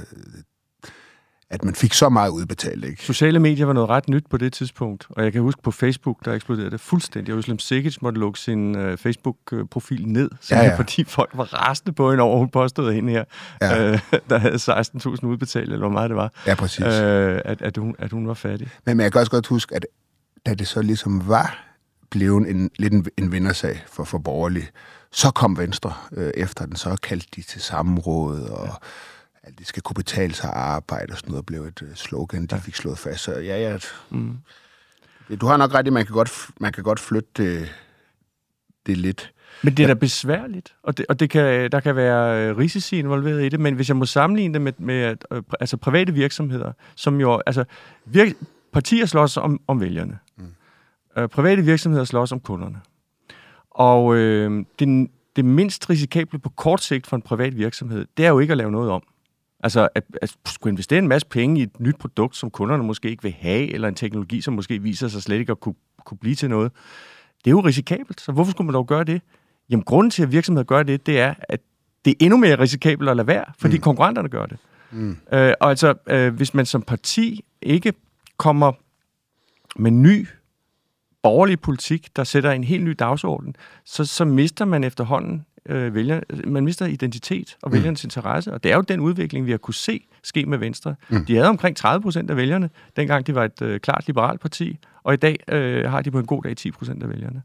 at 1.50 1.64
man 1.64 1.74
fik 1.74 1.92
så 1.92 2.08
meget 2.08 2.30
udbetalt. 2.30 2.84
Ikke? 2.84 3.02
Sociale 3.04 3.38
medier 3.38 3.66
var 3.66 3.72
noget 3.72 3.88
ret 3.88 4.08
nyt 4.08 4.24
på 4.30 4.36
det 4.36 4.52
tidspunkt, 4.52 5.06
og 5.10 5.24
jeg 5.24 5.32
kan 5.32 5.42
huske 5.42 5.62
på 5.62 5.70
Facebook, 5.70 6.24
der 6.24 6.32
eksploderede 6.32 6.70
det 6.70 6.80
fuldstændig. 6.80 7.34
Øslem 7.34 7.58
Sikic 7.58 7.96
måtte 8.02 8.20
lukke 8.20 8.40
sin 8.40 8.76
uh, 8.78 8.96
Facebook-profil 8.98 10.08
ned, 10.08 10.30
Ja, 10.50 10.62
ja. 10.64 10.76
fordi 10.76 11.04
folk 11.04 11.30
var 11.34 11.44
rasende 11.44 11.92
på 11.92 12.10
hende 12.10 12.22
over, 12.22 12.38
hun 12.38 12.48
påstod 12.48 12.92
hende 12.92 13.12
her, 13.12 13.24
Ja. 13.60 13.90
øh, 13.92 13.98
der 14.30 14.38
havde 14.38 14.54
16.000 14.54 15.26
udbetalt, 15.26 15.62
eller 15.64 15.78
hvor 15.78 15.88
meget 15.88 16.10
det 16.10 16.16
var, 16.16 16.32
Ja, 16.46 16.54
præcis. 16.54 16.84
øh, 16.84 17.40
at, 17.44 17.62
at, 17.62 17.76
hun, 17.76 17.94
at 17.98 18.12
hun 18.12 18.28
var 18.28 18.34
fattig. 18.34 18.68
Men, 18.86 18.96
men 18.96 19.04
jeg 19.04 19.12
kan 19.12 19.18
også 19.20 19.30
godt 19.30 19.46
huske, 19.46 19.74
at 19.76 19.86
da 20.46 20.54
det 20.54 20.68
så 20.68 20.82
ligesom 20.82 21.28
var 21.28 21.66
blevet 22.10 22.50
en, 22.50 22.70
lidt 22.78 22.92
en, 22.92 23.06
en 23.16 23.32
vindersag 23.32 23.84
for, 23.86 24.04
for 24.04 24.18
borgerlige, 24.18 24.68
så 25.12 25.30
kom 25.30 25.58
Venstre 25.58 25.92
øh, 26.12 26.30
efter 26.34 26.66
den, 26.66 26.76
så 26.76 26.96
kaldte 27.02 27.28
de 27.36 27.42
til 27.42 27.60
sammenråd, 27.60 28.40
og 28.40 28.66
ja. 28.66 28.72
at 29.42 29.58
det 29.58 29.66
skal 29.66 29.82
kunne 29.82 29.94
betale 29.94 30.34
sig 30.34 30.50
at 30.50 30.56
arbejde 30.56 31.12
og 31.12 31.16
sådan 31.18 31.30
noget, 31.30 31.46
blev 31.46 31.62
et 31.62 31.82
øh, 31.82 31.94
slogan, 31.94 32.46
de 32.46 32.54
ja. 32.54 32.60
fik 32.60 32.74
slået 32.74 32.98
fast. 32.98 33.24
Så 33.24 33.32
ja, 33.32 33.70
ja, 33.70 33.78
mm. 34.10 34.38
du 35.40 35.46
har 35.46 35.56
nok 35.56 35.74
ret 35.74 35.86
i, 35.86 35.90
man 35.90 36.06
kan 36.06 36.14
godt, 36.14 36.50
man 36.60 36.72
kan 36.72 36.84
godt 36.84 37.00
flytte 37.00 37.30
det, 37.36 37.68
det 38.86 38.96
lidt. 38.96 39.32
Men 39.62 39.76
det 39.76 39.82
er 39.82 39.86
da 39.86 39.94
besværligt, 39.94 40.74
og, 40.82 40.98
det, 40.98 41.06
og 41.08 41.20
det 41.20 41.30
kan, 41.30 41.70
der 41.72 41.80
kan 41.80 41.96
være 41.96 42.48
øh, 42.48 42.56
risici 42.56 42.98
involveret 42.98 43.44
i 43.44 43.48
det, 43.48 43.60
men 43.60 43.74
hvis 43.74 43.88
jeg 43.88 43.96
må 43.96 44.06
sammenligne 44.06 44.54
det 44.54 44.62
med, 44.62 44.72
med 44.78 44.94
at, 44.94 45.26
øh, 45.32 45.42
altså 45.60 45.76
private 45.76 46.12
virksomheder, 46.12 46.72
som 46.94 47.20
jo, 47.20 47.42
altså 47.46 47.64
virk, 48.04 48.32
partier 48.72 49.06
slås 49.06 49.36
om, 49.36 49.60
om 49.66 49.80
vælgerne. 49.80 50.18
Øh, 51.16 51.28
private 51.28 51.62
virksomheder 51.62 52.04
slås 52.04 52.32
om 52.32 52.40
kunderne. 52.40 52.80
Og 53.70 54.16
øh, 54.16 54.64
det, 54.78 55.10
det 55.36 55.44
mindst 55.44 55.90
risikable 55.90 56.38
på 56.38 56.48
kort 56.48 56.82
sigt 56.82 57.06
for 57.06 57.16
en 57.16 57.22
privat 57.22 57.56
virksomhed, 57.56 58.06
det 58.16 58.24
er 58.24 58.30
jo 58.30 58.38
ikke 58.38 58.50
at 58.50 58.56
lave 58.56 58.70
noget 58.70 58.90
om. 58.90 59.02
Altså 59.62 59.88
at, 59.94 60.04
at 60.22 60.36
skulle 60.46 60.70
investere 60.72 60.98
en 60.98 61.08
masse 61.08 61.28
penge 61.28 61.60
i 61.60 61.62
et 61.62 61.80
nyt 61.80 61.96
produkt, 61.96 62.36
som 62.36 62.50
kunderne 62.50 62.82
måske 62.82 63.10
ikke 63.10 63.22
vil 63.22 63.34
have, 63.38 63.72
eller 63.72 63.88
en 63.88 63.94
teknologi, 63.94 64.40
som 64.40 64.54
måske 64.54 64.82
viser 64.82 65.08
sig 65.08 65.22
slet 65.22 65.38
ikke 65.38 65.52
at 65.52 65.60
kunne, 65.60 65.74
kunne 66.04 66.18
blive 66.18 66.34
til 66.34 66.50
noget. 66.50 66.72
Det 67.44 67.46
er 67.46 67.50
jo 67.50 67.60
risikabelt, 67.60 68.20
så 68.20 68.32
hvorfor 68.32 68.50
skulle 68.50 68.66
man 68.66 68.74
dog 68.74 68.86
gøre 68.86 69.04
det? 69.04 69.22
Jamen, 69.70 69.84
grunden 69.84 70.10
til, 70.10 70.22
at 70.22 70.32
virksomheder 70.32 70.64
gør 70.64 70.82
det, 70.82 71.06
det 71.06 71.20
er, 71.20 71.34
at 71.38 71.60
det 72.04 72.10
er 72.10 72.14
endnu 72.20 72.36
mere 72.36 72.58
risikabelt 72.58 73.10
at 73.10 73.16
lade 73.16 73.26
være, 73.26 73.44
fordi 73.58 73.76
mm. 73.76 73.82
konkurrenterne 73.82 74.28
gør 74.28 74.46
det. 74.46 74.58
Mm. 74.90 75.16
Øh, 75.32 75.52
og 75.60 75.70
altså, 75.70 75.94
øh, 76.06 76.34
hvis 76.34 76.54
man 76.54 76.66
som 76.66 76.82
parti 76.82 77.44
ikke 77.62 77.92
kommer 78.36 78.72
med 79.76 79.90
ny 79.90 80.26
borgerlig 81.22 81.60
politik, 81.60 82.16
der 82.16 82.24
sætter 82.24 82.50
en 82.50 82.64
helt 82.64 82.84
ny 82.84 82.96
dagsorden, 82.98 83.56
så, 83.84 84.04
så 84.04 84.24
mister 84.24 84.64
man 84.64 84.84
efterhånden 84.84 85.46
øh, 85.66 85.94
vælger, 85.94 86.20
man 86.46 86.64
mister 86.64 86.86
identitet 86.86 87.56
og 87.62 87.72
vælgernes 87.72 88.04
interesse, 88.04 88.52
og 88.52 88.64
det 88.64 88.72
er 88.72 88.76
jo 88.76 88.82
den 88.82 89.00
udvikling, 89.00 89.46
vi 89.46 89.50
har 89.50 89.58
kunne 89.58 89.74
se 89.74 90.06
ske 90.22 90.46
med 90.46 90.58
Venstre. 90.58 90.94
Mm. 91.08 91.24
De 91.24 91.34
havde 91.34 91.48
omkring 91.48 91.76
30 91.76 92.02
procent 92.02 92.30
af 92.30 92.36
vælgerne, 92.36 92.70
dengang 92.96 93.26
de 93.26 93.34
var 93.34 93.44
et 93.44 93.62
øh, 93.62 93.80
klart 93.80 94.06
liberalt 94.06 94.40
parti, 94.40 94.78
og 95.02 95.14
i 95.14 95.16
dag 95.16 95.36
øh, 95.48 95.90
har 95.90 96.02
de 96.02 96.10
på 96.10 96.18
en 96.18 96.26
god 96.26 96.42
dag 96.42 96.56
10 96.56 96.70
procent 96.70 97.02
af 97.02 97.08
vælgerne. 97.08 97.42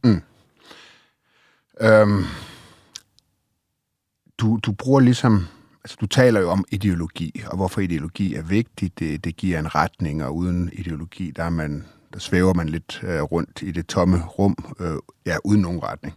Øhm, 1.82 2.24
du, 4.38 4.60
du 4.64 4.72
bruger 4.72 5.00
ligesom, 5.00 5.48
altså 5.84 5.98
du 6.02 6.06
taler 6.06 6.40
jo 6.40 6.50
om 6.50 6.66
ideologi, 6.72 7.42
og 7.48 7.56
hvorfor 7.56 7.82
ideologi 7.82 8.36
er 8.36 8.42
vigtigt. 8.42 9.00
Det, 9.00 9.24
det 9.24 9.36
giver 9.36 9.60
en 9.60 9.76
retning, 9.76 10.24
og 10.24 10.36
uden 10.36 10.70
ideologi, 10.74 11.32
der, 11.32 11.44
er 11.44 11.50
man, 11.50 11.86
svæver 12.18 12.54
man 12.54 12.70
lidt 12.70 13.02
øh, 13.04 13.22
rundt 13.22 13.62
i 13.62 13.72
det 13.72 13.88
tomme 13.88 14.24
rum, 14.26 14.76
øh, 14.80 14.96
ja, 15.26 15.38
uden 15.44 15.62
nogen 15.62 15.84
retning. 15.84 16.16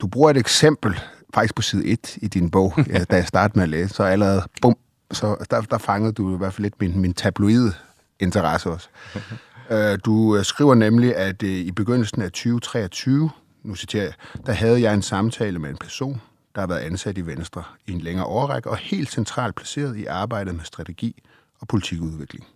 Du 0.00 0.06
bruger 0.06 0.30
et 0.30 0.36
eksempel, 0.36 1.00
faktisk 1.34 1.54
på 1.54 1.62
side 1.62 1.86
1 1.86 2.18
i 2.22 2.28
din 2.28 2.50
bog, 2.50 2.74
ja, 2.92 3.04
da 3.04 3.16
jeg 3.16 3.26
startede 3.26 3.58
med 3.58 3.62
at 3.62 3.68
læse, 3.68 3.94
så 3.94 4.02
allerede, 4.02 4.42
bum, 4.62 4.76
så 5.10 5.46
der, 5.50 5.60
der 5.60 5.78
fangede 5.78 6.12
du 6.12 6.34
i 6.34 6.38
hvert 6.38 6.54
fald 6.54 6.62
lidt 6.62 6.80
min, 6.80 7.00
min 7.00 7.14
tabloide 7.14 7.72
interesse 8.20 8.70
også. 8.70 8.88
Øh, 9.70 9.98
Du 10.04 10.36
øh, 10.36 10.44
skriver 10.44 10.74
nemlig, 10.74 11.16
at 11.16 11.42
øh, 11.42 11.50
i 11.50 11.72
begyndelsen 11.72 12.22
af 12.22 12.30
2023, 12.30 13.30
nu 13.62 13.74
citerer 13.74 14.04
jeg, 14.04 14.12
der 14.46 14.52
havde 14.52 14.82
jeg 14.82 14.94
en 14.94 15.02
samtale 15.02 15.58
med 15.58 15.70
en 15.70 15.76
person, 15.76 16.20
der 16.54 16.60
har 16.60 16.68
været 16.68 16.80
ansat 16.80 17.18
i 17.18 17.26
Venstre 17.26 17.62
i 17.86 17.92
en 17.92 18.00
længere 18.00 18.26
årrække 18.26 18.70
og 18.70 18.76
helt 18.76 19.12
centralt 19.12 19.54
placeret 19.54 19.96
i 19.96 20.04
arbejdet 20.04 20.54
med 20.54 20.64
strategi 20.64 21.22
og 21.60 21.68
politikudvikling. 21.68 22.46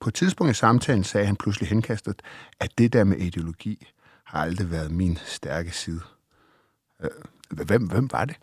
På 0.00 0.08
et 0.08 0.14
tidspunkt 0.14 0.50
i 0.50 0.54
samtalen 0.54 1.04
sagde 1.04 1.26
han 1.26 1.36
pludselig 1.36 1.68
henkastet, 1.68 2.22
at 2.60 2.78
det 2.78 2.92
der 2.92 3.04
med 3.04 3.16
ideologi 3.16 3.86
har 4.24 4.38
aldrig 4.40 4.70
været 4.70 4.90
min 4.90 5.18
stærke 5.26 5.70
side. 5.70 6.00
Øh, 7.02 7.10
Hvem, 7.50 7.86
hvem 7.86 8.08
var 8.12 8.24
det? 8.24 8.36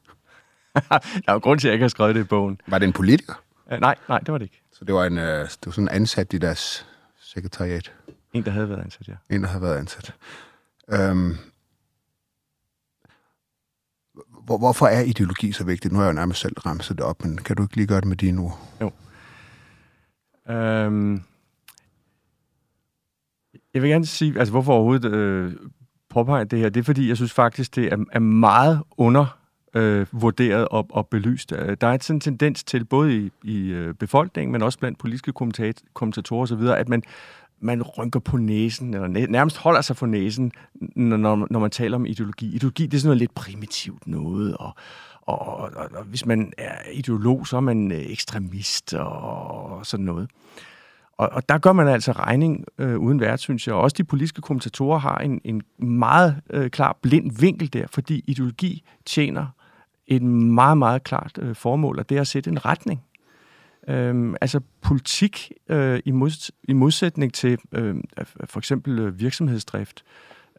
der 0.75 1.23
er 1.27 1.33
jo 1.33 1.37
grund 1.37 1.59
til, 1.59 1.67
at 1.67 1.69
jeg 1.69 1.73
ikke 1.73 1.83
har 1.83 1.89
skrevet 1.89 2.15
det 2.15 2.21
i 2.21 2.23
bogen. 2.23 2.61
Var 2.67 2.79
det 2.79 2.87
en 2.87 2.93
politiker? 2.93 3.33
Uh, 3.71 3.79
nej, 3.79 3.95
nej, 4.09 4.19
det 4.19 4.31
var 4.31 4.37
det 4.37 4.45
ikke. 4.45 4.61
Så 4.71 4.85
det 4.85 4.95
var, 4.95 5.05
en, 5.05 5.17
øh, 5.17 5.39
det 5.39 5.65
var 5.65 5.71
sådan 5.71 5.89
ansat 5.89 6.33
i 6.33 6.37
deres 6.37 6.85
sekretariat. 7.19 7.93
En, 8.33 8.45
der 8.45 8.51
havde 8.51 8.69
været 8.69 8.81
ansat, 8.81 9.07
ja. 9.07 9.13
En, 9.29 9.43
der 9.43 9.49
har 9.49 9.59
været 9.59 9.77
ansat. 9.77 10.13
Øhm, 10.89 11.37
hvor, 14.43 14.57
hvorfor 14.57 14.87
er 14.87 15.01
ideologi 15.01 15.51
så 15.51 15.63
vigtigt? 15.63 15.91
Nu 15.91 15.99
har 15.99 16.05
jeg 16.05 16.11
jo 16.11 16.15
nærmest 16.15 16.39
selv 16.39 16.57
ramset 16.59 16.97
det 16.97 17.05
op, 17.05 17.23
men 17.23 17.37
kan 17.37 17.55
du 17.55 17.63
ikke 17.63 17.75
lige 17.75 17.87
gøre 17.87 18.01
det 18.01 18.07
med 18.07 18.17
dine 18.17 18.41
ord? 18.41 18.93
Øhm, 20.49 21.23
jeg 23.75 23.83
vil 23.83 23.91
gerne 23.91 24.05
sige, 24.05 24.39
altså 24.39 24.51
hvorfor 24.51 24.73
overhovedet 24.73 25.13
øh, 25.13 25.53
påpege 26.09 26.45
det 26.45 26.59
her, 26.59 26.69
det 26.69 26.79
er 26.79 26.83
fordi, 26.83 27.07
jeg 27.09 27.15
synes 27.17 27.33
faktisk, 27.33 27.75
det 27.75 27.93
er, 27.93 27.97
er 28.11 28.19
meget 28.19 28.81
under 28.97 29.37
øh, 29.73 30.07
vurderet 30.11 30.67
og, 30.67 30.87
og 30.89 31.07
belyst. 31.07 31.51
Øh, 31.51 31.77
der 31.81 31.87
er 31.87 31.97
sådan 32.01 32.15
en 32.15 32.21
tendens 32.21 32.63
til, 32.63 32.85
både 32.85 33.17
i, 33.17 33.31
i 33.43 33.67
øh, 33.67 33.93
befolkningen, 33.93 34.51
men 34.51 34.61
også 34.61 34.79
blandt 34.79 34.99
politiske 34.99 35.33
kommentat- 35.41 35.83
kommentatorer 35.93 36.41
osv., 36.41 36.61
at 36.61 36.89
man, 36.89 37.03
man 37.59 37.83
rynker 37.83 38.19
på 38.19 38.37
næsen, 38.37 38.93
eller 38.93 39.07
næ- 39.07 39.25
nærmest 39.25 39.57
holder 39.57 39.81
sig 39.81 39.97
for 39.97 40.05
næsen, 40.05 40.51
når, 40.95 41.17
når, 41.17 41.47
når 41.49 41.59
man 41.59 41.71
taler 41.71 41.97
om 41.97 42.05
ideologi. 42.05 42.55
Ideologi, 42.55 42.85
det 42.85 42.93
er 42.93 43.01
sådan 43.01 43.07
noget 43.07 43.19
lidt 43.19 43.35
primitivt 43.35 44.07
noget, 44.07 44.57
og, 44.57 44.75
og, 45.21 45.47
og, 45.57 45.71
og 45.95 46.03
hvis 46.03 46.25
man 46.25 46.53
er 46.57 46.75
ideolog, 46.93 47.47
så 47.47 47.57
er 47.57 47.61
man 47.61 47.91
øh, 47.91 48.11
ekstremist 48.11 48.93
og 48.93 49.85
sådan 49.85 50.05
noget. 50.05 50.29
Og, 51.17 51.29
og 51.31 51.49
der 51.49 51.57
gør 51.57 51.73
man 51.73 51.87
altså 51.87 52.11
regning 52.11 52.65
øh, 52.77 52.97
uden 52.97 53.19
vært, 53.19 53.39
synes 53.39 53.67
jeg. 53.67 53.75
Og 53.75 53.81
også 53.81 53.95
de 53.97 54.03
politiske 54.03 54.41
kommentatorer 54.41 54.99
har 54.99 55.17
en, 55.17 55.41
en 55.43 55.61
meget 55.87 56.41
øh, 56.49 56.69
klar 56.69 56.97
blind 57.01 57.39
vinkel 57.39 57.73
der, 57.73 57.85
fordi 57.91 58.23
ideologi 58.27 58.83
tjener 59.05 59.47
et 60.07 60.21
meget, 60.21 60.77
meget 60.77 61.03
klart 61.03 61.39
øh, 61.41 61.55
formål, 61.55 61.99
og 61.99 62.09
det 62.09 62.17
er 62.17 62.21
at 62.21 62.27
sætte 62.27 62.49
en 62.49 62.65
retning. 62.65 63.01
Øhm, 63.87 64.35
altså 64.41 64.59
politik 64.81 65.51
øh, 65.69 65.99
i, 66.05 66.11
mods, 66.11 66.51
i 66.63 66.73
modsætning 66.73 67.33
til 67.33 67.57
øh, 67.71 67.95
for 68.45 68.57
eksempel 68.57 68.99
øh, 68.99 69.19
virksomhedsdrift, 69.19 70.03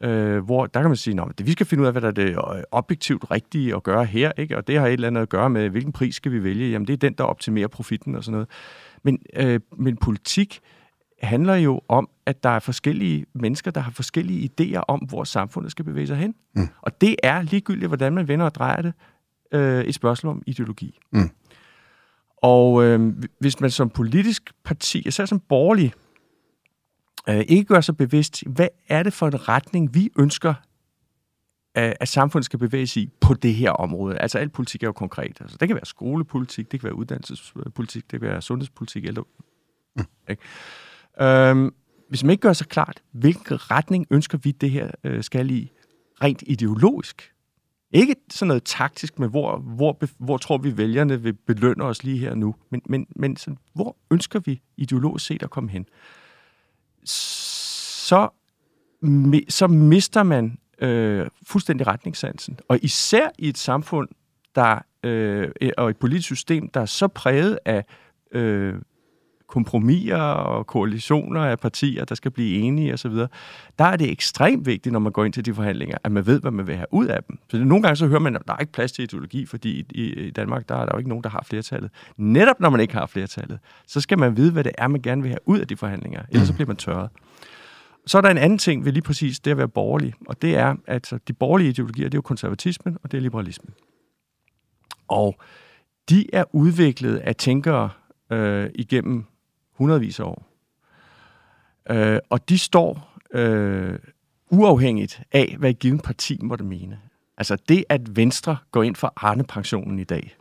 øh, 0.02 0.44
hvor 0.44 0.66
der 0.66 0.80
kan 0.80 0.90
man 0.90 0.96
sige, 0.96 1.20
at 1.20 1.46
vi 1.46 1.52
skal 1.52 1.66
finde 1.66 1.82
ud 1.82 1.86
af, 1.86 1.92
hvad 1.92 2.02
der 2.02 2.08
er 2.08 2.12
det 2.12 2.30
øh, 2.30 2.62
objektivt 2.70 3.30
rigtige 3.30 3.74
at 3.74 3.82
gøre 3.82 4.04
her, 4.04 4.32
ikke? 4.38 4.56
og 4.56 4.66
det 4.66 4.78
har 4.78 4.86
et 4.86 4.92
eller 4.92 5.08
andet 5.08 5.22
at 5.22 5.28
gøre 5.28 5.50
med, 5.50 5.68
hvilken 5.68 5.92
pris 5.92 6.14
skal 6.14 6.32
vi 6.32 6.44
vælge. 6.44 6.70
Jamen 6.70 6.86
det 6.86 6.92
er 6.92 6.96
den, 6.96 7.12
der 7.12 7.24
optimerer 7.24 7.68
profitten 7.68 8.14
og 8.14 8.24
sådan 8.24 8.32
noget. 8.32 8.48
Men, 9.06 9.18
øh, 9.36 9.60
men 9.78 9.96
politik 9.96 10.60
handler 11.22 11.54
jo 11.54 11.80
om, 11.88 12.08
at 12.26 12.42
der 12.42 12.48
er 12.48 12.58
forskellige 12.58 13.26
mennesker, 13.34 13.70
der 13.70 13.80
har 13.80 13.90
forskellige 13.90 14.50
idéer 14.50 14.80
om, 14.88 14.98
hvor 15.00 15.24
samfundet 15.24 15.70
skal 15.70 15.84
bevæge 15.84 16.06
sig 16.06 16.16
hen. 16.16 16.34
Mm. 16.54 16.68
Og 16.82 17.00
det 17.00 17.16
er 17.22 17.42
ligegyldigt, 17.42 17.88
hvordan 17.88 18.14
man 18.14 18.28
vender 18.28 18.46
og 18.46 18.54
drejer 18.54 18.82
det, 18.82 18.92
øh, 19.52 19.84
et 19.84 19.94
spørgsmål 19.94 20.32
om 20.32 20.42
ideologi. 20.46 20.98
Mm. 21.12 21.30
Og 22.36 22.84
øh, 22.84 23.14
hvis 23.40 23.60
man 23.60 23.70
som 23.70 23.90
politisk 23.90 24.52
parti, 24.64 25.02
især 25.06 25.24
som 25.24 25.40
borgerlig, 25.40 25.92
øh, 27.28 27.44
ikke 27.48 27.64
gør 27.64 27.80
sig 27.80 27.96
bevidst, 27.96 28.42
hvad 28.46 28.68
er 28.88 29.02
det 29.02 29.12
for 29.12 29.26
en 29.26 29.48
retning, 29.48 29.94
vi 29.94 30.10
ønsker, 30.18 30.54
at, 31.76 32.08
samfundet 32.08 32.44
skal 32.44 32.58
bevæge 32.58 32.86
sig 32.86 33.02
i 33.02 33.10
på 33.20 33.34
det 33.34 33.54
her 33.54 33.70
område. 33.70 34.18
Altså 34.18 34.38
al 34.38 34.48
politik 34.48 34.82
er 34.82 34.86
jo 34.86 34.92
konkret. 34.92 35.36
Altså, 35.40 35.56
det 35.60 35.68
kan 35.68 35.74
være 35.74 35.86
skolepolitik, 35.86 36.72
det 36.72 36.80
kan 36.80 36.86
være 36.86 36.96
uddannelsespolitik, 36.96 38.10
det 38.10 38.20
kan 38.20 38.28
være 38.28 38.42
sundhedspolitik, 38.42 39.04
eller... 39.04 39.22
Mm. 39.96 40.04
Ikke? 40.30 40.42
Øhm, 41.20 41.74
hvis 42.08 42.24
man 42.24 42.30
ikke 42.30 42.40
gør 42.40 42.52
sig 42.52 42.68
klart, 42.68 43.02
hvilken 43.12 43.70
retning 43.70 44.06
ønsker 44.10 44.38
vi 44.38 44.50
det 44.50 44.70
her 44.70 44.90
øh, 45.04 45.22
skal 45.22 45.50
i, 45.50 45.72
rent 46.22 46.42
ideologisk, 46.46 47.32
ikke 47.90 48.14
sådan 48.30 48.48
noget 48.48 48.64
taktisk 48.64 49.18
med, 49.18 49.28
hvor, 49.28 49.58
hvor, 49.58 49.98
hvor 50.18 50.36
tror 50.36 50.58
vi 50.58 50.76
vælgerne 50.76 51.22
vil 51.22 51.32
belønne 51.32 51.84
os 51.84 52.04
lige 52.04 52.18
her 52.18 52.34
nu, 52.34 52.54
men, 52.70 52.82
men, 52.88 53.06
men 53.16 53.36
sådan, 53.36 53.58
hvor 53.74 53.96
ønsker 54.10 54.40
vi 54.40 54.60
ideologisk 54.76 55.26
set 55.26 55.42
at 55.42 55.50
komme 55.50 55.70
hen? 55.70 55.86
Så, 57.04 58.28
så 59.48 59.66
mister 59.66 60.22
man 60.22 60.58
øh, 60.78 61.26
fuldstændig 61.46 61.86
retningssansen. 61.86 62.58
Og 62.68 62.78
især 62.82 63.28
i 63.38 63.48
et 63.48 63.58
samfund, 63.58 64.08
der, 64.54 64.78
øh, 65.02 65.48
og 65.76 65.90
et 65.90 65.96
politisk 65.96 66.26
system, 66.26 66.68
der 66.68 66.80
er 66.80 66.86
så 66.86 67.08
præget 67.08 67.58
af 67.64 67.84
øh, 68.32 68.74
kompromiser 69.48 70.16
og 70.16 70.66
koalitioner 70.66 71.40
af 71.40 71.58
partier, 71.58 72.04
der 72.04 72.14
skal 72.14 72.30
blive 72.30 72.58
enige 72.58 72.94
osv., 72.94 73.12
der 73.78 73.84
er 73.84 73.96
det 73.96 74.10
ekstremt 74.10 74.66
vigtigt, 74.66 74.92
når 74.92 74.98
man 74.98 75.12
går 75.12 75.24
ind 75.24 75.32
til 75.32 75.44
de 75.44 75.54
forhandlinger, 75.54 75.98
at 76.04 76.12
man 76.12 76.26
ved, 76.26 76.40
hvad 76.40 76.50
man 76.50 76.66
vil 76.66 76.76
have 76.76 76.86
ud 76.90 77.06
af 77.06 77.22
dem. 77.22 77.38
Så 77.50 77.58
nogle 77.58 77.82
gange 77.82 77.96
så 77.96 78.06
hører 78.06 78.20
man, 78.20 78.36
at 78.36 78.42
der 78.46 78.52
er 78.52 78.58
ikke 78.58 78.72
plads 78.72 78.92
til 78.92 79.02
ideologi, 79.02 79.46
fordi 79.46 79.86
i, 79.90 80.02
i 80.02 80.30
Danmark 80.30 80.68
der 80.68 80.74
er 80.74 80.84
der 80.84 80.90
jo 80.92 80.98
ikke 80.98 81.08
nogen, 81.08 81.24
der 81.24 81.30
har 81.30 81.44
flertallet. 81.46 81.90
Netop 82.16 82.60
når 82.60 82.70
man 82.70 82.80
ikke 82.80 82.94
har 82.94 83.06
flertallet, 83.06 83.58
så 83.86 84.00
skal 84.00 84.18
man 84.18 84.36
vide, 84.36 84.52
hvad 84.52 84.64
det 84.64 84.72
er, 84.78 84.88
man 84.88 85.02
gerne 85.02 85.22
vil 85.22 85.30
have 85.30 85.48
ud 85.48 85.58
af 85.58 85.68
de 85.68 85.76
forhandlinger, 85.76 86.22
ellers 86.30 86.48
så 86.48 86.54
bliver 86.54 86.66
man 86.66 86.76
tørret. 86.76 87.10
Så 88.06 88.18
er 88.18 88.22
der 88.22 88.30
en 88.30 88.38
anden 88.38 88.58
ting 88.58 88.84
ved 88.84 88.92
lige 88.92 89.02
præcis 89.02 89.40
det 89.40 89.50
at 89.50 89.56
være 89.56 89.68
borgerlig, 89.68 90.14
og 90.26 90.42
det 90.42 90.56
er, 90.56 90.74
at 90.86 91.12
de 91.28 91.32
borgerlige 91.32 91.68
ideologier, 91.68 92.04
det 92.04 92.14
er 92.14 92.18
jo 92.18 92.22
konservatismen, 92.22 92.98
og 93.02 93.12
det 93.12 93.18
er 93.18 93.22
liberalismen. 93.22 93.74
Og 95.08 95.36
de 96.08 96.34
er 96.34 96.44
udviklet 96.52 97.16
af 97.16 97.36
tænkere 97.36 97.90
øh, 98.30 98.70
igennem 98.74 99.24
hundredvis 99.72 100.20
af 100.20 100.24
år. 100.24 100.46
Øh, 101.90 102.18
og 102.30 102.48
de 102.48 102.58
står 102.58 103.18
øh, 103.32 103.98
uafhængigt 104.50 105.22
af, 105.32 105.56
hvad 105.58 105.70
et 105.70 105.78
givet 105.78 106.02
parti 106.02 106.38
måtte 106.42 106.64
mene. 106.64 107.00
Altså 107.38 107.56
det, 107.68 107.84
at 107.88 108.16
Venstre 108.16 108.56
går 108.70 108.82
ind 108.82 108.96
for 108.96 109.12
Arne-pensionen 109.16 109.98
i 109.98 110.04
dag, 110.04 110.36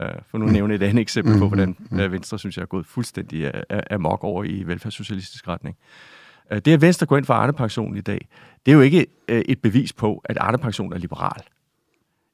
øh, 0.00 0.08
for 0.28 0.38
nu 0.38 0.46
nævne 0.46 0.74
et 0.74 0.82
andet 0.82 1.02
eksempel 1.02 1.38
på, 1.38 1.48
hvordan 1.48 1.76
øh, 1.92 2.12
Venstre, 2.12 2.38
synes 2.38 2.56
jeg, 2.56 2.62
er 2.62 2.66
gået 2.66 2.86
fuldstændig 2.86 3.52
amok 3.90 4.24
over 4.24 4.44
i 4.44 4.62
velfærdssocialistisk 4.62 5.48
retning. 5.48 5.76
Øh, 5.80 6.19
det, 6.58 6.68
at 6.68 6.80
Venstre 6.80 7.06
går 7.06 7.16
ind 7.16 7.24
for 7.24 7.34
Arne-pensionen 7.34 7.96
i 7.96 8.00
dag, 8.00 8.28
det 8.66 8.72
er 8.72 8.76
jo 8.76 8.82
ikke 8.82 9.06
øh, 9.28 9.40
et 9.40 9.62
bevis 9.62 9.92
på, 9.92 10.22
at 10.24 10.38
Arne-pensionen 10.38 10.92
er 10.92 10.98
liberal 10.98 11.42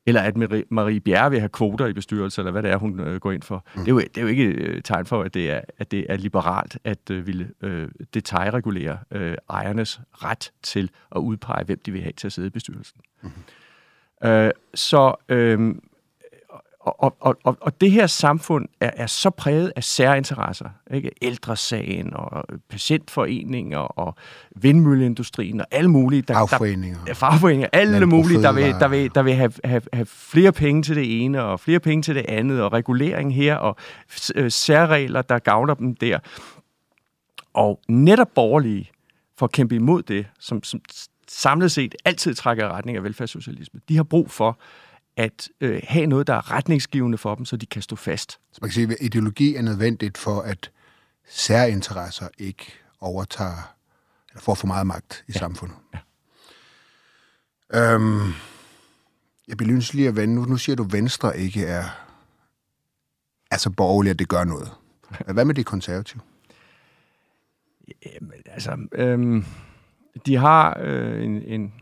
eller 0.07 0.20
at 0.22 0.37
Marie 0.70 1.00
Bjerre 1.00 1.31
vil 1.31 1.38
have 1.40 1.48
kvoter 1.48 1.87
i 1.87 1.92
bestyrelsen, 1.92 2.40
eller 2.40 2.52
hvad 2.52 2.62
det 2.62 2.70
er, 2.70 2.76
hun 2.76 3.00
øh, 3.00 3.20
går 3.20 3.33
ind 3.33 3.42
for. 3.42 3.64
Mm. 3.74 3.81
Det, 3.81 3.88
er 3.88 3.92
jo, 3.92 3.98
det 3.98 4.18
er 4.18 4.22
jo 4.22 4.29
ikke 4.29 4.44
øh, 4.44 4.83
tegn 4.83 5.07
for, 5.07 5.22
at 5.22 5.35
det 5.35 5.50
er, 5.50 5.61
at 5.79 5.90
det 5.90 6.07
er 6.09 6.16
liberalt 6.16 6.79
at 6.85 7.11
øh, 7.11 7.26
ville 7.26 7.50
øh, 7.62 7.88
detaljregulere 8.14 8.98
øh, 9.11 9.37
ejernes 9.50 10.00
ret 10.12 10.52
til 10.62 10.90
at 11.16 11.18
udpege, 11.18 11.64
hvem 11.64 11.81
de 11.87 11.92
vil 11.92 12.02
have 12.02 12.12
til 12.12 12.29
at 12.29 12.33
sidde 12.33 12.46
i 12.46 12.50
bestyrelsen. 12.50 13.00
Mm. 13.22 14.29
Øh, 14.29 14.50
så 14.74 15.14
øh, 15.29 15.74
og, 16.87 17.16
og, 17.20 17.37
og, 17.44 17.57
og 17.61 17.81
det 17.81 17.90
her 17.90 18.07
samfund 18.07 18.68
er, 18.81 18.90
er 18.96 19.07
så 19.07 19.31
præget 19.31 19.72
af 19.77 19.85
særinteresser. 19.85 20.68
Ikke? 20.90 21.11
Ældresagen 21.22 22.14
og 22.14 22.44
patientforeninger 22.68 23.79
og 23.79 24.14
vindmølleindustrien 24.57 25.61
og 25.61 25.66
alle 25.70 25.90
mulige. 25.90 26.22
Der, 26.22 26.35
fagforeninger. 26.35 26.99
Der, 27.07 27.14
fagforeninger. 27.14 27.68
Alle 27.72 28.07
mulige, 28.07 28.42
der 28.42 28.53
vil, 28.53 28.64
der 28.64 28.88
vil, 28.88 29.14
der 29.14 29.22
vil 29.22 29.35
have, 29.35 29.53
have, 29.64 29.83
have 29.92 30.07
flere 30.07 30.53
penge 30.53 30.83
til 30.83 30.96
det 30.96 31.25
ene 31.25 31.42
og 31.42 31.61
flere 31.61 31.81
penge 31.81 32.03
til 32.03 32.14
det 32.14 32.25
andet 32.29 32.62
og 32.62 32.72
regulering 32.72 33.35
her 33.35 33.57
og 33.57 33.77
øh, 34.35 34.51
særregler, 34.51 35.22
der 35.22 35.38
gavner 35.38 35.75
dem 35.75 35.94
der. 35.94 36.18
Og 37.55 37.81
netop 37.88 38.29
borgerlige 38.35 38.90
for 39.38 39.46
at 39.46 39.53
kæmpe 39.53 39.75
imod 39.75 40.03
det, 40.03 40.27
som, 40.40 40.62
som 40.62 40.81
samlet 41.29 41.72
set 41.72 41.94
altid 42.05 42.35
trækker 42.35 42.64
i 42.64 42.68
retning 42.68 42.96
af 42.96 43.05
velfærdssocialisme. 43.05 43.81
De 43.88 43.96
har 43.96 44.03
brug 44.03 44.31
for, 44.31 44.59
at 45.16 45.48
øh, 45.61 45.81
have 45.85 46.07
noget, 46.07 46.26
der 46.26 46.35
er 46.35 46.50
retningsgivende 46.50 47.18
for 47.18 47.35
dem, 47.35 47.44
så 47.44 47.57
de 47.57 47.66
kan 47.66 47.83
stå 47.83 47.96
fast. 47.96 48.33
Så 48.33 48.59
man 48.61 48.70
kan 48.70 48.74
sige, 48.74 48.90
at 48.90 48.96
ideologi 49.00 49.55
er 49.55 49.62
nødvendigt 49.62 50.18
for, 50.18 50.40
at 50.40 50.70
særinteresser 51.29 52.29
ikke 52.38 52.72
overtager, 53.00 53.74
eller 54.31 54.40
får 54.40 54.55
for 54.55 54.66
meget 54.66 54.87
magt 54.87 55.24
i 55.29 55.33
ja. 55.35 55.38
samfundet. 55.38 55.76
Ja. 55.94 55.98
Øhm, 57.94 58.33
jeg 59.48 59.57
bliver 59.57 59.72
lyst 59.72 59.94
lige 59.94 60.09
at 60.09 60.16
vende. 60.16 60.35
Nu, 60.35 60.44
nu 60.44 60.57
siger 60.57 60.76
du, 60.76 60.85
at 60.85 60.92
Venstre 60.92 61.38
ikke 61.38 61.66
er, 61.66 61.85
er 63.50 63.57
så 63.57 63.70
borgerlig, 63.70 64.11
at 64.11 64.18
det 64.18 64.29
gør 64.29 64.44
noget. 64.44 64.70
Hvad 65.35 65.44
med 65.44 65.55
de 65.55 65.64
konservative? 65.64 66.20
Jamen, 68.07 68.33
altså, 68.46 68.76
øhm, 68.92 69.44
de 70.26 70.37
har 70.37 70.76
øh, 70.81 71.24
en, 71.24 71.42
en 71.42 71.74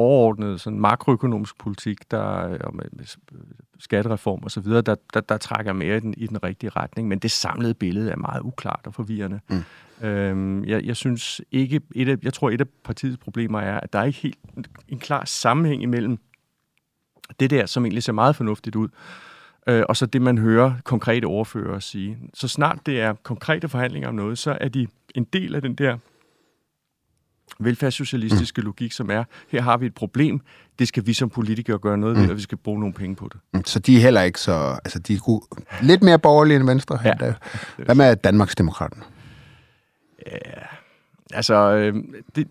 overordnet 0.00 0.60
sådan 0.60 0.80
makroøkonomisk 0.80 1.58
politik, 1.58 2.10
der 2.10 2.18
og 2.60 2.74
med, 2.74 2.84
med 2.92 3.04
skattereform 3.78 4.40
og 4.42 4.50
så 4.50 4.60
videre, 4.60 4.82
der, 4.82 4.94
der, 5.14 5.20
der 5.20 5.36
trækker 5.36 5.72
mere 5.72 5.96
i 5.96 6.00
den, 6.00 6.14
i 6.16 6.26
den 6.26 6.42
rigtige 6.42 6.70
retning, 6.70 7.08
men 7.08 7.18
det 7.18 7.30
samlede 7.30 7.74
billede 7.74 8.10
er 8.10 8.16
meget 8.16 8.40
uklart 8.40 8.80
og 8.84 8.94
forvirrende. 8.94 9.40
Mm. 9.48 10.06
Øhm, 10.06 10.64
jeg, 10.64 10.84
jeg 10.84 10.96
synes 10.96 11.40
ikke, 11.52 11.80
et 11.94 12.08
af, 12.08 12.16
jeg 12.22 12.34
tror 12.34 12.50
et 12.50 12.60
af 12.60 12.66
partiets 12.84 13.18
problemer 13.18 13.60
er, 13.60 13.80
at 13.80 13.92
der 13.92 13.98
er 13.98 14.04
ikke 14.04 14.18
helt 14.18 14.38
en, 14.56 14.64
en 14.88 14.98
klar 14.98 15.24
sammenhæng 15.24 15.82
imellem 15.82 16.18
det 17.40 17.50
der, 17.50 17.66
som 17.66 17.84
egentlig 17.84 18.02
ser 18.02 18.12
meget 18.12 18.36
fornuftigt 18.36 18.76
ud, 18.76 18.88
øh, 19.66 19.82
og 19.88 19.96
så 19.96 20.06
det, 20.06 20.22
man 20.22 20.38
hører 20.38 20.72
konkrete 20.84 21.24
ordfører 21.24 21.78
sige. 21.78 22.18
Så 22.34 22.48
snart 22.48 22.78
det 22.86 23.00
er 23.00 23.12
konkrete 23.12 23.68
forhandlinger 23.68 24.08
om 24.08 24.14
noget, 24.14 24.38
så 24.38 24.58
er 24.60 24.68
de 24.68 24.86
en 25.14 25.24
del 25.24 25.54
af 25.54 25.62
den 25.62 25.74
der 25.74 25.98
velfærdssocialistiske 27.60 28.60
mm. 28.60 28.64
logik, 28.64 28.92
som 28.92 29.10
er, 29.10 29.24
her 29.48 29.62
har 29.62 29.76
vi 29.76 29.86
et 29.86 29.94
problem, 29.94 30.40
det 30.78 30.88
skal 30.88 31.06
vi 31.06 31.12
som 31.12 31.30
politikere 31.30 31.78
gøre 31.78 31.98
noget 31.98 32.16
ved, 32.16 32.24
mm. 32.24 32.30
og 32.30 32.36
vi 32.36 32.42
skal 32.42 32.58
bruge 32.58 32.80
nogle 32.80 32.94
penge 32.94 33.16
på 33.16 33.28
det. 33.32 33.40
Mm. 33.52 33.64
Så 33.64 33.78
de 33.78 33.96
er 33.96 34.00
heller 34.00 34.22
ikke 34.22 34.40
så... 34.40 34.52
Altså, 34.84 34.98
de 34.98 35.14
er 35.14 35.18
gode, 35.18 35.46
lidt 35.82 36.02
mere 36.02 36.18
borgerlige 36.18 36.56
end 36.56 36.66
Venstre. 36.66 36.98
Ja. 37.04 37.12
Der. 37.20 37.32
Hvad 37.76 37.94
med 37.94 38.16
Danmarksdemokraterne? 38.16 39.02
Ja, 40.26 40.32
altså... 41.32 41.54
Øh, 41.54 41.94
det, 42.36 42.48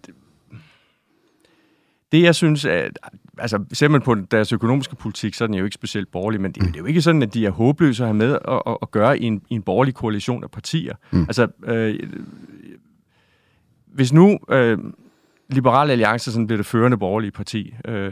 det, 2.12 2.24
jeg 2.24 2.36
synes, 2.36 2.66
at, 2.66 3.00
altså, 3.38 3.64
ser 3.74 3.88
man 3.88 4.02
på 4.02 4.16
deres 4.16 4.54
økonomiske 4.54 4.96
politik, 4.96 5.34
så 5.34 5.44
er 5.44 5.48
den 5.48 5.56
jo 5.56 5.66
ikke 5.66 5.74
specielt 5.74 6.12
borgerlig, 6.12 6.42
men 6.42 6.52
det, 6.52 6.64
mm. 6.64 6.68
det 6.68 6.76
er 6.76 6.80
jo 6.80 6.86
ikke 6.86 7.02
sådan, 7.02 7.24
at 7.24 7.34
de 7.34 7.46
er 7.46 7.50
håbløse 7.50 8.04
at 8.04 8.08
have 8.08 8.18
med 8.18 8.38
at, 8.48 8.62
at, 8.68 8.78
at 8.82 8.92
gøre 8.92 9.20
i 9.20 9.24
en, 9.24 9.42
i 9.50 9.56
en 9.56 9.62
borgerlig 9.62 9.94
koalition 9.94 10.44
af 10.44 10.52
partier. 10.52 10.96
Mm. 11.12 11.22
Altså, 11.22 11.48
øh, 11.64 12.00
hvis 13.90 14.14
nu 14.14 14.40
øh, 14.50 14.78
Liberal 15.50 15.92
Alliance 15.92 16.32
sådan 16.32 16.48
bliver 16.48 16.58
det 16.58 16.66
førende 16.66 16.98
borgerlige 16.98 17.32
parti 17.32 17.76
øh, 17.86 18.12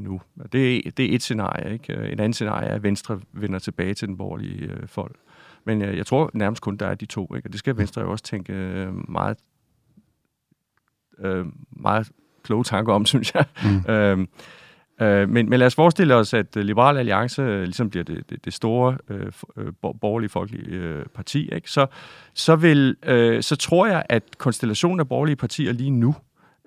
nu, 0.00 0.20
det, 0.52 0.96
det 0.96 1.10
er 1.10 1.14
et 1.14 1.22
scenarie. 1.22 1.72
Ikke? 1.72 1.92
En 1.92 2.20
anden 2.20 2.32
scenarie 2.32 2.68
er, 2.68 2.74
at 2.74 2.82
Venstre 2.82 3.20
vender 3.32 3.58
tilbage 3.58 3.94
til 3.94 4.08
den 4.08 4.16
borgerlige 4.16 4.72
øh, 4.72 4.88
folk. 4.88 5.16
Men 5.64 5.82
øh, 5.82 5.96
jeg 5.96 6.06
tror 6.06 6.30
nærmest 6.34 6.62
kun, 6.62 6.76
der 6.76 6.86
er 6.86 6.94
de 6.94 7.06
to. 7.06 7.34
Ikke? 7.36 7.48
Og 7.48 7.52
det 7.52 7.58
skal 7.58 7.76
Venstre 7.76 8.02
jo 8.02 8.10
også 8.10 8.24
tænke 8.24 8.52
øh, 8.52 9.10
meget, 9.10 9.36
øh, 11.18 11.46
meget 11.70 12.10
kloge 12.42 12.64
tanker 12.64 12.92
om, 12.92 13.06
synes 13.12 13.34
jeg. 13.34 13.44
Mm. 13.64 13.92
øh, 13.92 14.26
Øh, 15.00 15.28
men, 15.28 15.50
men 15.50 15.58
lad 15.58 15.66
os 15.66 15.74
forestille 15.74 16.14
os, 16.14 16.34
at 16.34 16.56
øh, 16.56 16.64
Liberal 16.64 16.96
Alliance 16.96 17.42
øh, 17.42 17.62
ligesom 17.62 17.90
bliver 17.90 18.04
det, 18.04 18.30
det, 18.30 18.44
det 18.44 18.54
store 18.54 18.96
øh, 19.10 19.26
øh 19.56 19.72
borgerlige 20.00 20.30
folkelige 20.30 20.70
øh, 20.70 21.04
parti. 21.14 21.48
Ikke? 21.54 21.70
Så, 21.70 21.86
så, 22.34 22.56
vil, 22.56 22.96
øh, 23.06 23.42
så 23.42 23.56
tror 23.56 23.86
jeg, 23.86 24.02
at 24.08 24.22
konstellationen 24.38 25.00
af 25.00 25.08
borgerlige 25.08 25.36
partier 25.36 25.72
lige 25.72 25.90
nu 25.90 26.14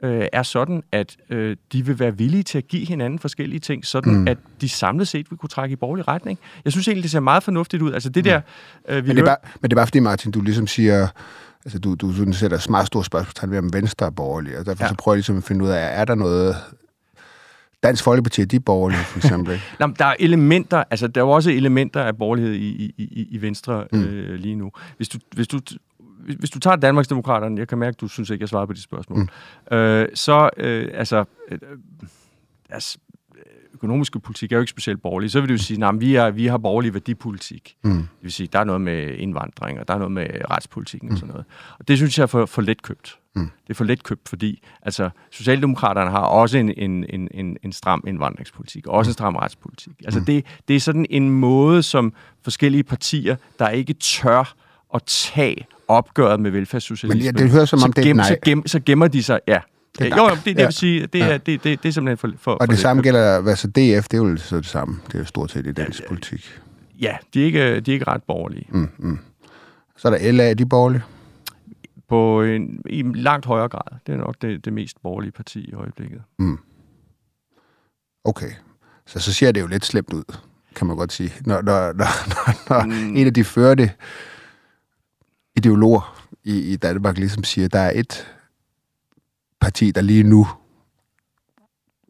øh, 0.03 0.27
er 0.33 0.43
sådan, 0.43 0.83
at 0.91 1.17
øh, 1.29 1.55
de 1.73 1.85
vil 1.85 1.99
være 1.99 2.17
villige 2.17 2.43
til 2.43 2.57
at 2.57 2.67
give 2.67 2.85
hinanden 2.85 3.19
forskellige 3.19 3.59
ting, 3.59 3.85
sådan 3.85 4.13
mm. 4.13 4.27
at 4.27 4.37
de 4.61 4.69
samlet 4.69 5.07
set 5.07 5.31
vil 5.31 5.37
kunne 5.37 5.49
trække 5.49 5.73
i 5.73 5.75
borgerlig 5.75 6.07
retning. 6.07 6.39
Jeg 6.65 6.71
synes 6.71 6.87
egentlig, 6.87 7.03
det 7.03 7.11
ser 7.11 7.19
meget 7.19 7.43
fornuftigt 7.43 7.83
ud. 7.83 7.93
Altså 7.93 8.09
det 8.09 8.25
mm. 8.25 8.29
der... 8.29 8.41
Øh, 8.89 9.03
vi 9.03 9.07
men, 9.07 9.15
det 9.15 9.21
er 9.21 9.25
bare, 9.25 9.37
men 9.61 9.69
det 9.69 9.73
er 9.73 9.79
bare 9.79 9.87
fordi, 9.87 9.99
Martin, 9.99 10.31
du 10.31 10.41
ligesom 10.41 10.67
siger... 10.67 11.07
Altså, 11.65 11.79
du, 11.79 11.95
du 11.95 12.13
sådan 12.13 12.33
sætter 12.33 12.69
meget 12.69 12.87
store 12.87 13.03
spørgsmål 13.03 13.51
ved, 13.51 13.57
om 13.57 13.73
Venstre 13.73 14.05
er 14.05 14.09
borgerlig, 14.09 14.57
og 14.57 14.65
derfor 14.65 14.83
ja. 14.83 14.89
så 14.89 14.95
prøver 14.95 15.13
jeg 15.13 15.17
ligesom 15.17 15.37
at 15.37 15.43
finde 15.43 15.65
ud 15.65 15.69
af, 15.69 16.01
er 16.01 16.05
der 16.05 16.15
noget 16.15 16.55
Dansk 17.83 18.03
Folkeparti, 18.03 18.45
de 18.45 18.55
er 18.55 18.59
borgerlige, 18.59 18.99
for 18.99 19.19
eksempel. 19.19 19.61
Nå, 19.79 19.87
der 19.99 20.05
er 20.05 20.15
elementer, 20.19 20.83
altså 20.89 21.07
der 21.07 21.21
er 21.21 21.25
jo 21.25 21.31
også 21.31 21.51
elementer 21.51 22.03
af 22.03 22.17
borgerlighed 22.17 22.53
i, 22.53 22.67
i, 22.67 22.93
i, 22.97 23.27
i 23.31 23.41
Venstre 23.41 23.85
mm. 23.91 24.03
øh, 24.03 24.39
lige 24.39 24.55
nu. 24.55 24.71
Hvis 24.97 25.09
du, 25.09 25.19
hvis 25.35 25.47
du 25.47 25.59
hvis 26.39 26.49
du 26.49 26.59
tager 26.59 26.75
Danmarksdemokraterne, 26.75 27.59
jeg 27.59 27.67
kan 27.67 27.77
mærke, 27.77 27.95
at 27.95 28.01
du 28.01 28.07
synes 28.07 28.29
ikke, 28.29 28.43
jeg 28.43 28.49
svarer 28.49 28.65
på 28.65 28.73
de 28.73 28.81
spørgsmål, 28.81 29.19
mm. 29.71 29.77
øh, 29.77 30.07
så 30.13 30.49
øh, 30.57 30.89
altså, 30.93 31.25
øh, 31.51 31.59
altså, 32.69 32.97
økonomiske 33.81 34.19
politik 34.19 34.51
er 34.51 34.55
jo 34.55 34.61
ikke 34.61 34.69
specielt 34.69 35.01
borgerlig, 35.01 35.31
så 35.31 35.41
vil 35.41 35.49
du 35.49 35.57
sige, 35.57 35.85
at 35.85 35.99
vi, 35.99 36.15
er, 36.15 36.31
vi 36.31 36.45
har 36.45 36.57
borgerlig 36.57 36.93
værdipolitik. 36.93 37.75
Mm. 37.83 37.91
Det 37.91 38.07
vil 38.21 38.31
sige, 38.31 38.49
der 38.53 38.59
er 38.59 38.63
noget 38.63 38.81
med 38.81 39.15
indvandring, 39.17 39.79
og 39.79 39.87
der 39.87 39.93
er 39.93 39.97
noget 39.97 40.11
med 40.11 40.27
retspolitikken 40.51 41.09
mm. 41.09 41.13
og 41.13 41.19
sådan 41.19 41.31
noget. 41.31 41.45
Og 41.79 41.87
det 41.87 41.97
synes 41.97 42.17
jeg 42.17 42.23
er 42.23 42.27
for, 42.27 42.45
for 42.45 42.61
let 42.61 42.81
købt. 42.81 43.19
Mm. 43.35 43.41
Det 43.41 43.69
er 43.69 43.73
for 43.73 43.83
let 43.83 44.03
købt, 44.03 44.29
fordi 44.29 44.63
altså, 44.81 45.09
Socialdemokraterne 45.31 46.11
har 46.11 46.19
også 46.19 46.57
en, 46.57 46.73
en, 46.77 47.05
en, 47.09 47.27
en, 47.31 47.57
en 47.63 47.71
stram 47.71 48.03
indvandringspolitik, 48.07 48.87
og 48.87 48.93
også 48.93 49.09
en 49.09 49.13
stram 49.13 49.35
retspolitik. 49.35 49.93
Altså, 50.05 50.19
mm. 50.19 50.25
det, 50.25 50.45
det 50.67 50.75
er 50.75 50.79
sådan 50.79 51.05
en 51.09 51.29
måde, 51.29 51.83
som 51.83 52.13
forskellige 52.43 52.83
partier, 52.83 53.35
der 53.59 53.69
ikke 53.69 53.93
tør 53.93 54.53
at 54.95 55.03
tage 55.03 55.67
opgøret 55.87 56.39
med 56.39 56.51
velfærdssocialisme. 56.51 57.31
Men 57.31 57.37
ja, 57.37 57.43
det 57.43 57.51
hører 57.51 57.65
som 57.65 57.79
om, 57.83 57.93
så, 57.95 58.01
gem, 58.01 58.17
det 58.17 58.23
er 58.23 58.27
så, 58.27 58.37
gem, 58.45 58.67
så 58.67 58.79
gemmer 58.85 59.07
de 59.07 59.23
sig, 59.23 59.39
ja, 59.47 59.59
det 59.99 60.11
jo, 60.11 60.15
jo, 60.17 60.35
det, 60.35 60.45
det 60.45 60.57
ja. 60.57 60.65
vil 60.65 60.73
sige, 60.73 61.07
det, 61.07 61.19
ja. 61.19 61.33
er, 61.33 61.37
det, 61.37 61.63
det, 61.63 61.83
det 61.83 61.89
er 61.89 61.93
simpelthen 61.93 62.17
for, 62.17 62.37
for 62.37 62.51
Og 62.51 62.67
det 62.67 62.75
for 62.75 62.81
samme 62.81 63.03
gælder, 63.03 63.41
hvad 63.41 63.55
så 63.55 63.67
DF, 63.67 64.07
det 64.07 64.13
er 64.13 64.17
jo 64.17 64.37
så 64.37 64.57
det 64.57 64.65
samme. 64.65 64.99
Det 65.07 65.15
er 65.15 65.19
jo 65.19 65.25
stort 65.25 65.51
set 65.51 65.67
i 65.67 65.71
dansk 65.71 66.01
ja, 66.01 66.07
politik. 66.07 66.59
Ja, 67.01 67.17
de 67.33 67.41
er 67.41 67.45
ikke, 67.45 67.79
de 67.79 67.91
er 67.91 67.93
ikke 67.93 68.07
ret 68.07 68.23
borgerlige. 68.23 68.67
Mm, 68.69 68.89
mm. 68.97 69.19
Så 69.97 70.07
er 70.07 70.17
der 70.17 70.31
LA, 70.31 70.53
de 70.53 70.65
borgerlige? 70.65 71.03
På 72.09 72.41
en, 72.41 72.81
i 72.89 73.03
langt 73.15 73.45
højere 73.45 73.69
grad. 73.69 73.97
Det 74.07 74.13
er 74.13 74.17
nok 74.17 74.35
det, 74.41 74.65
det 74.65 74.73
mest 74.73 75.01
borgerlige 75.03 75.31
parti 75.31 75.59
i 75.59 75.73
øjeblikket. 75.73 76.21
Mm. 76.39 76.59
Okay. 78.23 78.51
Så 79.05 79.19
så 79.19 79.33
ser 79.33 79.51
det 79.51 79.61
jo 79.61 79.67
lidt 79.67 79.85
slemt 79.85 80.13
ud, 80.13 80.23
kan 80.75 80.87
man 80.87 80.97
godt 80.97 81.13
sige. 81.13 81.33
Når, 81.45 81.61
når, 81.61 81.93
når, 81.93 81.93
når, 82.29 82.69
når 82.69 82.85
mm. 82.85 83.15
en 83.15 83.27
af 83.27 83.33
de 83.33 83.43
førte 83.43 83.91
ideologer 85.55 86.27
i, 86.43 86.59
i 86.73 86.75
Danmark 86.75 87.17
ligesom 87.17 87.43
siger, 87.43 87.65
at 87.65 87.73
der 87.73 87.79
er 87.79 87.91
et 87.95 88.27
parti, 89.61 89.91
der 89.91 90.01
lige 90.01 90.23
nu 90.23 90.47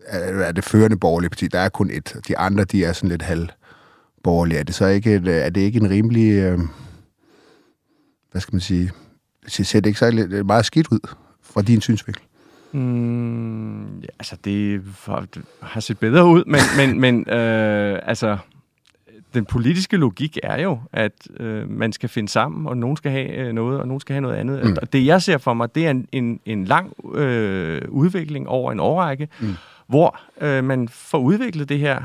er, 0.06 0.52
det 0.52 0.64
førende 0.64 0.98
borgerlige 0.98 1.30
parti. 1.30 1.48
Der 1.48 1.60
er 1.60 1.70
kun 1.70 1.92
et. 1.92 2.16
De 2.28 2.38
andre, 2.38 2.64
de 2.64 2.86
er 2.86 2.94
sådan 2.94 3.10
lidt 3.10 3.22
halvborgerlige. 3.22 4.60
Er 4.60 4.64
det 4.64 4.76
så 4.76 4.86
ikke, 4.86 5.16
et, 5.16 5.28
er 5.28 5.50
det 5.50 5.62
ikke 5.62 5.80
en 5.80 5.90
rimelig... 5.90 6.32
Øh, 6.32 6.60
hvad 8.32 8.42
skal 8.42 8.56
man 8.56 8.62
sige? 8.62 8.92
Det 9.46 9.68
ser 9.68 9.80
det 9.80 9.90
ikke 9.90 10.00
så 10.00 10.12
lidt, 10.12 10.34
øh, 10.34 10.46
meget 10.46 10.66
skidt 10.66 10.88
ud 10.92 11.00
fra 11.42 11.62
din 11.62 11.82
synsvinkel? 11.82 12.24
Mm, 12.72 14.00
ja, 14.00 14.08
altså, 14.20 14.38
det, 14.46 14.82
for, 14.96 15.28
det 15.34 15.42
har 15.62 15.80
set 15.80 16.00
bedre 16.00 16.26
ud, 16.26 16.44
men, 16.46 16.62
men, 16.78 17.02
men 17.02 17.30
øh, 17.30 18.00
altså, 18.04 18.38
den 19.34 19.46
politiske 19.46 19.98
logik 19.98 20.38
er 20.44 20.62
jo, 20.62 20.80
at 20.94 21.28
øh, 21.40 21.70
man 21.70 21.94
skal 21.94 22.10
finde 22.10 22.30
sammen, 22.30 22.68
og 22.68 22.78
nogen 22.78 22.98
skal 22.98 23.12
have 23.12 23.36
øh, 23.36 23.54
noget, 23.54 23.80
og 23.80 23.88
nogen 23.88 24.02
skal 24.02 24.14
have 24.14 24.22
noget 24.22 24.36
andet. 24.36 24.66
Mm. 24.66 24.78
Og 24.82 24.94
det, 24.94 25.06
jeg 25.06 25.22
ser 25.22 25.38
for 25.38 25.54
mig, 25.54 25.76
det 25.76 25.86
er 25.86 25.92
en, 25.92 26.08
en, 26.12 26.40
en 26.46 26.66
lang 26.66 26.94
øh, 27.16 27.82
udvikling 27.90 28.50
over 28.50 28.72
en 28.72 28.80
årrække, 28.80 29.28
mm. 29.40 29.56
hvor 29.88 30.20
øh, 30.42 30.64
man 30.64 30.88
får 30.88 31.20
udviklet 31.20 31.70
det 31.70 31.80
her 31.80 32.02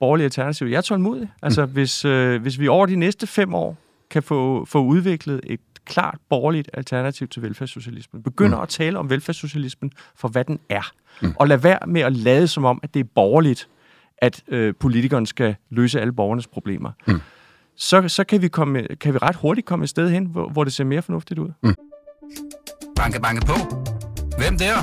borgerlige 0.00 0.24
alternativ. 0.24 0.66
Jeg 0.66 0.76
er 0.76 0.80
tålmodig. 0.80 1.28
Altså, 1.42 1.66
mm. 1.66 1.72
hvis, 1.72 2.04
øh, 2.04 2.42
hvis 2.42 2.60
vi 2.60 2.68
over 2.68 2.86
de 2.86 2.96
næste 2.96 3.26
fem 3.26 3.54
år 3.54 3.76
kan 4.10 4.22
få, 4.22 4.64
få 4.64 4.84
udviklet 4.84 5.40
et 5.46 5.60
klart 5.84 6.18
borgerligt 6.28 6.70
alternativ 6.72 7.28
til 7.28 7.42
velfærdssocialismen. 7.42 8.22
Begynder 8.22 8.56
mm. 8.56 8.62
at 8.62 8.68
tale 8.68 8.98
om 8.98 9.10
velfærdssocialismen 9.10 9.92
for, 10.16 10.28
hvad 10.28 10.44
den 10.44 10.58
er. 10.68 10.92
Mm. 11.22 11.32
Og 11.38 11.48
lad 11.48 11.58
være 11.58 11.78
med 11.86 12.00
at 12.00 12.12
lade 12.12 12.48
som 12.48 12.64
om, 12.64 12.80
at 12.82 12.94
det 12.94 13.00
er 13.00 13.08
borgerligt, 13.14 13.68
at 14.18 14.42
øh, 14.48 14.74
politikerne 14.80 15.26
skal 15.26 15.56
løse 15.70 16.00
alle 16.00 16.12
borgernes 16.12 16.46
problemer. 16.46 16.90
Mm. 17.06 17.20
Så, 17.76 18.08
så 18.08 18.24
kan, 18.24 18.42
vi 18.42 18.48
komme, 18.48 18.86
kan 19.00 19.14
vi 19.14 19.18
ret 19.18 19.36
hurtigt 19.36 19.66
komme 19.66 19.82
et 19.82 19.88
sted 19.88 20.10
hen, 20.10 20.26
hvor, 20.26 20.48
hvor 20.48 20.64
det 20.64 20.72
ser 20.72 20.84
mere 20.84 21.02
fornuftigt 21.02 21.40
ud. 21.40 21.50
Mm. 21.62 21.74
Banke, 22.96 23.20
banke 23.20 23.46
på. 23.46 23.54
Hvem 24.38 24.58
der? 24.58 24.74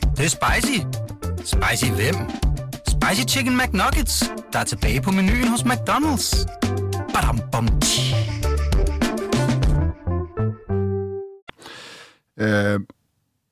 Det, 0.00 0.18
det 0.18 0.24
er 0.24 0.28
spicy. 0.28 0.78
Spicy 1.36 1.90
hvem? 1.90 2.14
Spicy 2.88 3.34
Chicken 3.34 3.56
McNuggets, 3.56 4.24
der 4.52 4.58
er 4.58 4.64
tilbage 4.64 5.02
på 5.02 5.10
menuen 5.10 5.48
hos 5.48 5.60
McDonald's. 5.62 6.46
Badum, 7.14 7.40
bom, 7.52 7.80
tji. 7.80 8.14
Øh, 12.36 12.80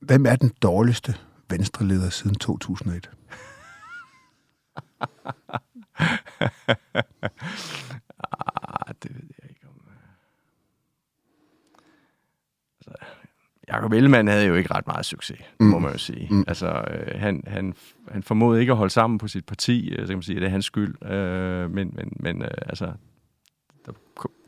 hvem 0.01 0.27
er 0.27 0.37
den 0.37 0.53
dårligste 0.63 1.15
venstreleder 1.51 2.11
siden 2.11 2.35
2001? 2.35 3.11
Ah, 8.21 8.95
det 9.03 9.15
ved 9.15 9.29
jeg 9.39 9.51
ikke 9.51 9.67
om... 9.67 9.81
Øh. 9.87 9.93
Altså, 12.79 13.05
Jacob 13.69 13.93
Ellemann 13.93 14.29
havde 14.29 14.47
jo 14.47 14.55
ikke 14.55 14.75
ret 14.75 14.87
meget 14.87 15.07
succes, 15.07 15.41
mm. 15.61 15.67
må 15.67 15.79
man 15.79 15.93
jo 15.93 15.99
sige. 15.99 16.29
Mm. 16.31 16.45
Altså, 16.49 16.85
øh, 16.91 17.21
han, 17.21 17.43
han, 17.47 17.75
han 18.09 18.23
formåede 18.23 18.61
ikke 18.61 18.73
at 18.73 18.79
holde 18.79 18.93
sammen 18.93 19.19
på 19.19 19.29
sit 19.29 19.47
parti, 19.47 19.89
øh, 19.89 20.01
så 20.01 20.07
kan 20.07 20.17
man 20.17 20.23
sige, 20.23 20.37
at 20.37 20.41
det 20.41 20.47
er 20.47 20.51
hans 20.51 20.65
skyld. 20.65 21.05
Øh, 21.05 21.71
men 21.71 21.93
men, 21.95 22.13
men 22.17 22.43
øh, 22.43 22.51
altså, 22.67 22.93
der 23.87 23.93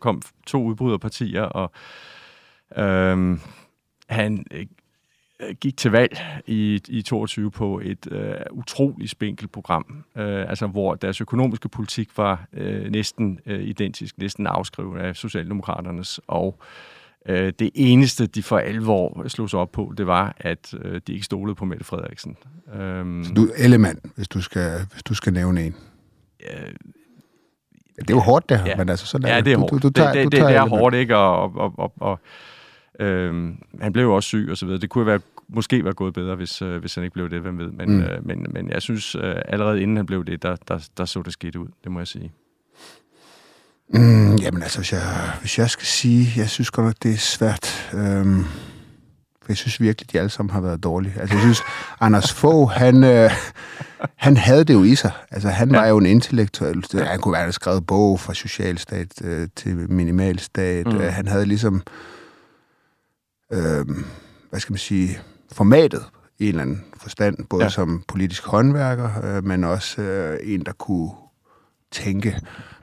kom 0.01 0.23
to 0.47 0.65
udbryderpartier, 0.65 1.43
og 1.43 1.73
øh, 2.77 3.39
han 4.09 4.47
gik 5.61 5.77
til 5.77 5.91
valg 5.91 6.21
i, 6.47 6.81
i 6.89 7.03
22 7.03 7.51
på 7.51 7.81
et 7.85 8.13
øh, 8.13 8.35
utroligt 8.51 9.11
spinkelt 9.11 9.53
program, 9.53 10.05
øh, 10.17 10.51
altså 10.51 10.67
hvor 10.67 10.95
deres 10.95 11.21
økonomiske 11.21 11.69
politik 11.69 12.09
var 12.17 12.45
øh, 12.53 12.91
næsten 12.91 13.41
øh, 13.47 13.63
identisk, 13.63 14.19
næsten 14.19 14.47
afskrevet 14.47 15.01
af 15.01 15.17
Socialdemokraternes, 15.17 16.21
og 16.27 16.59
øh, 17.29 17.53
det 17.59 17.71
eneste, 17.75 18.27
de 18.27 18.43
for 18.43 18.59
alvor 18.59 19.29
slog 19.29 19.51
sig 19.51 19.59
op 19.59 19.73
på, 19.73 19.95
det 19.99 20.07
var, 20.07 20.37
at 20.39 20.75
øh, 20.85 21.01
de 21.07 21.13
ikke 21.13 21.25
stolede 21.25 21.55
på 21.55 21.65
Mette 21.65 21.85
Frederiksen. 21.85 22.37
Um, 22.81 23.25
Så 23.25 23.33
du 23.35 23.45
er 23.45 23.65
element, 23.65 24.07
hvis 24.17 24.29
du 24.29 24.43
skal, 24.43 24.71
hvis 24.93 25.03
du 25.03 25.15
skal 25.15 25.33
nævne 25.33 25.67
en? 25.67 25.75
Øh, 26.51 26.71
det 27.99 28.11
er 28.11 28.15
jo 28.15 28.21
hårdt, 28.21 28.49
det 28.49 28.59
her, 28.59 28.67
ja. 28.67 28.77
men 28.77 28.89
altså 28.89 29.07
sådan 29.07 29.29
ja, 29.29 29.37
er 29.37 29.41
det. 29.41 29.53
er 29.53 29.59
hårdt. 29.59 29.73
Du, 29.73 29.79
du, 29.79 29.89
du 29.89 29.93
tager, 29.93 30.13
det, 30.13 30.25
det, 30.25 30.33
du 30.33 30.37
tager 30.37 30.49
det, 30.49 30.55
det 30.55 30.63
er 30.63 30.69
hårdt, 30.69 30.95
ikke? 30.95 31.17
Og, 31.17 31.57
og, 31.57 31.75
og, 31.79 31.93
og 31.97 32.21
Øh, 33.01 33.53
han 33.81 33.93
blev 33.93 34.05
jo 34.05 34.15
også 34.15 34.27
syg 34.27 34.49
og 34.51 34.57
så 34.57 34.67
videre. 34.67 34.81
Det 34.81 34.91
kunne 34.91 35.07
være, 35.07 35.21
måske 35.55 35.85
være 35.85 35.93
gået 35.93 36.15
bedre, 36.15 36.37
hvis, 36.37 36.63
øh, 36.63 36.81
hvis 36.81 36.95
han 36.95 37.05
ikke 37.05 37.15
blev 37.15 37.31
det, 37.31 37.41
hvem 37.41 37.59
ved. 37.59 37.71
Men, 37.71 37.97
mm. 37.97 38.01
øh, 38.01 38.27
men, 38.27 38.47
men 38.51 38.71
jeg 38.71 38.83
synes, 38.83 39.15
øh, 39.15 39.35
allerede 39.49 39.83
inden 39.83 39.97
han 39.97 40.07
blev 40.07 40.25
det, 40.25 40.43
der, 40.43 40.57
der, 40.69 40.89
der 40.97 41.05
så 41.05 41.23
det 41.23 41.33
skidt 41.33 41.57
ud, 41.57 41.69
det 41.85 41.93
må 41.93 42.01
jeg 42.01 42.07
sige. 42.07 42.33
Mm, 43.95 44.37
jamen 44.37 44.63
altså, 44.63 44.79
hvis 44.79 44.93
jeg, 44.93 45.33
hvis 45.41 45.59
jeg 45.59 45.71
skal 45.71 45.87
sige, 45.87 46.41
jeg 46.41 46.51
synes 46.51 46.71
godt 46.71 46.87
nok, 46.87 46.95
det 47.03 47.13
er 47.13 47.17
svært. 47.17 47.91
Øhm, 47.95 48.45
for 49.43 49.47
jeg 49.49 49.57
synes 49.57 49.81
virkelig, 49.81 50.13
de 50.13 50.19
alle 50.19 50.31
sammen 50.31 50.53
har 50.53 50.61
været 50.61 50.83
dårlige. 50.83 51.15
Altså, 51.21 51.35
jeg 51.35 51.43
synes, 51.43 51.61
Anders 52.01 52.33
Fogh, 52.33 52.71
han, 52.71 53.05
øh, 53.05 53.31
han 54.17 54.37
havde 54.37 54.65
det 54.65 54.75
jo 54.75 54.85
i 54.85 54.95
sig. 54.95 55.13
Altså, 55.31 55.49
han 55.49 55.71
ja. 55.71 55.81
var 55.81 55.87
jo 55.87 55.99
en 55.99 56.07
intellektuel. 56.07 56.85
Han 56.95 57.21
kunne 57.21 57.37
have 57.37 57.53
skrevet 57.53 57.87
bog 57.87 58.21
fra 58.21 58.35
socialstat 58.35 59.25
øh, 59.25 59.49
til 59.57 59.77
minimalstat. 59.77 60.87
Mm. 60.87 60.97
Øh, 60.97 61.13
han 61.13 61.29
havde 61.29 61.47
ligesom 61.47 61.83
øh, 63.53 63.87
hvad 64.51 64.61
skal 64.61 64.73
man 64.73 64.79
sige, 64.79 65.19
formatet 65.53 66.05
i 66.39 66.45
en 66.45 66.49
eller 66.49 66.63
anden 66.63 66.85
forstand, 66.97 67.47
både 67.47 67.63
ja. 67.63 67.69
som 67.69 68.05
politisk 68.09 68.47
håndværker, 68.47 69.37
øh, 69.37 69.45
men 69.45 69.65
også 69.65 70.03
øh, 70.03 70.39
en, 70.43 70.65
der 70.65 70.73
kunne 70.73 71.11
tænke. 71.91 72.41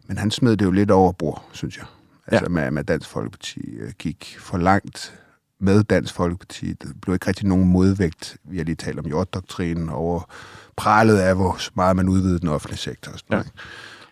Men 0.08 0.18
han 0.18 0.32
smed 0.32 0.58
det 0.58 0.66
jo 0.66 0.72
lidt 0.72 0.92
over 0.92 1.12
bord, 1.12 1.46
synes 1.52 1.78
jeg. 1.78 1.86
Altså 2.28 2.46
ja. 2.46 2.50
med, 2.50 2.72
med 2.72 2.84
Dansk 2.84 3.10
Folkeparti 3.10 3.60
øh, 3.80 3.92
gik 4.00 4.38
for 4.40 4.58
langt 4.58 5.20
med 5.60 5.84
Dansk 5.84 6.14
Folkeparti. 6.14 6.74
Der 6.74 6.88
blev 7.02 7.14
ikke 7.16 7.28
rigtig 7.28 7.48
nogen 7.48 7.68
modvægt. 7.68 8.38
Vi 8.44 8.58
har 8.58 8.64
lige 8.64 8.76
talt 8.76 9.00
om 9.00 9.06
jorddoktrinen 9.06 9.90
over 9.90 10.30
pralet 10.76 11.18
af, 11.18 11.36
hvor 11.36 11.58
meget 11.76 11.96
man 11.96 12.10
udvidede 12.10 12.40
den 12.40 12.48
offentlige 12.48 12.80
sektor. 12.80 13.12
Og, 13.12 13.20
sådan 13.20 13.38
ja. 13.38 13.44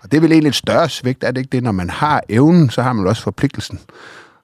og 0.02 0.12
det 0.12 0.18
er 0.18 0.22
vel 0.22 0.32
egentlig 0.32 0.50
et 0.50 0.56
større 0.56 0.90
svigt, 0.90 1.24
er 1.24 1.32
det 1.32 1.42
ikke 1.42 1.52
det? 1.52 1.64
Når 1.64 1.72
man 1.72 1.90
har 1.90 2.22
evnen, 2.30 2.70
så 2.70 2.82
har 2.82 2.94
man 2.94 3.08
også 3.08 3.22
forpligtelsen. 3.24 3.80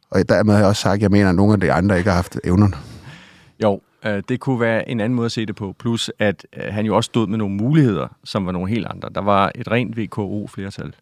Og 0.10 0.30
dermed 0.30 0.54
har 0.54 0.60
jeg 0.60 0.68
også 0.68 0.82
sagt, 0.82 0.96
at 0.96 1.02
jeg 1.02 1.12
mener, 1.12 1.30
at 1.30 1.36
nogle 1.36 1.54
af 1.54 1.60
de 1.60 1.72
andre 1.72 1.98
ikke 1.98 2.10
har 2.10 2.16
haft 2.16 2.40
evnerne. 2.44 2.76
Jo, 3.64 3.82
øh, 4.06 4.24
det 4.30 4.40
kunne 4.40 4.60
være 4.60 4.90
en 4.90 5.00
anden 5.00 5.16
måde 5.16 5.26
at 5.26 5.32
se 5.32 5.46
det 5.46 5.56
på. 5.56 5.76
Plus, 5.80 6.12
at 6.20 6.48
øh, 6.54 6.74
han 6.74 6.86
jo 6.86 6.96
også 6.96 7.08
stod 7.08 7.28
med 7.28 7.38
nogle 7.38 7.56
muligheder, 7.56 8.08
som 8.24 8.46
var 8.46 8.52
nogle 8.52 8.70
helt 8.70 8.88
andre. 8.88 9.10
Der 9.16 9.22
var 9.22 9.52
et 9.56 9.72
rent 9.72 9.98
VKO-flertal. 9.98 10.96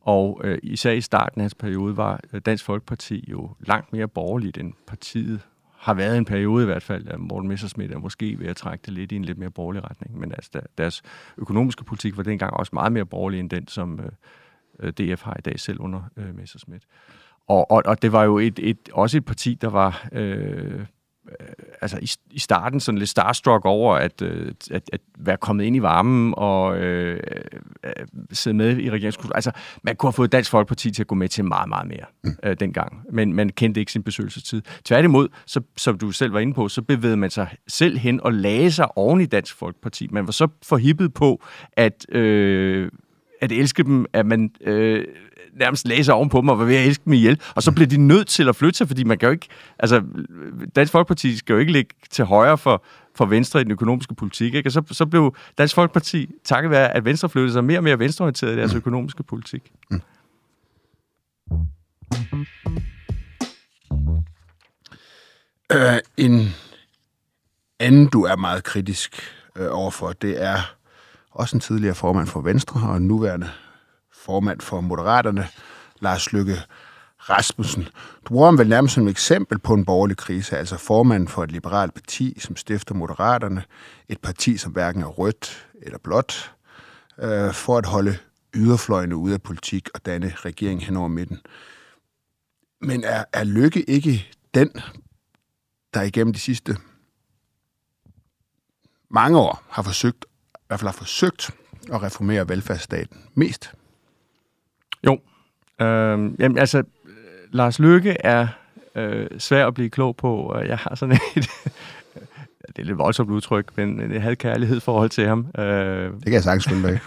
Og 0.00 0.40
øh, 0.44 0.58
især 0.62 0.92
i 0.92 1.00
starten 1.00 1.40
af 1.40 1.42
hans 1.42 1.54
periode 1.54 1.96
var 1.96 2.20
øh, 2.32 2.40
Dansk 2.40 2.64
Folkeparti 2.64 3.24
jo 3.30 3.50
langt 3.60 3.92
mere 3.92 4.08
borgerligt, 4.08 4.58
end 4.58 4.72
partiet 4.86 5.40
har 5.76 5.94
været 5.94 6.18
en 6.18 6.24
periode 6.24 6.62
i 6.62 6.66
hvert 6.66 6.82
fald, 6.82 7.08
at 7.08 7.20
Morten 7.20 7.48
Messersmith 7.48 7.92
er 7.92 7.98
måske 7.98 8.38
ved 8.38 8.46
at 8.46 8.56
trække 8.56 8.82
det 8.86 8.92
lidt 8.92 9.12
i 9.12 9.16
en 9.16 9.24
lidt 9.24 9.38
mere 9.38 9.50
borgerlig 9.50 9.84
retning. 9.90 10.18
Men 10.18 10.32
altså, 10.32 10.60
deres 10.78 11.02
økonomiske 11.38 11.84
politik 11.84 12.16
var 12.16 12.22
dengang 12.22 12.52
også 12.52 12.70
meget 12.72 12.92
mere 12.92 13.06
borgerlig 13.06 13.40
end 13.40 13.50
den, 13.50 13.68
som 13.68 14.00
øh, 14.00 14.10
øh 14.80 14.92
DF 14.92 15.22
har 15.22 15.36
i 15.38 15.40
dag 15.40 15.60
selv 15.60 15.80
under 15.80 16.02
øh, 16.16 16.36
Messersmith. 16.36 16.84
Og, 17.48 17.70
og, 17.70 17.82
og 17.86 18.02
det 18.02 18.12
var 18.12 18.24
jo 18.24 18.38
et, 18.38 18.58
et, 18.62 18.88
også 18.92 19.16
et 19.16 19.24
parti, 19.24 19.54
der 19.54 19.68
var 19.68 20.08
øh, 20.12 20.86
altså 21.80 21.98
i, 22.02 22.10
i 22.30 22.38
starten 22.38 22.80
sådan 22.80 22.98
lidt 22.98 23.10
starstruck 23.10 23.64
over 23.64 23.96
at, 23.96 24.22
øh, 24.22 24.52
at, 24.70 24.82
at 24.92 25.00
være 25.18 25.36
kommet 25.36 25.64
ind 25.64 25.76
i 25.76 25.82
varmen 25.82 26.34
og 26.36 26.78
øh, 26.78 27.20
øh, 27.84 27.92
sidde 28.32 28.56
med 28.56 28.78
i 28.78 28.90
regeringskultur. 28.90 29.34
Altså, 29.34 29.50
man 29.82 29.96
kunne 29.96 30.08
have 30.08 30.12
fået 30.12 30.32
Dansk 30.32 30.50
Folkeparti 30.50 30.90
til 30.90 31.02
at 31.02 31.06
gå 31.06 31.14
med 31.14 31.28
til 31.28 31.44
meget, 31.44 31.68
meget 31.68 31.88
mere 31.88 32.04
mm. 32.24 32.30
øh, 32.44 32.56
dengang. 32.60 33.02
Men 33.12 33.32
man 33.32 33.50
kendte 33.50 33.80
ikke 33.80 33.92
sin 33.92 34.02
besøgelsestid. 34.02 34.62
Tværtimod, 34.84 35.28
så, 35.46 35.60
som 35.76 35.98
du 35.98 36.12
selv 36.12 36.32
var 36.32 36.40
inde 36.40 36.54
på, 36.54 36.68
så 36.68 36.82
bevægede 36.82 37.16
man 37.16 37.30
sig 37.30 37.56
selv 37.68 37.98
hen 37.98 38.20
og 38.20 38.32
lagde 38.32 38.72
sig 38.72 38.98
oven 38.98 39.20
i 39.20 39.26
Dansk 39.26 39.56
Folkeparti. 39.56 40.08
Man 40.10 40.26
var 40.26 40.32
så 40.32 40.48
forhippet 40.62 41.14
på 41.14 41.42
at, 41.72 42.14
øh, 42.14 42.90
at 43.40 43.52
elske 43.52 43.82
dem, 43.82 44.06
at 44.12 44.26
man... 44.26 44.50
Øh, 44.60 45.04
nærmest 45.52 45.88
læse 45.88 46.12
ovenpå 46.12 46.40
mig 46.40 46.52
og 46.52 46.58
var 46.58 46.64
ved 46.64 46.76
at 46.76 46.86
elske 46.86 47.04
dem 47.04 47.12
ihjel. 47.12 47.40
Og 47.54 47.62
så 47.62 47.72
blev 47.72 47.86
de 47.86 47.96
nødt 47.96 48.28
til 48.28 48.48
at 48.48 48.56
flytte 48.56 48.76
sig, 48.76 48.86
fordi 48.86 49.04
man 49.04 49.18
kan 49.18 49.26
jo 49.26 49.32
ikke... 49.32 49.48
Altså, 49.78 50.02
Dansk 50.76 50.92
Folkeparti 50.92 51.36
skal 51.36 51.52
jo 51.52 51.58
ikke 51.58 51.72
ligge 51.72 51.94
til 52.10 52.24
højre 52.24 52.58
for, 52.58 52.84
for 53.14 53.24
Venstre 53.26 53.60
i 53.60 53.64
den 53.64 53.72
økonomiske 53.72 54.14
politik. 54.14 54.54
Ikke? 54.54 54.68
Og 54.68 54.72
så, 54.72 54.82
så 54.90 55.06
blev 55.06 55.36
Dansk 55.58 55.74
Folkeparti, 55.74 56.30
takket 56.44 56.70
være, 56.70 56.96
at 56.96 57.04
Venstre 57.04 57.28
flyttede 57.28 57.52
sig 57.52 57.64
mere 57.64 57.78
og 57.78 57.84
mere 57.84 57.98
venstreorienteret 57.98 58.52
i 58.52 58.56
deres 58.56 58.74
økonomiske 58.74 59.22
politik. 59.22 59.72
Mm. 59.90 60.00
Øh, 65.72 65.98
en 66.16 66.54
anden, 67.80 68.06
du 68.06 68.22
er 68.24 68.36
meget 68.36 68.64
kritisk 68.64 69.22
øh, 69.56 69.68
overfor, 69.70 70.12
det 70.12 70.42
er 70.42 70.79
også 71.40 71.56
en 71.56 71.60
tidligere 71.60 71.94
formand 71.94 72.26
for 72.26 72.40
Venstre 72.40 72.88
og 72.88 72.96
en 72.96 73.06
nuværende 73.06 73.50
formand 74.12 74.60
for 74.60 74.80
Moderaterne, 74.80 75.48
Lars 76.00 76.32
Lykke 76.32 76.56
Rasmussen. 77.18 77.82
Du 78.24 78.28
bruger 78.28 78.46
ham 78.46 78.58
vel 78.58 78.68
nærmest 78.68 78.94
som 78.94 79.06
et 79.06 79.10
eksempel 79.10 79.58
på 79.58 79.74
en 79.74 79.84
borgerlig 79.84 80.16
krise, 80.16 80.58
altså 80.58 80.76
formanden 80.76 81.28
for 81.28 81.44
et 81.44 81.52
liberalt 81.52 81.94
parti, 81.94 82.36
som 82.40 82.56
stifter 82.56 82.94
Moderaterne, 82.94 83.64
et 84.08 84.20
parti, 84.20 84.56
som 84.56 84.72
hverken 84.72 85.02
er 85.02 85.06
rødt 85.06 85.66
eller 85.82 85.98
blåt, 85.98 86.54
øh, 87.18 87.52
for 87.52 87.78
at 87.78 87.86
holde 87.86 88.16
yderfløjene 88.54 89.16
ude 89.16 89.34
af 89.34 89.42
politik 89.42 89.88
og 89.94 90.06
danne 90.06 90.32
regering 90.36 90.84
hen 90.84 90.96
over 90.96 91.08
midten. 91.08 91.40
Men 92.80 93.04
er, 93.04 93.24
er 93.32 93.44
Lykke 93.44 93.90
ikke 93.90 94.26
den, 94.54 94.70
der 95.94 96.02
igennem 96.02 96.32
de 96.32 96.38
sidste 96.38 96.76
mange 99.10 99.38
år 99.38 99.62
har 99.68 99.82
forsøgt, 99.82 100.24
hvert 100.70 100.80
fald 100.80 100.88
har 100.88 100.96
forsøgt 100.96 101.50
at 101.92 102.02
reformere 102.02 102.48
velfærdsstaten 102.48 103.16
mest? 103.34 103.72
Jo. 105.06 105.12
Øh, 105.80 106.40
jamen, 106.40 106.58
altså, 106.58 106.82
Lars 107.52 107.78
Løkke 107.78 108.16
er 108.20 108.46
øh, 108.94 109.26
svær 109.38 109.66
at 109.66 109.74
blive 109.74 109.90
klog 109.90 110.16
på, 110.16 110.36
og 110.36 110.68
jeg 110.68 110.78
har 110.78 110.94
sådan 110.94 111.18
et... 111.36 111.50
det 112.76 112.78
er 112.78 112.82
lidt 112.82 112.98
voldsomt 112.98 113.30
udtryk, 113.30 113.76
men 113.76 114.12
jeg 114.12 114.22
havde 114.22 114.36
kærlighed 114.36 114.80
forhold 114.80 115.10
til 115.10 115.26
ham. 115.26 115.46
Øh, 115.58 116.12
det 116.12 116.24
kan 116.24 116.32
jeg 116.32 116.42
sagtens 116.42 116.68
finde 116.68 116.82
bag. 116.82 117.00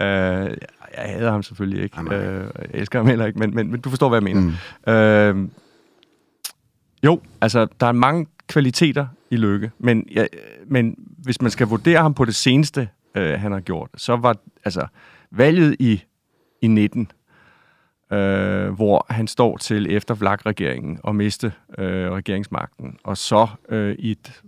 øh, 0.06 0.56
jeg 0.96 1.04
hader 1.04 1.30
ham 1.30 1.42
selvfølgelig 1.42 1.82
ikke. 1.82 2.14
Øh, 2.14 2.50
jeg 2.58 2.70
elsker 2.74 2.98
ham 2.98 3.06
heller 3.06 3.26
ikke, 3.26 3.38
men, 3.38 3.54
men, 3.54 3.70
men 3.70 3.80
du 3.80 3.90
forstår, 3.90 4.08
hvad 4.08 4.16
jeg 4.16 4.34
mener. 4.34 4.40
Mm. 5.36 5.42
Øh, 5.42 5.48
jo, 7.04 7.20
altså, 7.40 7.66
der 7.80 7.86
er 7.86 7.92
mange 7.92 8.26
kvaliteter 8.46 9.06
i 9.30 9.36
Lykke, 9.36 9.70
men, 9.78 10.08
ja, 10.10 10.26
men 10.66 10.94
hvis 11.18 11.42
man 11.42 11.50
skal 11.50 11.66
vurdere 11.66 12.02
ham 12.02 12.14
på 12.14 12.24
det 12.24 12.34
seneste, 12.34 12.88
øh, 13.14 13.40
han 13.40 13.52
har 13.52 13.60
gjort, 13.60 13.90
så 13.96 14.16
var 14.16 14.36
altså 14.64 14.86
valget 15.30 15.76
i, 15.78 16.04
i 16.62 16.66
19, 16.66 17.10
øh, 18.12 18.68
hvor 18.70 19.06
han 19.10 19.26
står 19.26 19.56
til 19.56 19.96
efter 19.96 20.14
Vlak-regeringen 20.14 21.00
og 21.02 21.14
miste 21.14 21.52
øh, 21.78 22.10
regeringsmagten, 22.10 22.98
og 23.04 23.16
så 23.16 23.46
øh, 23.68 23.96
i 23.98 24.10
et, 24.10 24.42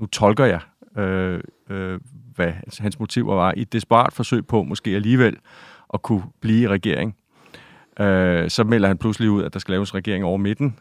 nu 0.00 0.06
tolker 0.06 0.44
jeg, 0.44 0.60
øh, 1.02 1.40
øh, 1.70 2.00
hvad 2.34 2.52
hans 2.78 2.98
motiver 2.98 3.34
var, 3.34 3.52
i 3.56 3.60
et 3.60 3.72
desperat 3.72 4.12
forsøg 4.12 4.46
på 4.46 4.62
måske 4.62 4.90
alligevel 4.90 5.36
at 5.94 6.02
kunne 6.02 6.22
blive 6.40 6.62
i 6.62 6.68
regering. 6.68 7.16
Øh, 8.00 8.50
så 8.50 8.64
melder 8.64 8.88
han 8.88 8.98
pludselig 8.98 9.30
ud, 9.30 9.42
at 9.42 9.52
der 9.52 9.58
skal 9.58 9.72
laves 9.72 9.94
regering 9.94 10.24
over 10.24 10.36
midten. 10.36 10.78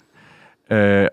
Øh, 0.71 1.07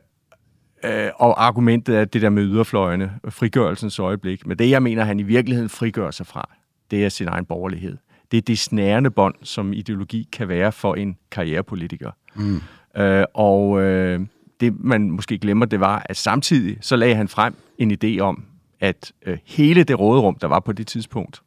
øh, 0.85 1.11
og 1.17 1.45
argumentet 1.47 1.97
er 1.97 2.05
det 2.05 2.23
der 2.23 2.31
med 2.31 2.43
yderfløjene, 2.43 3.13
frigørelsens 3.29 3.99
øjeblik. 3.99 4.47
Men 4.47 4.59
det, 4.59 4.71
jeg 4.71 4.83
mener, 4.83 5.05
han 5.05 5.21
i 5.21 5.23
virkeligheden 5.23 5.69
frigør 5.69 6.11
sig 6.11 6.27
fra, 6.27 6.51
det 6.91 7.05
er 7.05 7.09
sin 7.09 7.29
egen 7.29 7.45
borgerlighed. 7.45 7.97
Det 8.31 8.37
er 8.37 8.43
det 8.43 8.59
snærende 8.59 9.11
bånd, 9.11 9.35
som 9.43 9.73
ideologi 9.73 10.29
kan 10.33 10.49
være 10.49 10.73
for 10.73 10.95
en 10.95 11.17
karrierepolitiker. 11.31 12.11
Mm. 12.35 12.61
Øh, 12.97 13.25
og 13.35 13.83
øh, 13.83 14.21
det, 14.61 14.81
man 14.81 15.11
måske 15.11 15.39
glemmer, 15.39 15.67
det 15.67 15.81
var, 15.81 16.07
at 16.09 16.17
samtidig 16.17 16.79
så 16.81 16.97
lagde 16.97 17.15
han 17.15 17.29
frem 17.29 17.55
en 17.79 17.99
idé 18.05 18.21
om, 18.21 18.45
at 18.81 19.13
øh, 19.27 19.39
hele 19.45 19.85
det 19.85 20.01
råderum, 20.01 20.35
der 20.35 20.47
var 20.47 20.61
på 20.61 20.73
det 20.73 20.87
tidspunkt, 20.87 21.43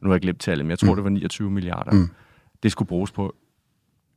nu 0.00 0.08
har 0.08 0.14
jeg 0.14 0.20
glemt 0.20 0.40
tallet, 0.40 0.66
men 0.66 0.70
jeg 0.70 0.78
tror, 0.78 0.88
mm. 0.88 0.96
det 0.96 1.04
var 1.04 1.10
29 1.10 1.50
milliarder, 1.50 1.92
mm. 1.92 2.08
det 2.62 2.72
skulle 2.72 2.88
bruges 2.88 3.12
på 3.12 3.26
at 3.26 3.32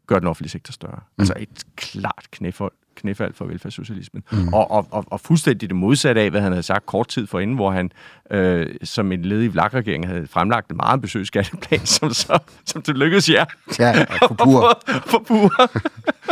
gøre 0.08 0.20
den 0.20 0.28
offentlige 0.28 0.52
sektor 0.52 0.72
større. 0.72 1.00
Mm. 1.00 1.22
Altså 1.22 1.34
et 1.40 1.64
klart 1.76 2.28
knæfald, 2.32 2.72
knæfald 3.00 3.34
for 3.34 3.46
velfærdssocialismen. 3.46 4.24
Mm. 4.32 4.54
Og, 4.54 4.72
og, 4.72 4.88
og, 4.92 5.06
og 5.08 5.20
fuldstændig 5.20 5.70
det 5.70 5.76
modsatte 5.76 6.22
af, 6.22 6.30
hvad 6.30 6.42
han 6.42 6.52
havde 6.52 6.64
sagt 6.64 6.86
kort 6.86 7.08
tid 7.08 7.28
forinden, 7.28 7.56
hvor 7.56 7.72
han 7.72 7.92
øh, 8.32 8.68
som 8.84 9.12
en 9.12 9.22
led 9.22 9.44
i 9.44 9.48
vlak-regeringen 9.48 10.10
havde 10.10 10.28
fremlagt 10.28 10.70
en 10.70 10.78
meget 10.78 10.94
ambitiøs 10.94 11.28
skatteplan, 11.28 11.86
som, 11.98 12.14
så, 12.14 12.40
som 12.66 12.82
det 12.82 12.98
lykkedes 12.98 13.30
jer. 13.30 13.46
Ja, 13.80 14.06
for 14.28 14.36
pur. 14.44 14.82
for 15.06 15.24
pur. 15.28 15.72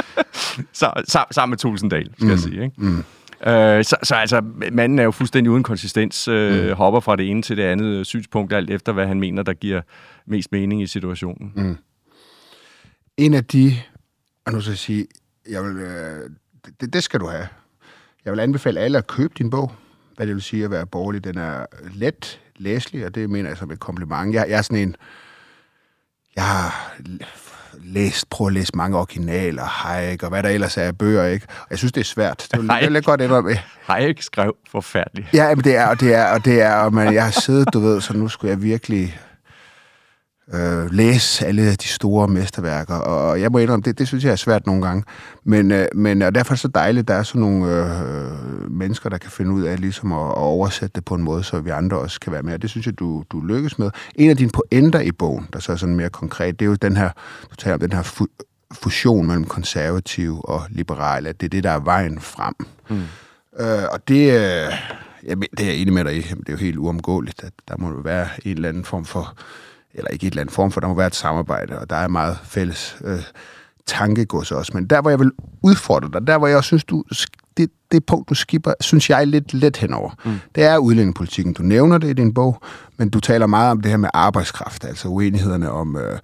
så, 0.80 1.26
sammen 1.32 1.52
med 1.52 1.58
Tulsendal, 1.58 2.10
skal 2.14 2.26
mm. 2.26 2.32
jeg 2.32 2.40
sige. 2.40 2.64
Ikke? 2.64 2.74
Mm. 2.78 3.04
Øh, 3.46 3.84
så, 3.84 3.96
så 4.04 4.16
altså, 4.16 4.42
manden 4.72 5.00
er 5.00 5.04
jo 5.04 5.12
fuldstændig 5.12 5.52
uden 5.52 5.64
konsistens, 5.64 6.28
øh, 6.28 6.68
mm. 6.68 6.76
hopper 6.76 7.00
fra 7.00 7.16
det 7.16 7.30
ene 7.30 7.42
til 7.42 7.58
det 7.58 7.64
andet 7.64 8.08
synspunkt, 8.08 8.54
alt 8.54 8.70
efter 8.70 8.92
hvad 8.92 9.08
han 9.08 9.20
mener, 9.20 9.44
der 9.44 9.54
giver 9.54 9.82
mest 10.26 10.52
mening 10.52 10.82
i 10.82 10.88
situationen. 10.88 11.54
Mm. 11.56 11.78
En 13.18 13.34
af 13.34 13.46
de, 13.46 13.74
og 14.46 14.54
nu 14.54 14.62
skal 14.62 14.72
jeg 14.72 14.78
sige, 14.78 15.08
jeg 15.50 15.64
vil, 15.64 15.78
øh, 15.78 16.30
det, 16.82 16.94
det 16.94 17.04
skal 17.04 17.20
du 17.20 17.28
have. 17.28 17.48
Jeg 18.26 18.34
vil 18.34 18.40
anbefale 18.40 18.80
alle 18.80 18.98
at 18.98 19.08
købe 19.08 19.34
din 19.38 19.50
bog, 19.50 19.72
hvad 20.16 20.28
det 20.28 20.36
vil 20.36 20.44
sige 20.44 20.66
at 20.66 20.72
være 20.72 20.86
borgerlig. 20.86 21.24
Den 21.24 21.38
er 21.38 21.66
let 21.94 22.40
læselig, 22.56 23.06
og 23.06 23.16
det 23.16 23.30
mener 23.30 23.50
jeg 23.50 23.58
som 23.58 23.72
et 23.72 23.80
kompliment. 23.80 24.34
Jeg, 24.34 24.46
jeg 24.50 24.58
er 24.58 24.62
sådan 24.62 24.78
en, 24.78 24.96
jeg 26.36 26.44
har 26.44 26.96
læst, 27.84 28.30
prøvet 28.30 28.50
at 28.52 28.54
læse 28.54 28.72
mange 28.76 28.98
originaler, 28.98 29.64
Hayek 29.64 30.24
og 30.24 30.30
hvad 30.30 30.44
der 30.44 30.50
ellers 30.50 30.78
er 30.78 30.84
af 30.84 30.98
bøger, 30.98 31.26
ikke? 31.26 31.48
Og 31.50 31.68
jeg 31.70 31.78
synes, 31.78 31.92
det 31.92 32.02
er 32.02 32.06
svært. 32.06 32.48
Det 32.52 32.70
er 32.70 32.90
lidt 32.90 33.06
godt 33.06 33.22
ændre 33.22 33.42
med. 33.42 33.56
Hayek 33.82 34.22
skrev 34.22 34.56
forfærdeligt. 34.72 35.34
Ja, 35.34 35.56
men 35.56 35.64
det 35.64 35.76
er, 35.76 35.88
og 35.88 36.00
det 36.00 36.14
er, 36.14 36.26
og 36.26 36.46
det 36.46 36.62
er, 36.62 36.74
og 36.76 36.94
man, 36.94 37.14
jeg 37.14 37.24
har 37.24 37.32
siddet, 37.32 37.74
du 37.74 37.80
ved, 37.80 38.02
så 38.02 38.14
nu 38.14 38.28
skulle 38.28 38.52
jeg 38.52 38.62
virkelig 38.62 39.20
øh, 40.54 40.92
læse 40.92 41.46
alle 41.46 41.76
de 41.76 41.88
store 41.88 42.28
mesterværker, 42.28 42.96
og 42.96 43.42
jeg 43.42 43.52
må 43.52 43.58
indrømme, 43.58 43.84
det, 43.84 44.00
det 44.00 44.08
synes 44.08 44.24
jeg 44.24 44.32
er 44.32 44.36
svært 44.36 44.68
nogle 44.68 44.86
gange. 44.86 45.04
Men, 45.44 45.72
øh, 45.72 45.88
men 45.96 46.22
og 46.22 46.36
derfor 46.36 46.52
er 46.52 46.56
det 46.56 46.60
så 46.60 46.68
dejligt, 46.68 47.04
at 47.04 47.08
der 47.08 47.14
er 47.14 47.24
sådan 47.24 47.42
nogle 47.42 47.76
øh, 47.76 48.72
mennesker, 48.72 49.10
der 49.10 49.18
kan 49.18 49.32
finde 49.32 49.52
ud 49.52 49.64
af 49.64 49.80
ligesom 49.80 50.12
at, 50.12 50.28
at 50.28 50.38
oversætte 50.38 50.94
det 50.96 51.06
på 51.06 51.16
en 51.16 51.24
måde, 51.24 51.44
så 51.44 51.60
vi 51.60 51.70
andre 51.70 51.98
også 51.98 52.20
kan 52.20 52.34
være 52.34 52.44
med. 52.44 52.54
Og 52.54 52.62
det 52.62 52.70
synes 52.70 52.86
jeg, 52.86 53.00
du, 53.00 53.24
du 53.32 53.42
lykkes 53.42 53.80
med. 53.80 53.90
En 54.16 54.30
af 54.30 54.38
dine 54.38 54.52
pointer 54.52 55.00
i 55.00 55.12
bogen, 55.12 55.48
der 55.54 55.60
så 55.60 55.72
er 55.72 55.76
sådan 55.76 55.96
mere 55.96 56.10
konkret, 56.10 56.60
det 56.60 56.66
er 56.66 56.70
jo 56.70 56.76
den 56.76 56.98
her, 56.98 57.10
du 57.52 57.56
taler 57.56 57.74
om 57.74 57.80
den 57.80 57.94
her 57.94 58.04
fu- 58.04 58.74
fusion 58.74 59.28
mellem 59.28 59.46
konservative 59.46 60.50
og 60.50 60.62
liberale, 60.70 61.30
at 61.30 61.42
det 61.42 61.46
er 61.46 61.50
det, 61.50 61.64
der 61.64 61.72
er 61.72 61.80
vejen 61.80 62.20
frem. 62.20 62.54
Mm. 62.90 63.02
Øh, 63.60 63.84
og 63.92 64.08
det, 64.08 64.34
øh, 64.34 64.74
jamen, 65.24 65.48
det 65.58 65.66
er 65.66 65.66
jeg 65.66 65.76
enig 65.76 65.94
med 65.94 66.04
dig 66.04 66.18
i, 66.18 66.22
det 66.22 66.48
er 66.48 66.54
jo 66.54 66.58
helt 66.58 66.78
uomgåeligt, 66.78 67.44
at 67.44 67.54
der 67.68 67.78
må 67.78 68.02
være 68.02 68.28
en 68.46 68.52
eller 68.52 68.70
anden 68.70 68.86
form 68.86 69.06
for 69.06 69.38
eller 69.98 70.12
ikke 70.12 70.28
et 70.28 70.32
eller 70.32 70.42
andet 70.42 70.56
form, 70.56 70.72
for 70.72 70.80
der 70.80 70.88
må 70.88 70.94
være 70.94 71.08
et 71.08 71.16
samarbejde, 71.16 71.80
og 71.80 71.90
der 71.90 71.96
er 71.96 72.08
meget 72.08 72.38
fælles 72.44 72.98
øh, 73.04 73.24
tankegods 73.86 74.52
også. 74.52 74.72
Men 74.76 74.88
der, 74.88 75.02
hvor 75.02 75.10
jeg 75.10 75.20
vil 75.20 75.32
udfordre 75.62 76.10
dig, 76.14 76.28
der, 76.28 76.38
hvor 76.38 76.48
jeg 76.48 76.58
også 76.58 76.68
synes, 76.68 76.84
du, 76.84 77.04
det, 77.58 77.70
det 77.92 78.06
punkt, 78.06 78.30
du 78.30 78.36
skipper, 78.36 78.74
synes 78.82 79.10
jeg 79.10 79.22
er 79.22 79.26
lidt 79.26 79.54
let 79.54 79.78
henover. 79.78 80.12
Mm. 80.26 80.40
Det 80.56 80.64
er 80.64 80.78
udlændingepolitikken. 80.78 81.54
Du 81.54 81.64
nævner 81.64 81.98
det 81.98 82.10
i 82.10 82.14
din 82.14 82.34
bog, 82.34 82.62
men 82.98 83.10
du 83.10 83.20
taler 83.20 83.48
meget 83.48 83.72
om 83.72 83.82
det 83.82 83.92
her 83.92 83.98
med 83.98 84.10
arbejdskraft, 84.14 84.86
altså 84.86 85.08
uenighederne 85.08 85.72
om, 85.72 85.98
øh, 85.98 86.20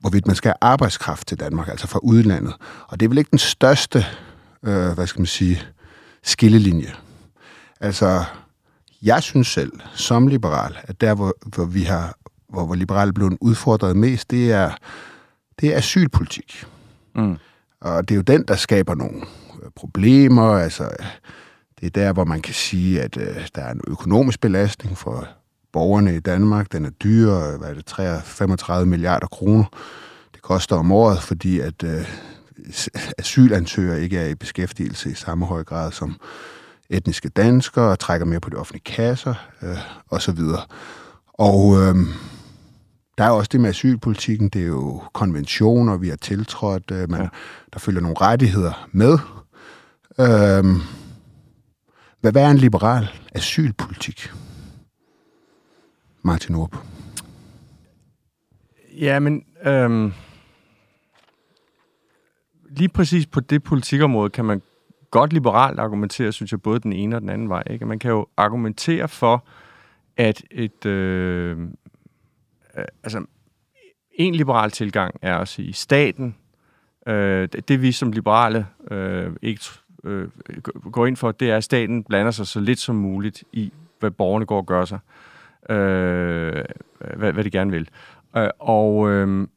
hvorvidt 0.00 0.26
man 0.26 0.36
skal 0.36 0.48
have 0.48 0.70
arbejdskraft 0.70 1.28
til 1.28 1.40
Danmark, 1.40 1.68
altså 1.68 1.86
fra 1.86 1.98
udlandet. 2.02 2.54
Og 2.88 3.00
det 3.00 3.06
er 3.06 3.08
vel 3.08 3.18
ikke 3.18 3.30
den 3.30 3.38
største, 3.38 4.04
øh, 4.62 4.92
hvad 4.92 5.06
skal 5.06 5.20
man 5.20 5.26
sige, 5.26 5.62
skillelinje. 6.22 6.92
Altså, 7.80 8.24
jeg 9.02 9.22
synes 9.22 9.46
selv, 9.46 9.72
som 9.94 10.26
liberal, 10.26 10.78
at 10.82 11.00
der, 11.00 11.14
hvor, 11.14 11.34
hvor 11.46 11.64
vi 11.64 11.82
har 11.82 12.16
hvor, 12.54 12.66
hvor 12.66 12.74
liberale 12.74 13.12
blev 13.12 13.38
udfordret 13.40 13.96
mest, 13.96 14.30
det 14.30 14.52
er, 14.52 14.70
det 15.60 15.72
er 15.72 15.78
asylpolitik. 15.78 16.64
Mm. 17.14 17.36
Og 17.80 18.08
det 18.08 18.14
er 18.14 18.16
jo 18.16 18.22
den, 18.22 18.44
der 18.48 18.56
skaber 18.56 18.94
nogle 18.94 19.16
øh, 19.62 19.70
problemer. 19.76 20.50
Altså, 20.50 20.90
det 21.80 21.86
er 21.86 21.90
der, 21.90 22.12
hvor 22.12 22.24
man 22.24 22.42
kan 22.42 22.54
sige, 22.54 23.02
at 23.02 23.16
øh, 23.16 23.48
der 23.54 23.62
er 23.62 23.72
en 23.72 23.80
økonomisk 23.86 24.40
belastning 24.40 24.98
for 24.98 25.28
borgerne 25.72 26.16
i 26.16 26.20
Danmark. 26.20 26.72
Den 26.72 26.84
er 26.84 26.90
dyr, 26.90 27.30
hvad 27.58 27.68
er 27.70 27.74
det, 27.74 28.22
35 28.24 28.86
milliarder 28.86 29.26
kroner. 29.26 29.64
Det 30.34 30.42
koster 30.42 30.76
om 30.76 30.92
året, 30.92 31.22
fordi 31.22 31.60
at 31.60 31.84
øh, 31.84 32.08
asylansøgere 33.18 34.02
ikke 34.02 34.18
er 34.18 34.26
i 34.26 34.34
beskæftigelse 34.34 35.10
i 35.10 35.14
samme 35.14 35.46
høj 35.46 35.64
grad 35.64 35.92
som 35.92 36.16
etniske 36.90 37.28
danskere, 37.28 37.90
og 37.90 37.98
trækker 37.98 38.26
mere 38.26 38.40
på 38.40 38.50
de 38.50 38.56
offentlige 38.56 38.82
kasser, 38.84 39.34
øh, 39.62 39.78
osv. 40.10 40.38
Og 41.34 41.82
øh, 41.82 41.94
der 43.18 43.24
er 43.24 43.30
også 43.30 43.48
det 43.52 43.60
med 43.60 43.70
asylpolitikken, 43.70 44.48
det 44.48 44.62
er 44.62 44.66
jo 44.66 45.02
konventioner, 45.12 45.96
vi 45.96 46.08
har 46.08 46.16
tiltrådt, 46.16 46.90
øh, 46.90 47.10
man, 47.10 47.20
ja. 47.20 47.28
der 47.72 47.78
følger 47.78 48.00
nogle 48.00 48.16
rettigheder 48.20 48.88
med. 48.92 49.18
Øhm, 50.20 50.80
hvad, 52.20 52.36
er 52.36 52.50
en 52.50 52.58
liberal 52.58 53.08
asylpolitik? 53.34 54.32
Martin 56.22 56.54
Orb. 56.54 56.76
Ja, 59.00 59.18
men 59.18 59.44
øhm, 59.64 60.12
lige 62.70 62.88
præcis 62.88 63.26
på 63.26 63.40
det 63.40 63.62
politikområde 63.62 64.30
kan 64.30 64.44
man 64.44 64.62
godt 65.10 65.32
liberalt 65.32 65.78
argumentere, 65.80 66.32
synes 66.32 66.52
jeg, 66.52 66.62
både 66.62 66.80
den 66.80 66.92
ene 66.92 67.16
og 67.16 67.20
den 67.20 67.28
anden 67.28 67.48
vej. 67.48 67.62
Ikke? 67.70 67.86
Man 67.86 67.98
kan 67.98 68.10
jo 68.10 68.26
argumentere 68.36 69.08
for, 69.08 69.44
at 70.16 70.42
et, 70.50 70.86
øh, 70.86 71.50
øh, 71.50 71.68
Øh, 72.78 72.84
altså, 73.02 73.24
en 74.14 74.34
liberal 74.34 74.70
tilgang 74.70 75.14
er 75.22 75.38
at 75.38 75.48
sige, 75.48 75.72
staten, 75.72 76.36
øh, 77.06 77.48
det, 77.52 77.68
det 77.68 77.82
vi 77.82 77.92
som 77.92 78.12
liberale 78.12 78.66
øh, 78.90 79.32
ikke 79.42 79.60
øh, 80.04 80.28
går 80.92 81.06
ind 81.06 81.16
for, 81.16 81.32
det 81.32 81.50
er, 81.50 81.56
at 81.56 81.64
staten 81.64 82.04
blander 82.04 82.30
sig 82.30 82.46
så 82.46 82.60
lidt 82.60 82.78
som 82.78 82.96
muligt 82.96 83.44
i, 83.52 83.72
hvad 84.00 84.10
borgerne 84.10 84.46
går 84.46 84.56
og 84.56 84.66
gør 84.66 84.84
sig, 84.84 84.98
øh, 85.70 86.64
hvad, 87.16 87.32
hvad 87.32 87.44
de 87.44 87.50
gerne 87.50 87.70
vil. 87.70 87.88
Øh, 88.36 88.48
og 88.58 89.10
øh, 89.10 89.48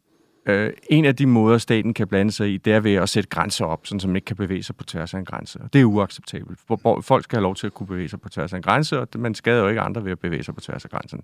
øh, 0.46 0.74
en 0.90 1.06
af 1.06 1.16
de 1.16 1.26
måder, 1.26 1.58
staten 1.58 1.94
kan 1.94 2.08
blande 2.08 2.32
sig 2.32 2.54
i, 2.54 2.58
det 2.58 2.74
er 2.74 2.80
ved 2.80 2.94
at 2.94 3.10
sætte 3.10 3.30
grænser 3.30 3.66
op, 3.66 3.88
sådan 3.88 4.00
som 4.00 4.10
man 4.10 4.16
ikke 4.16 4.26
kan 4.26 4.36
bevæge 4.36 4.64
sig 4.64 4.76
på 4.76 4.84
tværs 4.84 5.14
af 5.14 5.20
en 5.20 5.26
grænse. 5.26 5.60
Og 5.60 5.74
det 5.74 5.82
er 5.82 5.86
uacceptabelt. 5.86 6.60
Folk 7.02 7.24
skal 7.24 7.38
have 7.38 7.44
lov 7.44 7.56
til 7.56 7.68
at 7.68 7.74
kunne 7.74 7.88
bevæge 7.88 8.10
sig 8.10 8.22
på 8.22 8.30
tværs 8.30 8.54
af 8.54 8.58
en 8.58 8.64
grænse, 8.64 9.00
og 9.00 9.08
man 9.16 9.36
skader 9.36 9.62
jo 9.62 9.68
ikke 9.68 9.82
andre 9.82 10.04
ved 10.04 10.12
at 10.12 10.20
bevæge 10.20 10.44
sig 10.44 10.56
på 10.56 10.62
tværs 10.62 10.86
af 10.86 10.92
grænsen. 10.92 11.22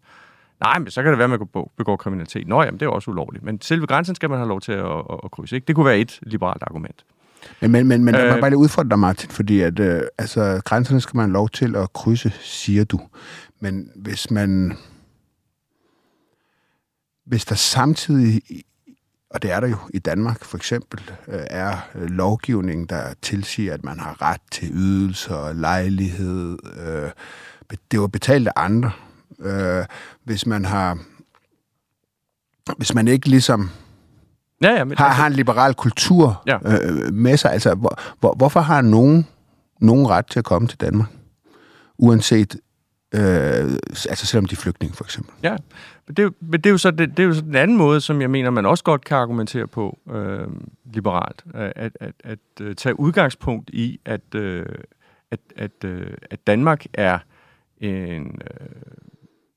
Nej, 0.60 0.80
men 0.80 0.92
så 0.92 1.04
kan 1.04 1.12
det 1.12 1.18
være, 1.18 1.34
at 1.34 1.40
man 1.40 1.66
begår 1.78 1.96
kriminalitet. 1.96 2.48
Nå, 2.48 2.64
jamen, 2.64 2.80
det 2.80 2.86
er 2.86 2.90
også 2.90 3.12
ulovligt. 3.12 3.44
Men 3.44 3.62
selve 3.62 3.88
grænsen 3.88 4.16
skal 4.16 4.30
man 4.30 4.40
have 4.40 4.48
lov 4.48 4.62
til 4.62 4.72
at, 4.72 4.86
at, 4.86 5.20
at 5.24 5.32
krydse. 5.32 5.56
Ikke? 5.56 5.66
Det 5.66 5.76
kunne 5.76 5.86
være 5.86 5.98
et 5.98 6.20
liberalt 6.22 6.64
argument. 6.64 7.06
Men, 7.62 7.72
men, 7.72 7.88
men, 7.88 8.04
men 8.04 8.16
øh, 8.16 8.34
må 8.34 8.40
bare 8.40 8.50
lige 8.50 8.58
udfordre 8.58 8.90
dig, 8.90 9.00
Martin, 9.00 9.30
fordi 9.30 9.62
at, 9.62 9.80
øh, 9.80 10.02
altså, 10.18 10.62
grænserne 10.66 11.02
skal 11.02 11.18
man 11.18 11.26
have 11.26 11.34
lov 11.34 11.50
til 11.50 11.76
at 11.76 11.94
krydse, 11.94 12.34
siger 12.42 12.84
du. 12.84 13.00
Men 13.60 13.90
hvis 13.96 14.32
man... 14.32 14.78
Hvis 17.26 17.46
der 17.46 17.56
samtidig, 17.56 18.42
og 19.30 19.42
det 19.42 19.52
er 19.52 19.60
der 19.60 19.68
jo 19.68 19.78
i 19.94 20.00
Danmark 20.00 20.44
for 20.44 20.58
eksempel, 20.58 21.12
øh, 21.28 21.42
er 21.50 21.78
lovgivning, 21.96 22.90
der 22.90 23.14
tilsiger, 23.22 23.74
at 23.74 23.84
man 23.84 24.00
har 24.00 24.22
ret 24.22 24.42
til 24.52 24.70
ydelser, 24.74 25.54
lejlighed, 25.54 26.58
øh, 26.78 27.12
det 27.92 28.00
var 28.00 28.08
betalt 28.08 28.48
af 28.48 28.54
andre. 28.56 28.92
Øh, 29.40 29.86
hvis 30.24 30.46
man 30.46 30.66
har... 30.66 30.98
Hvis 32.78 32.94
man 32.94 33.08
ikke 33.08 33.30
ligesom 33.30 33.70
Ja, 34.64 34.72
ja, 34.72 34.84
men, 34.84 34.98
har, 34.98 35.06
altså, 35.06 35.22
har 35.22 35.28
en 35.28 35.34
liberal 35.34 35.74
kultur 35.74 36.44
ja. 36.48 36.58
øh, 36.66 37.14
med 37.14 37.38
sig. 37.38 37.52
Altså, 37.52 37.76
hvor, 37.76 38.00
hvor, 38.20 38.34
hvorfor 38.34 38.60
har 38.60 38.82
nogen, 38.82 39.28
nogen 39.80 40.10
ret 40.10 40.26
til 40.26 40.40
at 40.40 40.46
komme 40.46 40.68
til 40.68 40.82
Danmark? 40.82 41.10
Uanset, 41.98 42.56
øh, 43.16 43.22
altså 44.10 44.26
selvom 44.26 44.46
de 44.46 44.54
er 44.54 44.58
flygtninge, 44.58 44.96
for 44.96 45.04
eksempel. 45.04 45.34
Ja, 45.44 45.56
men 46.08 46.16
det, 46.16 46.34
men 46.40 46.62
det, 46.62 46.66
er 46.66 46.72
jo 46.72 46.78
så, 46.78 46.92
det, 46.92 47.18
det 47.18 47.20
er 47.20 47.28
jo 47.28 47.34
så 47.34 47.42
den 47.42 47.56
anden 47.56 47.78
måde, 47.78 48.02
som 48.02 48.22
jeg 48.22 48.30
mener, 48.30 48.50
man 48.50 48.66
også 48.66 48.84
godt 48.84 49.06
kan 49.06 49.18
argumentere 49.18 49.68
på 49.68 50.00
øh, 50.12 50.48
liberalt. 50.94 51.44
At, 51.54 51.74
at, 51.76 51.92
at, 52.00 52.14
at 52.24 52.40
uh, 52.62 52.74
tage 52.74 53.00
udgangspunkt 53.00 53.70
i, 53.70 54.00
at, 54.06 54.36
øh, 54.36 54.66
at, 55.32 55.40
at, 55.56 55.84
øh, 55.86 56.14
at 56.32 56.48
Danmark 56.48 56.86
er 56.94 57.20
en, 57.78 58.42
øh, 58.52 58.68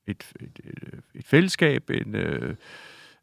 et, 0.07 0.33
et, 0.41 0.61
et, 1.15 1.27
fællesskab, 1.27 1.91
en... 1.91 2.15
Øh, 2.15 2.55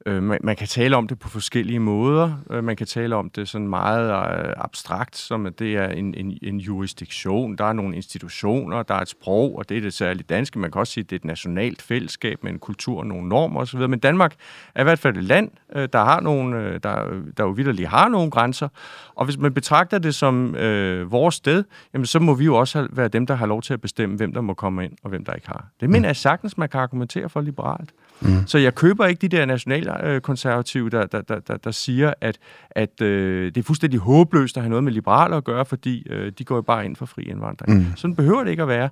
Øh, 0.06 0.24
man, 0.24 0.40
man 0.44 0.56
kan 0.56 0.68
tale 0.68 0.96
om 0.96 1.08
det 1.08 1.20
på 1.20 1.30
forskellige 1.30 1.80
måder. 1.80 2.34
Øh, 2.50 2.64
man 2.64 2.76
kan 2.76 2.88
tale 2.88 3.16
om 3.16 3.30
det 3.30 3.50
sådan 3.50 3.68
meget 3.68 4.10
øh, 4.10 4.54
abstrakt, 4.58 5.18
som 5.18 5.46
at 5.46 5.60
det 5.60 5.76
er 5.76 5.88
en, 5.88 6.14
en, 6.14 6.38
en 6.42 6.58
jurisdiktion. 6.58 7.58
Der 7.58 7.66
er 7.66 7.74
nogle 7.74 7.96
institutioner, 7.96 8.84
der 8.84 8.96
er 8.96 9.00
et 9.00 9.10
sprog, 9.10 9.58
og 9.58 9.70
det 9.70 9.78
er 9.78 9.82
det 9.82 9.94
særligt 9.94 10.30
danske. 10.30 10.60
Man 10.60 10.72
kan 10.72 10.80
også 10.80 10.94
sige, 10.94 11.04
at 11.04 11.10
det 11.10 11.16
er 11.16 11.20
et 11.20 11.26
nationalt 11.26 11.82
fællesskab 11.82 12.44
med 12.44 12.52
en 12.52 12.60
kultur 12.60 13.00
og 13.00 13.08
nogle 13.08 13.30
normer 13.30 13.62
osv. 13.62 13.80
Men 13.80 14.00
Danmark 14.00 14.34
er 14.76 14.82
i 14.82 14.84
hvert 14.84 15.00
fald 15.00 15.18
et 15.18 15.24
land, 15.24 15.52
øh, 15.76 15.90
der 15.94 16.04
har 16.04 16.20
nogle, 16.20 16.58
øh, 16.58 16.80
der, 16.84 17.22
der 17.38 17.44
jo 17.44 17.50
vidderligt 17.50 17.90
har 17.90 18.08
nogle 18.08 18.32
grænser. 18.32 18.68
Og 19.16 19.26
hvis 19.26 19.38
man 19.38 19.54
betragter 19.54 20.00
det 20.00 20.16
som 20.16 20.56
øh, 20.56 21.12
vores 21.12 21.36
sted, 21.36 21.64
jamen, 21.94 22.06
så 22.06 22.20
må 22.20 22.34
vi 22.34 22.46
jo 22.46 22.56
også 22.56 22.88
være 22.92 23.08
dem, 23.08 23.28
der 23.28 23.36
har 23.36 23.46
lov 23.46 23.62
til 23.62 23.74
at 23.74 23.82
bestemme, 23.82 24.16
hvem 24.16 24.34
der 24.34 24.42
må 24.42 24.54
komme 24.54 24.86
ind, 24.86 24.94
og 25.04 25.10
hvem 25.10 25.26
der 25.26 25.34
ikke 25.34 25.48
har. 25.48 25.68
Det 25.80 25.90
mener 25.90 26.10
jeg 26.10 26.16
sagtens, 26.16 26.58
man 26.58 26.70
kan 26.70 26.80
argumentere 26.80 27.30
for 27.30 27.42
liberalt. 27.42 27.94
Mm. 28.22 28.48
Så 28.48 28.58
jeg 28.58 28.76
køber 28.76 29.06
ikke 29.06 29.22
de 29.22 29.38
der 29.38 29.46
nationalkonservative, 29.46 30.90
der, 30.90 31.06
der, 31.06 31.22
der, 31.22 31.40
der, 31.40 31.58
der 31.58 31.72
siger, 31.72 32.14
at, 32.22 32.38
at 32.72 33.02
øh, 33.02 33.46
det 33.46 33.58
er 33.58 33.64
fuldstændig 33.64 34.00
håbløst 34.00 34.58
at 34.58 34.64
have 34.64 34.70
noget 34.70 34.84
med 34.84 34.92
liberale 34.92 35.36
at 35.36 35.44
gøre, 35.44 35.66
fordi 35.66 36.08
øh, 36.10 36.32
de 36.38 36.44
går 36.44 36.56
jo 36.56 36.62
bare 36.62 36.86
ind 36.86 36.96
for 36.96 37.06
fri 37.06 37.24
indvandring. 37.24 37.78
Mm. 37.78 37.86
Sådan 37.96 38.16
behøver 38.16 38.44
det 38.44 38.52
ikke 38.52 38.64
at 38.64 38.70
være. 38.70 38.90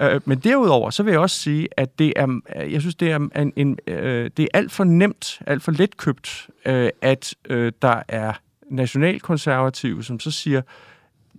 Øh, 0.00 0.20
men 0.24 0.38
derudover, 0.38 0.90
så 0.90 1.02
vil 1.02 1.10
jeg 1.10 1.20
også 1.20 1.40
sige, 1.40 1.68
at 1.76 1.98
det 1.98 2.12
er, 2.16 2.40
jeg 2.70 2.80
synes, 2.80 2.94
det 2.94 3.10
er, 3.10 3.16
en, 3.16 3.52
en, 3.56 3.78
øh, 3.86 4.30
det 4.36 4.42
er 4.42 4.48
alt 4.54 4.72
for 4.72 4.84
nemt, 4.84 5.40
alt 5.46 5.62
for 5.62 5.72
letkøbt, 5.72 6.48
øh, 6.66 6.90
at 7.02 7.34
øh, 7.50 7.72
der 7.82 8.02
er 8.08 8.32
nationalkonservative, 8.70 10.04
som 10.04 10.20
så 10.20 10.30
siger, 10.30 10.62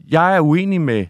jeg 0.10 0.36
er 0.36 0.40
uenig 0.40 0.82
med 0.82 1.06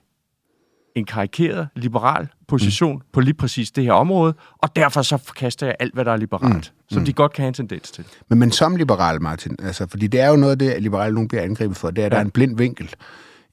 en 0.98 1.06
karikeret 1.06 1.70
liberal 1.76 2.28
position 2.48 2.95
mm. 2.95 3.02
på 3.14 3.20
lige 3.20 3.34
præcis 3.34 3.72
det 3.72 3.84
her 3.84 3.93
område, 3.93 4.34
og 4.58 4.76
derfor 4.76 5.02
så 5.02 5.18
forkaster 5.18 5.66
jeg 5.66 5.76
alt, 5.80 5.93
hvad 5.93 6.06
der 6.06 6.12
er 6.12 6.18
liberalt, 6.18 6.74
mm. 6.78 6.89
som 6.89 7.00
mm. 7.00 7.06
de 7.06 7.14
godt 7.14 7.34
kan 7.34 7.41
have 7.41 7.48
en 7.48 7.54
tendens 7.54 7.91
til. 7.91 8.06
Men, 8.30 8.39
men 8.39 8.52
som 8.52 8.76
liberal, 8.76 9.22
Martin, 9.22 9.56
altså, 9.60 9.88
fordi 9.88 10.08
det 10.08 10.20
er 10.20 10.30
jo 10.30 10.36
noget 10.36 10.52
af 10.52 10.60
det, 10.60 10.70
at 10.70 10.82
liberale 10.82 11.14
nogen 11.14 11.28
bliver 11.28 11.43
angrebet 11.43 11.78
for, 11.78 11.91
det 11.91 12.02
er, 12.02 12.06
at 12.06 12.12
ja. 12.12 12.16
der 12.16 12.22
er 12.22 12.26
en 12.26 12.32
blind 12.32 12.58
vinkel 12.58 12.95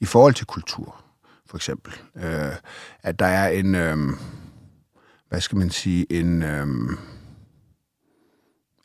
i 0.01 0.05
forhold 0.05 0.35
til 0.35 0.47
kultur, 0.47 0.97
for 1.47 1.57
eksempel. 1.57 1.93
Øh, 2.17 2.53
at 3.03 3.19
der 3.19 3.27
er 3.27 3.49
en, 3.49 3.75
øh, 3.75 3.97
hvad 5.29 5.41
skal 5.41 5.59
man 5.59 5.71
sige, 5.71 6.13
en, 6.13 6.43
øh, 6.43 6.67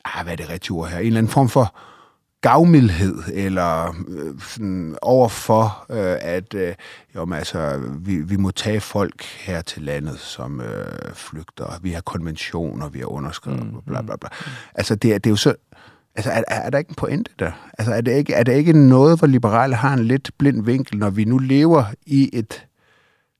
ah, 0.04 0.24
hvad 0.24 0.32
er 0.32 0.36
det 0.36 0.48
rigtige 0.48 0.72
ord 0.72 0.88
her, 0.88 0.98
en 0.98 1.06
eller 1.06 1.18
anden 1.18 1.32
form 1.32 1.48
for 1.48 1.76
gavmildhed 2.40 3.22
eller 3.32 3.94
øh, 4.08 4.40
sådan 4.40 4.96
overfor, 5.02 5.86
øh, 5.90 6.16
at 6.20 6.54
øh, 6.54 6.74
jo, 7.14 7.34
altså, 7.34 7.80
vi, 7.98 8.16
vi 8.16 8.36
må 8.36 8.50
tage 8.50 8.80
folk 8.80 9.22
her 9.22 9.60
til 9.60 9.82
landet, 9.82 10.18
som 10.18 10.60
øh, 10.60 11.14
flygter. 11.14 11.78
Vi 11.82 11.90
har 11.90 12.00
konventioner, 12.00 12.88
vi 12.88 12.98
har 12.98 13.06
underskrevet, 13.06 13.72
mm. 13.72 13.80
bla 13.86 14.02
bla 14.02 14.16
bla. 14.16 14.28
Altså, 14.74 14.94
det, 14.94 15.14
er, 15.14 15.18
det 15.18 15.26
er 15.26 15.30
jo 15.30 15.36
så... 15.36 15.54
Altså, 16.14 16.30
er, 16.30 16.42
er 16.48 16.70
der 16.70 16.78
ikke 16.78 16.90
en 16.90 16.94
pointe 16.94 17.30
der? 17.38 17.52
Altså, 17.78 17.94
er 17.94 18.00
det, 18.00 18.12
ikke, 18.12 18.34
er 18.34 18.42
det 18.42 18.52
ikke 18.56 18.72
noget, 18.72 19.18
hvor 19.18 19.26
liberale 19.26 19.74
har 19.74 19.94
en 19.94 20.04
lidt 20.04 20.30
blind 20.38 20.64
vinkel, 20.64 20.98
når 20.98 21.10
vi 21.10 21.24
nu 21.24 21.38
lever 21.38 21.84
i 22.06 22.30
et 22.32 22.66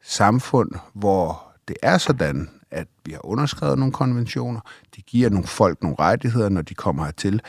samfund, 0.02 0.70
hvor 0.94 1.52
det 1.68 1.76
er 1.82 1.98
sådan, 1.98 2.48
at 2.70 2.86
vi 3.04 3.12
har 3.12 3.26
underskrevet 3.26 3.78
nogle 3.78 3.92
konventioner, 3.92 4.60
de 4.96 5.02
giver 5.02 5.30
nogle 5.30 5.46
folk 5.46 5.82
nogle 5.82 5.96
rettigheder, 6.00 6.48
når 6.48 6.62
de 6.62 6.74
kommer 6.74 7.04
hertil, 7.04 7.40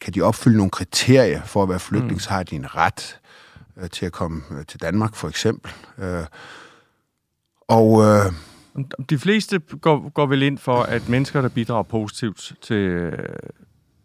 kan 0.00 0.12
de 0.14 0.22
opfylde 0.22 0.56
nogle 0.56 0.70
kriterier 0.70 1.42
for 1.44 1.62
at 1.62 1.68
være 1.68 1.78
flygtning, 1.78 2.12
mm. 2.12 2.18
så 2.18 2.30
har 2.30 2.42
de 2.42 2.56
en 2.56 2.76
ret 2.76 3.18
øh, 3.82 3.90
til 3.90 4.06
at 4.06 4.12
komme 4.12 4.42
øh, 4.50 4.66
til 4.66 4.80
Danmark, 4.80 5.14
for 5.14 5.28
eksempel. 5.28 5.72
Øh, 5.98 6.24
og... 7.68 8.02
Øh, 8.02 8.32
de 9.10 9.18
fleste 9.18 9.58
går, 9.58 10.08
går 10.08 10.26
vel 10.26 10.42
ind 10.42 10.58
for, 10.58 10.82
at 10.82 11.08
mennesker, 11.08 11.40
der 11.40 11.48
bidrager 11.48 11.82
positivt 11.82 12.52
til, 12.62 13.12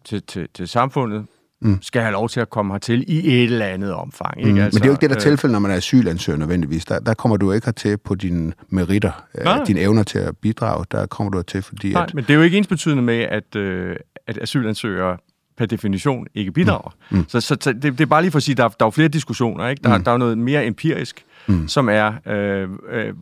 til, 0.05 0.23
til, 0.23 0.47
til 0.53 0.67
samfundet, 0.67 1.25
mm. 1.61 1.81
skal 1.81 2.01
have 2.01 2.11
lov 2.11 2.29
til 2.29 2.39
at 2.39 2.49
komme 2.49 2.73
hertil 2.73 3.05
i 3.07 3.17
et 3.17 3.43
eller 3.43 3.65
andet 3.65 3.93
omfang. 3.93 4.39
Ikke? 4.39 4.51
Mm. 4.51 4.57
Altså, 4.57 4.77
Men 4.77 4.81
det 4.81 4.87
er 4.87 4.89
jo 4.89 4.93
ikke 4.93 5.01
det, 5.01 5.09
der 5.09 5.15
er 5.15 5.19
øh, 5.19 5.31
tilfælde, 5.31 5.51
når 5.51 5.59
man 5.59 5.71
er 5.71 5.75
asylansøger 5.75 6.37
nødvendigvis. 6.37 6.85
Der, 6.85 6.99
der 6.99 7.13
kommer 7.13 7.37
du 7.37 7.51
ikke 7.51 7.67
hertil 7.67 7.97
på 7.97 8.15
dine 8.15 8.53
meritter, 8.69 9.25
øh, 9.37 9.67
dine 9.67 9.79
evner 9.79 10.03
til 10.03 10.19
at 10.19 10.37
bidrage. 10.37 10.85
Der 10.91 11.05
kommer 11.05 11.31
du 11.31 11.37
hertil, 11.37 11.61
fordi... 11.61 11.93
Nej, 11.93 12.03
at, 12.03 12.13
men 12.13 12.23
det 12.23 12.29
er 12.29 12.35
jo 12.35 12.41
ikke 12.41 12.57
ensbetydende 12.57 13.03
med, 13.03 13.19
at, 13.19 13.55
øh, 13.55 13.95
at 14.27 14.37
asylansøgere 14.41 15.17
per 15.57 15.65
definition 15.65 16.27
ikke 16.33 16.51
bidrager. 16.51 16.95
Mm. 17.11 17.17
Mm. 17.17 17.25
Så, 17.27 17.41
så, 17.41 17.55
det, 17.55 17.83
det 17.83 18.01
er 18.01 18.05
bare 18.05 18.21
lige 18.21 18.31
for 18.31 18.37
at 18.37 18.43
sige, 18.43 18.55
der, 18.55 18.67
der 18.67 18.85
er 18.85 18.85
jo 18.85 18.89
flere 18.89 19.07
diskussioner. 19.07 19.67
Ikke? 19.67 19.83
Der, 19.83 19.97
mm. 19.97 20.03
der 20.03 20.11
er 20.11 20.17
noget 20.17 20.37
mere 20.37 20.65
empirisk, 20.65 21.25
mm. 21.47 21.67
som 21.67 21.89
er, 21.89 22.13
øh, 22.25 22.69
øh, 22.89 23.13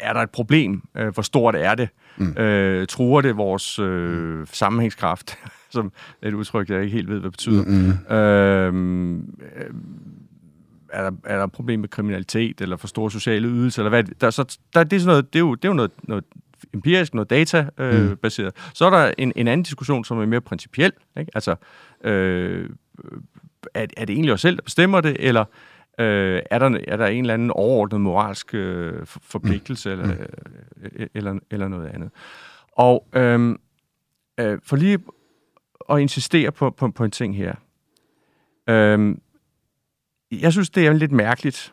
er 0.00 0.12
der 0.12 0.20
et 0.20 0.30
problem? 0.30 0.82
Øh, 0.96 1.08
hvor 1.08 1.22
stort 1.22 1.56
er 1.56 1.74
det? 1.74 1.88
Mm. 2.16 2.36
Øh, 2.36 2.86
truer 2.86 3.20
det 3.20 3.36
vores 3.36 3.78
øh, 3.78 4.46
sammenhængskraft? 4.52 5.38
som 5.70 5.92
er 6.22 6.28
et 6.28 6.34
udtryk, 6.34 6.70
jeg 6.70 6.82
ikke 6.82 6.96
helt 6.96 7.08
ved, 7.08 7.18
hvad 7.18 7.30
det 7.30 7.32
betyder. 7.32 7.64
Mm. 7.64 8.16
Øh, 8.16 8.74
øh, 9.56 9.74
er 10.92 11.02
der, 11.02 11.10
er 11.24 11.36
der 11.36 11.44
et 11.44 11.52
problem 11.52 11.80
med 11.80 11.88
kriminalitet, 11.88 12.60
eller 12.60 12.76
for 12.76 12.88
store 12.88 13.10
sociale 13.10 13.48
ydelser, 13.48 13.82
eller 13.82 13.90
hvad? 13.90 14.04
Der, 14.20 14.30
så, 14.30 14.58
der, 14.74 14.84
det, 14.84 14.96
er 14.96 15.00
sådan 15.00 15.12
noget, 15.12 15.32
det, 15.32 15.38
er 15.38 15.40
jo, 15.40 15.54
det 15.54 15.64
er 15.64 15.68
jo 15.68 15.74
noget, 15.74 15.90
noget 16.02 16.24
empirisk, 16.74 17.14
noget 17.14 17.30
databaseret. 17.30 18.46
Øh, 18.46 18.52
mm. 18.56 18.72
Så 18.74 18.86
er 18.86 18.90
der 18.90 19.12
en, 19.18 19.32
en 19.36 19.48
anden 19.48 19.64
diskussion, 19.64 20.04
som 20.04 20.18
er 20.18 20.26
mere 20.26 20.40
principiel. 20.40 20.92
Ikke? 21.18 21.30
Altså, 21.34 21.54
øh, 22.04 22.70
er, 23.74 23.86
er 23.96 24.04
det 24.04 24.10
egentlig 24.10 24.32
os 24.32 24.40
selv, 24.40 24.56
der 24.56 24.62
bestemmer 24.62 25.00
det, 25.00 25.16
eller 25.18 25.44
øh, 25.98 26.42
er, 26.50 26.58
der, 26.58 26.78
er 26.88 26.96
der 26.96 27.06
en 27.06 27.24
eller 27.24 27.34
anden 27.34 27.50
overordnet 27.50 28.00
moralsk 28.00 28.54
øh, 28.54 29.06
forpligtelse, 29.06 29.94
mm. 29.94 30.00
eller, 30.00 30.16
øh, 30.82 31.06
eller, 31.14 31.38
eller 31.50 31.68
noget 31.68 31.88
andet? 31.88 32.10
Og 32.72 33.06
øh, 33.12 33.56
øh, 34.40 34.58
for 34.62 34.76
lige 34.76 34.98
at 35.90 36.00
insistere 36.00 36.52
på, 36.52 36.70
på, 36.70 36.90
på 36.90 37.04
en 37.04 37.10
ting 37.10 37.36
her. 37.36 37.54
Øh, 38.68 39.16
jeg 40.32 40.52
synes, 40.52 40.70
det 40.70 40.86
er 40.86 40.92
lidt 40.92 41.12
mærkeligt, 41.12 41.72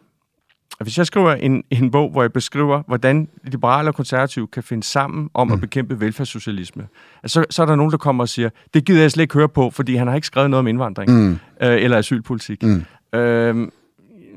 hvis 0.83 0.97
jeg 0.97 1.05
skriver 1.05 1.33
en, 1.33 1.63
en 1.69 1.91
bog, 1.91 2.11
hvor 2.11 2.21
jeg 2.21 2.33
beskriver, 2.33 2.83
hvordan 2.87 3.29
liberale 3.43 3.89
og 3.89 3.95
konservative 3.95 4.47
kan 4.47 4.63
finde 4.63 4.83
sammen 4.83 5.29
om 5.33 5.47
mm. 5.47 5.53
at 5.53 5.61
bekæmpe 5.61 5.99
velfærdssocialisme, 5.99 6.87
så, 7.25 7.45
så 7.49 7.61
er 7.61 7.65
der 7.65 7.75
nogen, 7.75 7.91
der 7.91 7.97
kommer 7.97 8.23
og 8.23 8.29
siger, 8.29 8.49
det 8.73 8.85
gider 8.85 9.01
jeg 9.01 9.11
slet 9.11 9.21
ikke 9.21 9.33
høre 9.33 9.49
på, 9.49 9.69
fordi 9.69 9.95
han 9.95 10.07
har 10.07 10.15
ikke 10.15 10.27
skrevet 10.27 10.49
noget 10.49 10.59
om 10.59 10.67
indvandring 10.67 11.11
mm. 11.11 11.31
øh, 11.61 11.83
eller 11.83 11.97
asylpolitik. 11.97 12.63
Mm. 12.63 12.85
Øh, 13.19 13.67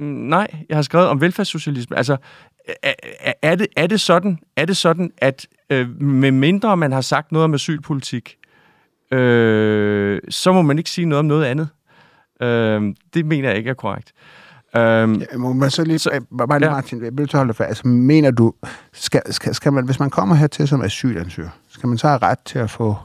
nej, 0.00 0.64
jeg 0.68 0.76
har 0.76 0.82
skrevet 0.82 1.08
om 1.08 1.20
velfærdssocialisme. 1.20 1.96
Altså, 1.96 2.16
er, 2.82 2.92
er, 3.42 3.54
det, 3.54 3.66
er, 3.76 3.86
det 3.86 4.00
sådan, 4.00 4.38
er 4.56 4.64
det 4.64 4.76
sådan, 4.76 5.10
at 5.18 5.46
øh, 5.70 6.02
med 6.02 6.30
mindre 6.30 6.76
man 6.76 6.92
har 6.92 7.00
sagt 7.00 7.32
noget 7.32 7.44
om 7.44 7.54
asylpolitik, 7.54 8.36
øh, 9.12 10.20
så 10.28 10.52
må 10.52 10.62
man 10.62 10.78
ikke 10.78 10.90
sige 10.90 11.04
noget 11.04 11.18
om 11.18 11.24
noget 11.24 11.44
andet? 11.44 11.68
Øh, 12.42 12.94
det 13.14 13.26
mener 13.26 13.48
jeg 13.48 13.58
ikke 13.58 13.70
er 13.70 13.74
korrekt. 13.74 14.12
Øhm, 14.76 15.14
ja, 15.14 15.36
må 15.36 15.52
man 15.52 15.70
så 15.70 15.84
lige, 15.84 15.98
så, 15.98 16.20
bare 16.38 16.58
lige 16.58 16.68
ja. 16.68 16.74
Martin, 16.74 17.04
jeg 17.04 17.18
vil 17.18 17.30
holde 17.32 17.54
fast. 17.54 17.68
Altså, 17.68 17.88
mener 17.88 18.30
du, 18.30 18.52
skal, 18.92 19.32
skal, 19.32 19.54
skal 19.54 19.72
man, 19.72 19.84
hvis 19.84 20.00
man 20.00 20.10
kommer 20.10 20.34
hertil 20.34 20.68
som 20.68 20.82
asylansøger, 20.82 21.48
skal 21.68 21.88
man 21.88 21.98
så 21.98 22.08
have 22.08 22.18
ret 22.18 22.38
til 22.38 22.58
at 22.58 22.70
få 22.70 22.96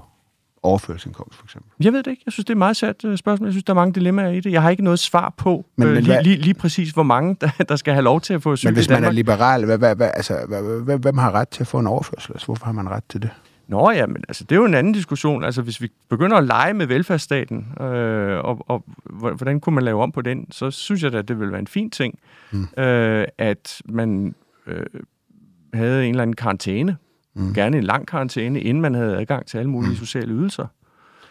overførselsindkomst, 0.63 1.37
for 1.37 1.45
eksempel? 1.45 1.71
Jeg 1.79 1.93
ved 1.93 2.03
det 2.03 2.11
ikke. 2.11 2.23
Jeg 2.25 2.33
synes, 2.33 2.45
det 2.45 2.49
er 2.49 2.55
et 2.55 2.57
meget 2.57 2.77
sat 2.77 3.05
øh, 3.05 3.17
spørgsmål. 3.17 3.47
Jeg 3.47 3.53
synes, 3.53 3.63
der 3.63 3.73
er 3.73 3.75
mange 3.75 3.93
dilemmaer 3.93 4.29
i 4.29 4.39
det. 4.39 4.51
Jeg 4.51 4.61
har 4.61 4.69
ikke 4.69 4.83
noget 4.83 4.99
svar 4.99 5.33
på 5.37 5.65
men, 5.75 5.87
øh, 5.87 5.93
men, 5.93 6.03
lige, 6.03 6.13
hvad, 6.13 6.23
lige, 6.23 6.37
lige 6.37 6.53
præcis, 6.53 6.91
hvor 6.91 7.03
mange, 7.03 7.37
der, 7.41 7.49
der 7.69 7.75
skal 7.75 7.93
have 7.93 8.03
lov 8.03 8.21
til 8.21 8.33
at 8.33 8.43
få 8.43 8.53
asyl 8.53 8.67
Men 8.67 8.73
hvis 8.73 8.89
man 8.89 9.03
er 9.03 9.11
liberal, 9.11 9.65
hvad, 9.65 9.77
hvad, 9.77 9.95
hvad, 9.95 10.11
altså, 10.13 10.39
hvad, 10.83 10.97
hvem 10.97 11.17
har 11.17 11.31
ret 11.31 11.49
til 11.49 11.63
at 11.63 11.67
få 11.67 11.79
en 11.79 11.87
overførsel? 11.87 12.31
Altså, 12.31 12.45
hvorfor 12.45 12.65
har 12.65 12.71
man 12.71 12.89
ret 12.89 13.03
til 13.09 13.21
det? 13.21 13.29
Nå 13.67 13.91
ja, 13.91 14.05
men 14.05 14.23
altså, 14.27 14.43
det 14.43 14.51
er 14.51 14.59
jo 14.59 14.65
en 14.65 14.73
anden 14.73 14.93
diskussion. 14.93 15.43
Altså, 15.43 15.61
hvis 15.61 15.81
vi 15.81 15.91
begynder 16.09 16.37
at 16.37 16.43
lege 16.43 16.73
med 16.73 16.87
velfærdsstaten, 16.87 17.67
øh, 17.81 18.39
og, 18.39 18.65
og 18.67 18.85
hvordan 19.35 19.59
kunne 19.59 19.75
man 19.75 19.83
lave 19.83 20.03
om 20.03 20.11
på 20.11 20.21
den, 20.21 20.51
så 20.51 20.71
synes 20.71 21.03
jeg 21.03 21.11
da, 21.11 21.17
at 21.17 21.27
det 21.27 21.39
vil 21.39 21.51
være 21.51 21.59
en 21.59 21.67
fin 21.67 21.89
ting, 21.89 22.19
mm. 22.51 22.83
øh, 22.83 23.27
at 23.37 23.81
man 23.85 24.35
øh, 24.67 24.85
havde 25.73 26.05
en 26.05 26.09
eller 26.09 26.21
anden 26.21 26.35
karantæne, 26.35 26.97
mm. 27.35 27.53
gerne 27.53 27.77
en 27.77 27.83
lang 27.83 28.07
karantæne, 28.07 28.61
inden 28.61 28.81
man 28.81 28.95
havde 28.95 29.17
adgang 29.17 29.45
til 29.45 29.57
alle 29.57 29.69
mulige 29.69 29.91
mm. 29.91 29.95
sociale 29.95 30.33
ydelser. 30.33 30.67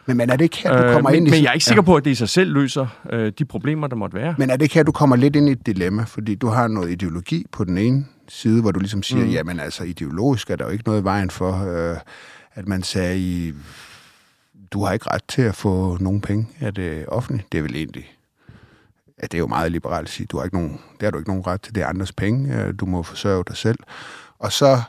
Men, 0.07 0.17
men 0.17 0.31
er 0.31 0.37
det 0.37 0.45
ikke 0.45 0.57
her, 0.57 0.87
du 0.87 0.93
kommer 0.93 1.11
øh, 1.11 1.17
ind 1.17 1.25
men, 1.25 1.33
i... 1.33 1.37
Men 1.37 1.43
jeg 1.43 1.49
er 1.49 1.53
ikke 1.53 1.65
sikker 1.65 1.83
ja. 1.83 1.87
på, 1.87 1.97
at 1.97 2.05
det 2.05 2.11
i 2.11 2.15
sig 2.15 2.29
selv 2.29 2.53
løser 2.53 2.87
øh, 3.13 3.33
de 3.39 3.45
problemer, 3.45 3.87
der 3.87 3.97
måtte 3.97 4.17
være. 4.17 4.35
Men 4.39 4.51
er 4.51 4.57
det 4.57 4.63
ikke 4.63 4.75
her, 4.75 4.83
du 4.83 4.93
kommer 4.93 5.17
lidt 5.17 5.37
ind 5.37 5.49
i 5.49 5.53
et 5.53 5.67
dilemma? 5.67 6.05
Fordi 6.05 6.35
du 6.35 6.47
har 6.47 6.69
noget 6.69 6.91
ideologi 6.91 7.47
på 7.53 7.65
den 7.65 7.79
ene 7.79 8.07
side, 8.29 8.61
hvor 8.61 8.71
du 8.71 8.81
ligesom 8.81 9.03
siger, 9.03 9.25
mm. 9.25 9.31
jamen 9.31 9.61
altså 9.61 9.85
ideologisk 9.85 10.51
er 10.51 10.57
der 10.57 10.65
jo 10.65 10.71
ikke 10.71 10.85
noget 10.87 11.01
i 11.01 11.05
vejen 11.05 11.31
for, 11.31 11.53
øh, 11.93 11.97
at 12.55 12.69
man 12.69 12.83
sagde, 12.83 13.55
du 14.73 14.85
har 14.85 14.93
ikke 14.93 15.11
ret 15.11 15.25
til 15.29 15.43
at 15.43 15.55
få 15.55 15.97
nogen 16.01 16.21
penge 16.21 16.49
af 16.61 16.75
det 16.75 17.07
offentlige. 17.09 17.47
Det 17.53 17.59
er 17.59 17.63
vel 17.63 17.77
egentlig 17.77 18.15
ja, 19.23 19.27
det 19.27 19.35
er 19.35 19.39
jo 19.39 19.47
meget 19.47 19.73
liberalt 19.73 20.09
at 20.09 20.13
sige, 20.13 20.27
du 20.27 20.37
har 20.37 20.45
ikke 20.45 20.57
nogen, 20.57 20.71
det 20.73 21.03
har 21.03 21.11
du 21.11 21.19
ikke 21.19 21.31
nogen 21.31 21.47
ret 21.47 21.61
til, 21.61 21.75
det 21.75 21.83
er 21.83 21.87
andres 21.87 22.13
penge, 22.13 22.55
øh, 22.55 22.75
du 22.81 22.87
må 22.87 23.03
forsørge 23.03 23.45
dig 23.49 23.57
selv. 23.57 23.79
Og 24.39 24.53
så 24.53 24.83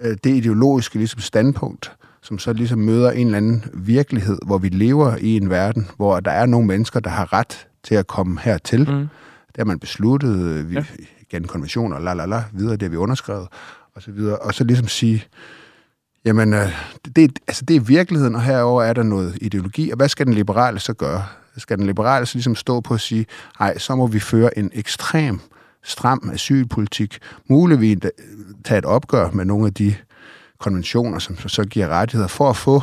øh, 0.00 0.16
det 0.24 0.36
ideologiske 0.36 0.98
ligesom 0.98 1.20
standpunkt, 1.20 1.92
som 2.26 2.38
så 2.38 2.52
ligesom 2.52 2.78
møder 2.78 3.10
en 3.10 3.26
eller 3.26 3.36
anden 3.36 3.64
virkelighed, 3.74 4.38
hvor 4.46 4.58
vi 4.58 4.68
lever 4.68 5.16
i 5.16 5.36
en 5.36 5.50
verden, 5.50 5.88
hvor 5.96 6.20
der 6.20 6.30
er 6.30 6.46
nogle 6.46 6.66
mennesker, 6.66 7.00
der 7.00 7.10
har 7.10 7.32
ret 7.32 7.66
til 7.82 7.94
at 7.94 8.06
komme 8.06 8.40
hertil. 8.40 8.90
Mm. 8.90 9.08
Det 9.48 9.56
har 9.58 9.64
man 9.64 9.78
besluttet, 9.78 10.38
øh, 10.38 10.70
vi, 10.70 10.74
ja. 10.74 10.84
gennem 11.30 11.48
konventioner, 11.48 11.98
la 11.98 12.14
la 12.14 12.26
la, 12.26 12.44
videre, 12.52 12.72
det 12.72 12.82
har 12.82 12.88
vi 12.88 12.96
underskrevet, 12.96 13.48
og 13.94 14.02
så 14.02 14.10
videre. 14.10 14.38
Og 14.38 14.54
så 14.54 14.64
ligesom 14.64 14.88
sige, 14.88 15.24
jamen, 16.24 16.52
det, 17.16 17.38
altså 17.48 17.64
det 17.64 17.76
er 17.76 17.80
virkeligheden, 17.80 18.34
og 18.34 18.42
herover 18.42 18.82
er 18.82 18.92
der 18.92 19.02
noget 19.02 19.38
ideologi, 19.40 19.90
og 19.90 19.96
hvad 19.96 20.08
skal 20.08 20.26
den 20.26 20.34
liberale 20.34 20.78
så 20.78 20.94
gøre? 20.94 21.24
Skal 21.56 21.78
den 21.78 21.86
liberale 21.86 22.26
så 22.26 22.34
ligesom 22.34 22.54
stå 22.54 22.80
på 22.80 22.94
at 22.94 23.00
sige, 23.00 23.26
nej, 23.60 23.78
så 23.78 23.96
må 23.96 24.06
vi 24.06 24.20
føre 24.20 24.58
en 24.58 24.70
ekstrem 24.74 25.40
stram 25.84 26.30
asylpolitik, 26.32 27.18
muligvis 27.48 27.98
tage 28.64 28.78
et 28.78 28.84
opgør 28.84 29.30
med 29.30 29.44
nogle 29.44 29.66
af 29.66 29.74
de 29.74 29.94
konventioner, 30.58 31.18
som 31.18 31.38
så 31.38 31.64
giver 31.64 31.88
rettigheder, 31.88 32.28
for 32.28 32.50
at 32.50 32.56
få 32.56 32.82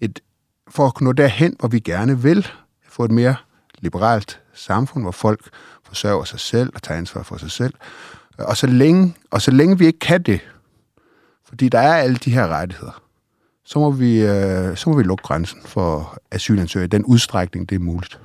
et, 0.00 0.20
for 0.68 0.86
at 0.86 1.00
nå 1.00 1.12
derhen, 1.12 1.56
hvor 1.58 1.68
vi 1.68 1.78
gerne 1.78 2.22
vil, 2.22 2.48
få 2.88 3.04
et 3.04 3.10
mere 3.10 3.36
liberalt 3.78 4.40
samfund, 4.54 5.04
hvor 5.04 5.10
folk 5.10 5.40
forsørger 5.84 6.24
sig 6.24 6.40
selv 6.40 6.70
og 6.74 6.82
tager 6.82 6.98
ansvar 6.98 7.22
for 7.22 7.36
sig 7.36 7.50
selv. 7.50 7.74
Og 8.38 8.56
så 8.56 8.66
længe, 8.66 9.14
og 9.30 9.42
så 9.42 9.50
længe 9.50 9.78
vi 9.78 9.86
ikke 9.86 9.98
kan 9.98 10.22
det, 10.22 10.40
fordi 11.48 11.68
der 11.68 11.78
er 11.78 11.94
alle 11.94 12.16
de 12.16 12.30
her 12.30 12.48
rettigheder, 12.48 13.02
så 13.64 13.78
må 13.78 13.90
vi, 13.90 14.20
øh, 14.20 14.76
så 14.76 14.90
må 14.90 14.96
vi 14.96 15.02
lukke 15.02 15.22
grænsen 15.22 15.60
for 15.64 16.18
asylansøgere 16.30 16.84
i 16.84 16.88
den 16.88 17.04
udstrækning, 17.04 17.68
det 17.68 17.74
er 17.74 17.80
muligt. 17.80 18.20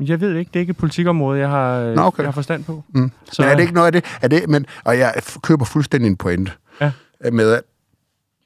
Jeg 0.00 0.20
ved 0.20 0.36
ikke, 0.36 0.48
det 0.48 0.56
er 0.56 0.60
ikke 0.60 0.70
et 0.70 0.76
politikområde, 0.76 1.40
jeg 1.40 1.48
har, 1.48 1.94
Nå, 1.94 2.02
okay. 2.02 2.18
jeg 2.18 2.26
har 2.26 2.32
forstand 2.32 2.64
på. 2.64 2.84
Mm. 2.88 3.10
Så... 3.32 3.42
Men 3.42 3.50
er 3.50 3.54
det 3.54 3.62
ikke 3.62 3.74
noget 3.74 3.86
af 3.86 3.92
det? 3.92 4.04
Er 4.22 4.28
det 4.28 4.48
men, 4.48 4.66
og 4.84 4.98
jeg 4.98 5.14
køber 5.42 5.64
fuldstændig 5.64 6.08
en 6.08 6.16
pointe 6.16 6.52
ja. 6.80 6.92
med, 7.32 7.52
at 7.52 7.62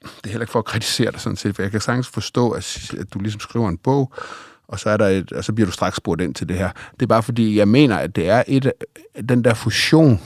det 0.03 0.25
er 0.25 0.29
heller 0.29 0.41
ikke 0.41 0.51
for 0.51 0.59
at 0.59 0.65
kritisere 0.65 1.11
dig 1.11 1.19
sådan 1.19 1.37
set, 1.37 1.55
for 1.55 1.61
jeg 1.61 1.71
kan 1.71 1.81
sagtens 1.81 2.07
forstå, 2.07 2.51
at, 2.51 2.93
at 2.99 3.13
du 3.13 3.19
ligesom 3.19 3.39
skriver 3.39 3.69
en 3.69 3.77
bog, 3.77 4.13
og 4.67 4.79
så, 4.79 4.89
er 4.89 4.97
der 4.97 5.07
et, 5.07 5.31
og 5.31 5.43
så 5.43 5.53
bliver 5.53 5.65
du 5.65 5.71
straks 5.71 5.97
spurgt 5.97 6.21
ind 6.21 6.35
til 6.35 6.49
det 6.49 6.57
her. 6.57 6.71
Det 6.93 7.01
er 7.01 7.07
bare 7.07 7.23
fordi, 7.23 7.57
jeg 7.57 7.67
mener, 7.67 7.97
at 7.97 8.15
det 8.15 8.29
er 8.29 8.43
et, 8.47 8.71
den 9.29 9.43
der 9.43 9.53
fusion 9.53 10.19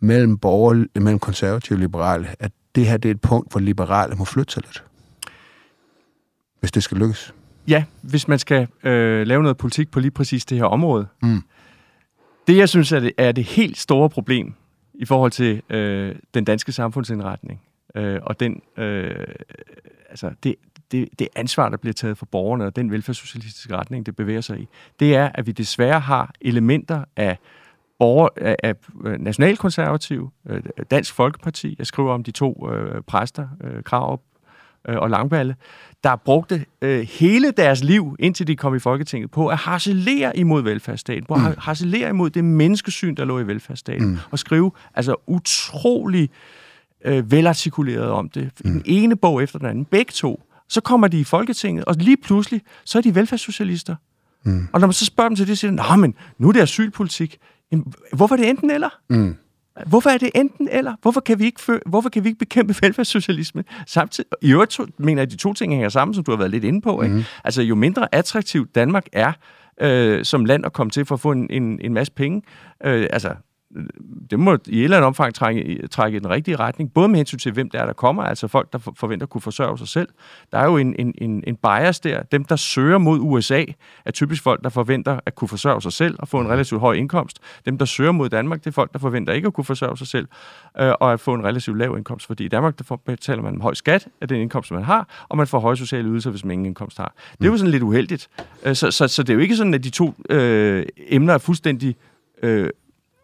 mellem, 0.00 0.38
borger, 0.38 0.84
mellem 0.94 1.18
konservative 1.18 1.76
og 1.76 1.80
liberale, 1.80 2.28
at 2.38 2.52
det 2.74 2.86
her 2.86 2.96
det 2.96 3.08
er 3.08 3.14
et 3.14 3.20
punkt, 3.20 3.52
hvor 3.52 3.60
liberale 3.60 4.14
må 4.14 4.24
flytte 4.24 4.52
sig 4.52 4.62
lidt. 4.66 4.84
Hvis 6.60 6.72
det 6.72 6.82
skal 6.82 6.98
lykkes. 6.98 7.34
Ja, 7.68 7.84
hvis 8.02 8.28
man 8.28 8.38
skal 8.38 8.68
øh, 8.84 9.26
lave 9.26 9.42
noget 9.42 9.56
politik 9.56 9.90
på 9.90 10.00
lige 10.00 10.10
præcis 10.10 10.44
det 10.44 10.58
her 10.58 10.64
område. 10.64 11.06
Mm. 11.22 11.42
Det, 12.46 12.56
jeg 12.56 12.68
synes 12.68 12.92
er 12.92 13.00
det, 13.00 13.12
er 13.18 13.32
det 13.32 13.44
helt 13.44 13.78
store 13.78 14.10
problem 14.10 14.54
i 14.98 15.04
forhold 15.04 15.30
til 15.30 15.62
øh, 15.70 16.14
den 16.34 16.44
danske 16.44 16.72
samfundsindretning, 16.72 17.62
øh, 17.94 18.20
og 18.22 18.40
den, 18.40 18.62
øh, 18.76 19.26
altså 20.10 20.30
det, 20.42 20.54
det, 20.92 21.08
det 21.18 21.28
ansvar, 21.36 21.68
der 21.68 21.76
bliver 21.76 21.94
taget 21.94 22.18
for 22.18 22.26
borgerne, 22.26 22.64
og 22.64 22.76
den 22.76 22.90
velfærdssocialistiske 22.90 23.76
retning, 23.76 24.06
det 24.06 24.16
bevæger 24.16 24.40
sig 24.40 24.60
i, 24.60 24.68
det 25.00 25.16
er, 25.16 25.30
at 25.34 25.46
vi 25.46 25.52
desværre 25.52 26.00
har 26.00 26.32
elementer 26.40 27.04
af 27.16 27.38
borger, 27.98 28.28
af, 28.36 28.56
af 28.62 28.74
øh, 29.04 29.20
nationalkonservativ, 29.20 30.30
øh, 30.46 30.62
Dansk 30.90 31.14
Folkeparti, 31.14 31.76
jeg 31.78 31.86
skriver 31.86 32.12
om 32.12 32.24
de 32.24 32.30
to 32.30 32.70
øh, 32.72 33.02
præster, 33.02 33.48
øh, 33.60 33.82
Krav 33.82 34.20
øh, 34.88 34.96
og 34.96 35.10
Langballe, 35.10 35.56
der 36.04 36.16
brugte 36.16 36.64
øh, 36.82 37.00
hele 37.00 37.50
deres 37.50 37.84
liv, 37.84 38.16
indtil 38.18 38.46
de 38.46 38.56
kom 38.56 38.74
i 38.74 38.78
Folketinget, 38.78 39.30
på 39.30 39.48
at 39.48 39.56
harcelere 39.56 40.36
imod 40.36 40.62
velfærdsstaten, 40.62 41.24
på 41.24 41.34
at 41.34 41.40
mm. 41.40 41.54
harcelere 41.58 42.08
imod 42.08 42.30
det 42.30 42.44
menneskesyn, 42.44 43.14
der 43.14 43.24
lå 43.24 43.38
i 43.38 43.46
velfærdsstaten, 43.46 44.08
mm. 44.08 44.18
og 44.30 44.38
skrive 44.38 44.70
altså 44.94 45.14
utrolig 45.26 46.30
øh, 47.04 47.30
velartikuleret 47.30 48.10
om 48.10 48.28
det. 48.28 48.50
Mm. 48.64 48.72
Den 48.72 48.82
ene 48.84 49.16
bog 49.16 49.42
efter 49.42 49.58
den 49.58 49.68
anden, 49.68 49.84
begge 49.84 50.12
to. 50.14 50.42
Så 50.68 50.80
kommer 50.80 51.08
de 51.08 51.20
i 51.20 51.24
Folketinget, 51.24 51.84
og 51.84 51.94
lige 51.98 52.16
pludselig, 52.16 52.62
så 52.84 52.98
er 52.98 53.02
de 53.02 53.14
velfærdssocialister. 53.14 53.96
Mm. 54.44 54.68
Og 54.72 54.80
når 54.80 54.86
man 54.86 54.92
så 54.92 55.04
spørger 55.04 55.28
dem 55.28 55.36
til 55.36 55.46
det, 55.46 55.58
siger 55.58 55.92
de, 55.92 56.00
men 56.00 56.14
nu 56.38 56.48
er 56.48 56.52
det 56.52 56.60
asylpolitik. 56.60 57.38
Jamen, 57.72 57.92
hvorfor 58.12 58.34
er 58.34 58.36
det 58.36 58.48
enten 58.48 58.70
eller? 58.70 58.88
Mm. 59.10 59.36
Hvorfor 59.86 60.10
er 60.10 60.18
det 60.18 60.30
enten 60.34 60.68
eller? 60.72 60.94
Hvorfor 61.02 61.20
kan 61.20 61.38
vi 61.38 61.44
ikke, 61.44 61.60
fø- 61.60 61.80
hvorfor 61.86 62.08
kan 62.08 62.24
vi 62.24 62.28
ikke 62.28 62.38
bekæmpe 62.38 62.74
velfærdssocialisme 62.82 63.64
samtidig? 63.86 64.30
I 64.42 64.52
øvrigt 64.52 64.70
to, 64.70 64.86
mener 64.98 65.22
jeg, 65.22 65.26
at 65.26 65.30
de 65.30 65.36
to 65.36 65.54
ting 65.54 65.72
hænger 65.72 65.88
sammen, 65.88 66.14
som 66.14 66.24
du 66.24 66.30
har 66.30 66.38
været 66.38 66.50
lidt 66.50 66.64
inde 66.64 66.80
på. 66.80 67.02
Ikke? 67.02 67.14
Mm. 67.14 67.22
Altså, 67.44 67.62
jo 67.62 67.74
mindre 67.74 68.14
attraktivt 68.14 68.74
Danmark 68.74 69.06
er 69.12 69.32
øh, 69.80 70.24
som 70.24 70.44
land 70.44 70.66
at 70.66 70.72
komme 70.72 70.90
til 70.90 71.04
for 71.04 71.14
at 71.14 71.20
få 71.20 71.32
en, 71.32 71.46
en, 71.50 71.80
en 71.80 71.94
masse 71.94 72.12
penge, 72.12 72.42
øh, 72.84 73.06
altså 73.10 73.34
det 74.30 74.38
må 74.38 74.58
i 74.66 74.78
et 74.78 74.84
eller 74.84 74.96
andet 74.96 75.06
omfang 75.06 75.34
trække, 75.34 75.86
trække 75.86 76.16
i 76.16 76.18
den 76.18 76.30
rigtige 76.30 76.56
retning, 76.56 76.92
både 76.92 77.08
med 77.08 77.16
hensyn 77.16 77.38
til, 77.38 77.52
hvem 77.52 77.70
der 77.70 77.80
er, 77.80 77.86
der 77.86 77.92
kommer, 77.92 78.22
altså 78.22 78.48
folk, 78.48 78.72
der 78.72 78.78
forventer 78.78 79.26
at 79.26 79.30
kunne 79.30 79.40
forsørge 79.40 79.78
sig 79.78 79.88
selv. 79.88 80.08
Der 80.52 80.58
er 80.58 80.64
jo 80.64 80.76
en, 80.76 80.94
en, 80.98 81.14
en, 81.18 81.44
en 81.46 81.56
bias 81.56 82.00
der. 82.00 82.22
Dem, 82.22 82.44
der 82.44 82.56
søger 82.56 82.98
mod 82.98 83.18
USA, 83.20 83.64
er 84.04 84.10
typisk 84.10 84.42
folk, 84.42 84.64
der 84.64 84.68
forventer 84.68 85.20
at 85.26 85.34
kunne 85.34 85.48
forsørge 85.48 85.82
sig 85.82 85.92
selv 85.92 86.16
og 86.18 86.28
få 86.28 86.40
en 86.40 86.48
relativt 86.48 86.80
høj 86.80 86.94
indkomst. 86.94 87.38
Dem, 87.66 87.78
der 87.78 87.84
søger 87.84 88.12
mod 88.12 88.28
Danmark, 88.28 88.60
det 88.60 88.66
er 88.66 88.72
folk, 88.72 88.92
der 88.92 88.98
forventer 88.98 89.32
ikke 89.32 89.46
at 89.46 89.52
kunne 89.52 89.64
forsørge 89.64 89.96
sig 89.96 90.06
selv 90.06 90.28
øh, 90.80 90.92
og 91.00 91.12
at 91.12 91.20
få 91.20 91.34
en 91.34 91.44
relativt 91.44 91.78
lav 91.78 91.96
indkomst, 91.96 92.26
fordi 92.26 92.44
i 92.44 92.48
Danmark 92.48 92.78
der 92.78 92.96
betaler 93.06 93.42
man 93.42 93.54
en 93.54 93.60
høj 93.60 93.74
skat 93.74 94.08
af 94.20 94.28
den 94.28 94.40
indkomst, 94.40 94.70
man 94.70 94.84
har, 94.84 95.26
og 95.28 95.36
man 95.36 95.46
får 95.46 95.60
høje 95.60 95.76
sociale 95.76 96.08
ydelser, 96.08 96.30
hvis 96.30 96.44
man 96.44 96.52
ingen 96.52 96.66
indkomst 96.66 96.98
har. 96.98 97.14
Det 97.38 97.46
er 97.46 97.50
jo 97.50 97.56
sådan 97.56 97.70
lidt 97.70 97.82
uheldigt. 97.82 98.28
Øh, 98.64 98.74
så, 98.74 98.90
så, 98.90 99.08
så 99.08 99.22
det 99.22 99.30
er 99.30 99.34
jo 99.34 99.40
ikke 99.40 99.56
sådan, 99.56 99.74
at 99.74 99.84
de 99.84 99.90
to 99.90 100.14
øh, 100.30 100.86
emner 100.98 101.34
er 101.34 101.38
fuldstændig 101.38 101.96
øh, 102.42 102.70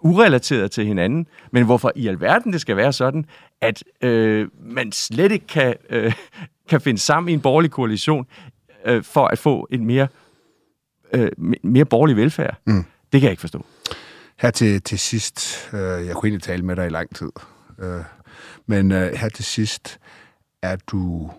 urelateret 0.04 0.70
til 0.70 0.86
hinanden, 0.86 1.26
men 1.50 1.64
hvorfor 1.64 1.92
i 1.96 2.08
alverden 2.08 2.52
det 2.52 2.60
skal 2.60 2.76
være 2.76 2.92
sådan, 2.92 3.24
at 3.60 3.84
øh, 4.02 4.48
man 4.60 4.92
slet 4.92 5.32
ikke 5.32 5.46
kan, 5.46 5.74
øh, 5.90 6.12
kan 6.70 6.80
finde 6.80 6.98
sammen 6.98 7.30
i 7.30 7.32
en 7.32 7.40
borgerlig 7.40 7.70
koalition 7.70 8.26
øh, 8.84 9.04
for 9.04 9.26
at 9.26 9.38
få 9.38 9.68
en 9.70 9.86
mere, 9.86 10.08
øh, 11.14 11.30
mere 11.62 11.84
borgerlig 11.84 12.16
velfærd. 12.16 12.56
Mm. 12.66 12.84
Det 13.12 13.20
kan 13.20 13.22
jeg 13.22 13.30
ikke 13.30 13.40
forstå. 13.40 13.64
Her 14.38 14.50
til, 14.50 14.82
til 14.82 14.98
sidst, 14.98 15.70
øh, 15.72 15.80
jeg 15.80 16.14
kunne 16.14 16.28
egentlig 16.28 16.42
tale 16.42 16.62
med 16.62 16.76
dig 16.76 16.86
i 16.86 16.90
lang 16.90 17.14
tid, 17.14 17.30
øh, 17.78 18.00
men 18.66 18.92
øh, 18.92 19.12
her 19.12 19.28
til 19.28 19.44
sidst, 19.44 19.98
er 20.62 20.76
du 20.76 21.30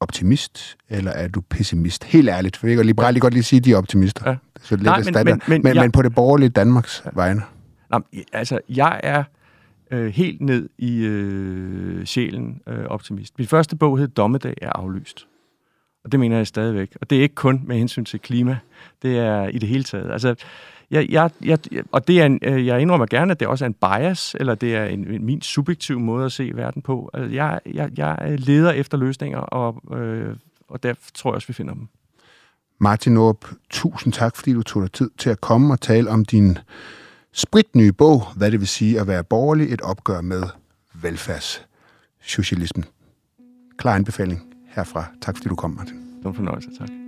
optimist, 0.00 0.76
eller 0.88 1.10
er 1.10 1.28
du 1.28 1.40
pessimist? 1.40 2.04
Helt 2.04 2.28
ærligt, 2.28 2.56
for 2.56 2.66
jeg 2.66 2.76
kan 2.76 2.86
liberalt 2.86 3.20
godt 3.20 3.34
lige 3.34 3.42
sige, 3.42 3.58
at 3.58 3.64
de 3.64 3.72
er 3.72 3.76
optimister. 3.76 4.30
Ja. 4.30 4.36
Så 4.60 4.76
lidt 4.76 4.84
Nej, 4.84 5.02
men, 5.04 5.14
men, 5.14 5.40
men, 5.48 5.62
men, 5.62 5.74
jeg, 5.74 5.82
men 5.82 5.92
på 5.92 6.02
det 6.02 6.14
borgerlige 6.14 6.48
Danmarks 6.48 7.02
ja. 7.04 7.10
vegne. 7.14 7.42
Nej, 7.90 8.00
altså, 8.32 8.60
jeg 8.68 9.00
er 9.02 9.24
øh, 9.90 10.06
helt 10.06 10.40
ned 10.40 10.68
i 10.78 11.04
øh, 11.04 12.06
sjælen 12.06 12.60
øh, 12.66 12.84
optimist. 12.84 13.38
Min 13.38 13.46
første 13.46 13.76
bog 13.76 13.98
hed 13.98 14.08
Dommedag 14.08 14.54
er 14.62 14.70
aflyst. 14.70 15.26
Og 16.04 16.12
det 16.12 16.20
mener 16.20 16.36
jeg 16.36 16.46
stadigvæk. 16.46 16.96
Og 17.00 17.10
det 17.10 17.18
er 17.18 17.22
ikke 17.22 17.34
kun 17.34 17.62
med 17.66 17.76
hensyn 17.76 18.04
til 18.04 18.20
klima. 18.20 18.58
Det 19.02 19.18
er 19.18 19.48
i 19.48 19.58
det 19.58 19.68
hele 19.68 19.84
taget. 19.84 20.12
Altså, 20.12 20.34
jeg, 20.90 21.10
jeg, 21.10 21.30
jeg, 21.44 21.58
og 21.92 22.08
det 22.08 22.20
er 22.20 22.26
en, 22.26 22.38
øh, 22.42 22.66
jeg 22.66 22.80
indrømmer 22.80 23.06
gerne, 23.06 23.30
at 23.30 23.40
det 23.40 23.48
også 23.48 23.64
er 23.64 23.66
en 23.66 23.74
bias, 23.74 24.36
eller 24.40 24.54
det 24.54 24.76
er 24.76 24.84
en, 24.84 25.24
min 25.24 25.42
subjektive 25.42 26.00
måde 26.00 26.24
at 26.24 26.32
se 26.32 26.50
verden 26.54 26.82
på. 26.82 27.10
Altså, 27.14 27.34
jeg, 27.34 27.60
jeg, 27.74 27.90
jeg 27.96 28.36
leder 28.38 28.72
efter 28.72 28.98
løsninger, 28.98 29.38
og, 29.38 29.96
øh, 29.98 30.36
og 30.68 30.82
der 30.82 30.94
tror 31.14 31.30
jeg 31.30 31.34
også, 31.34 31.48
vi 31.48 31.52
finder 31.52 31.74
dem. 31.74 31.88
Martin 32.80 33.16
Aarup, 33.16 33.48
tusind 33.70 34.12
tak, 34.12 34.36
fordi 34.36 34.52
du 34.52 34.62
tog 34.62 34.82
dig 34.82 34.92
tid 34.92 35.10
til 35.18 35.30
at 35.30 35.40
komme 35.40 35.74
og 35.74 35.80
tale 35.80 36.10
om 36.10 36.24
din 36.24 36.58
spritnye 37.32 37.92
bog, 37.92 38.22
hvad 38.36 38.50
det 38.50 38.60
vil 38.60 38.68
sige 38.68 39.00
at 39.00 39.06
være 39.06 39.24
borgerlig, 39.24 39.72
et 39.72 39.80
opgør 39.80 40.20
med 40.20 40.42
velfærdssocialismen. 41.02 42.84
Klar 43.78 43.94
anbefaling 43.94 44.48
herfra. 44.68 45.04
Tak 45.20 45.36
fordi 45.36 45.48
du 45.48 45.54
kom, 45.54 45.70
Martin. 45.70 45.96
Det 45.96 46.24
var 46.24 46.30
en 46.30 46.36
fornøjelse, 46.36 46.68
tak. 46.78 47.07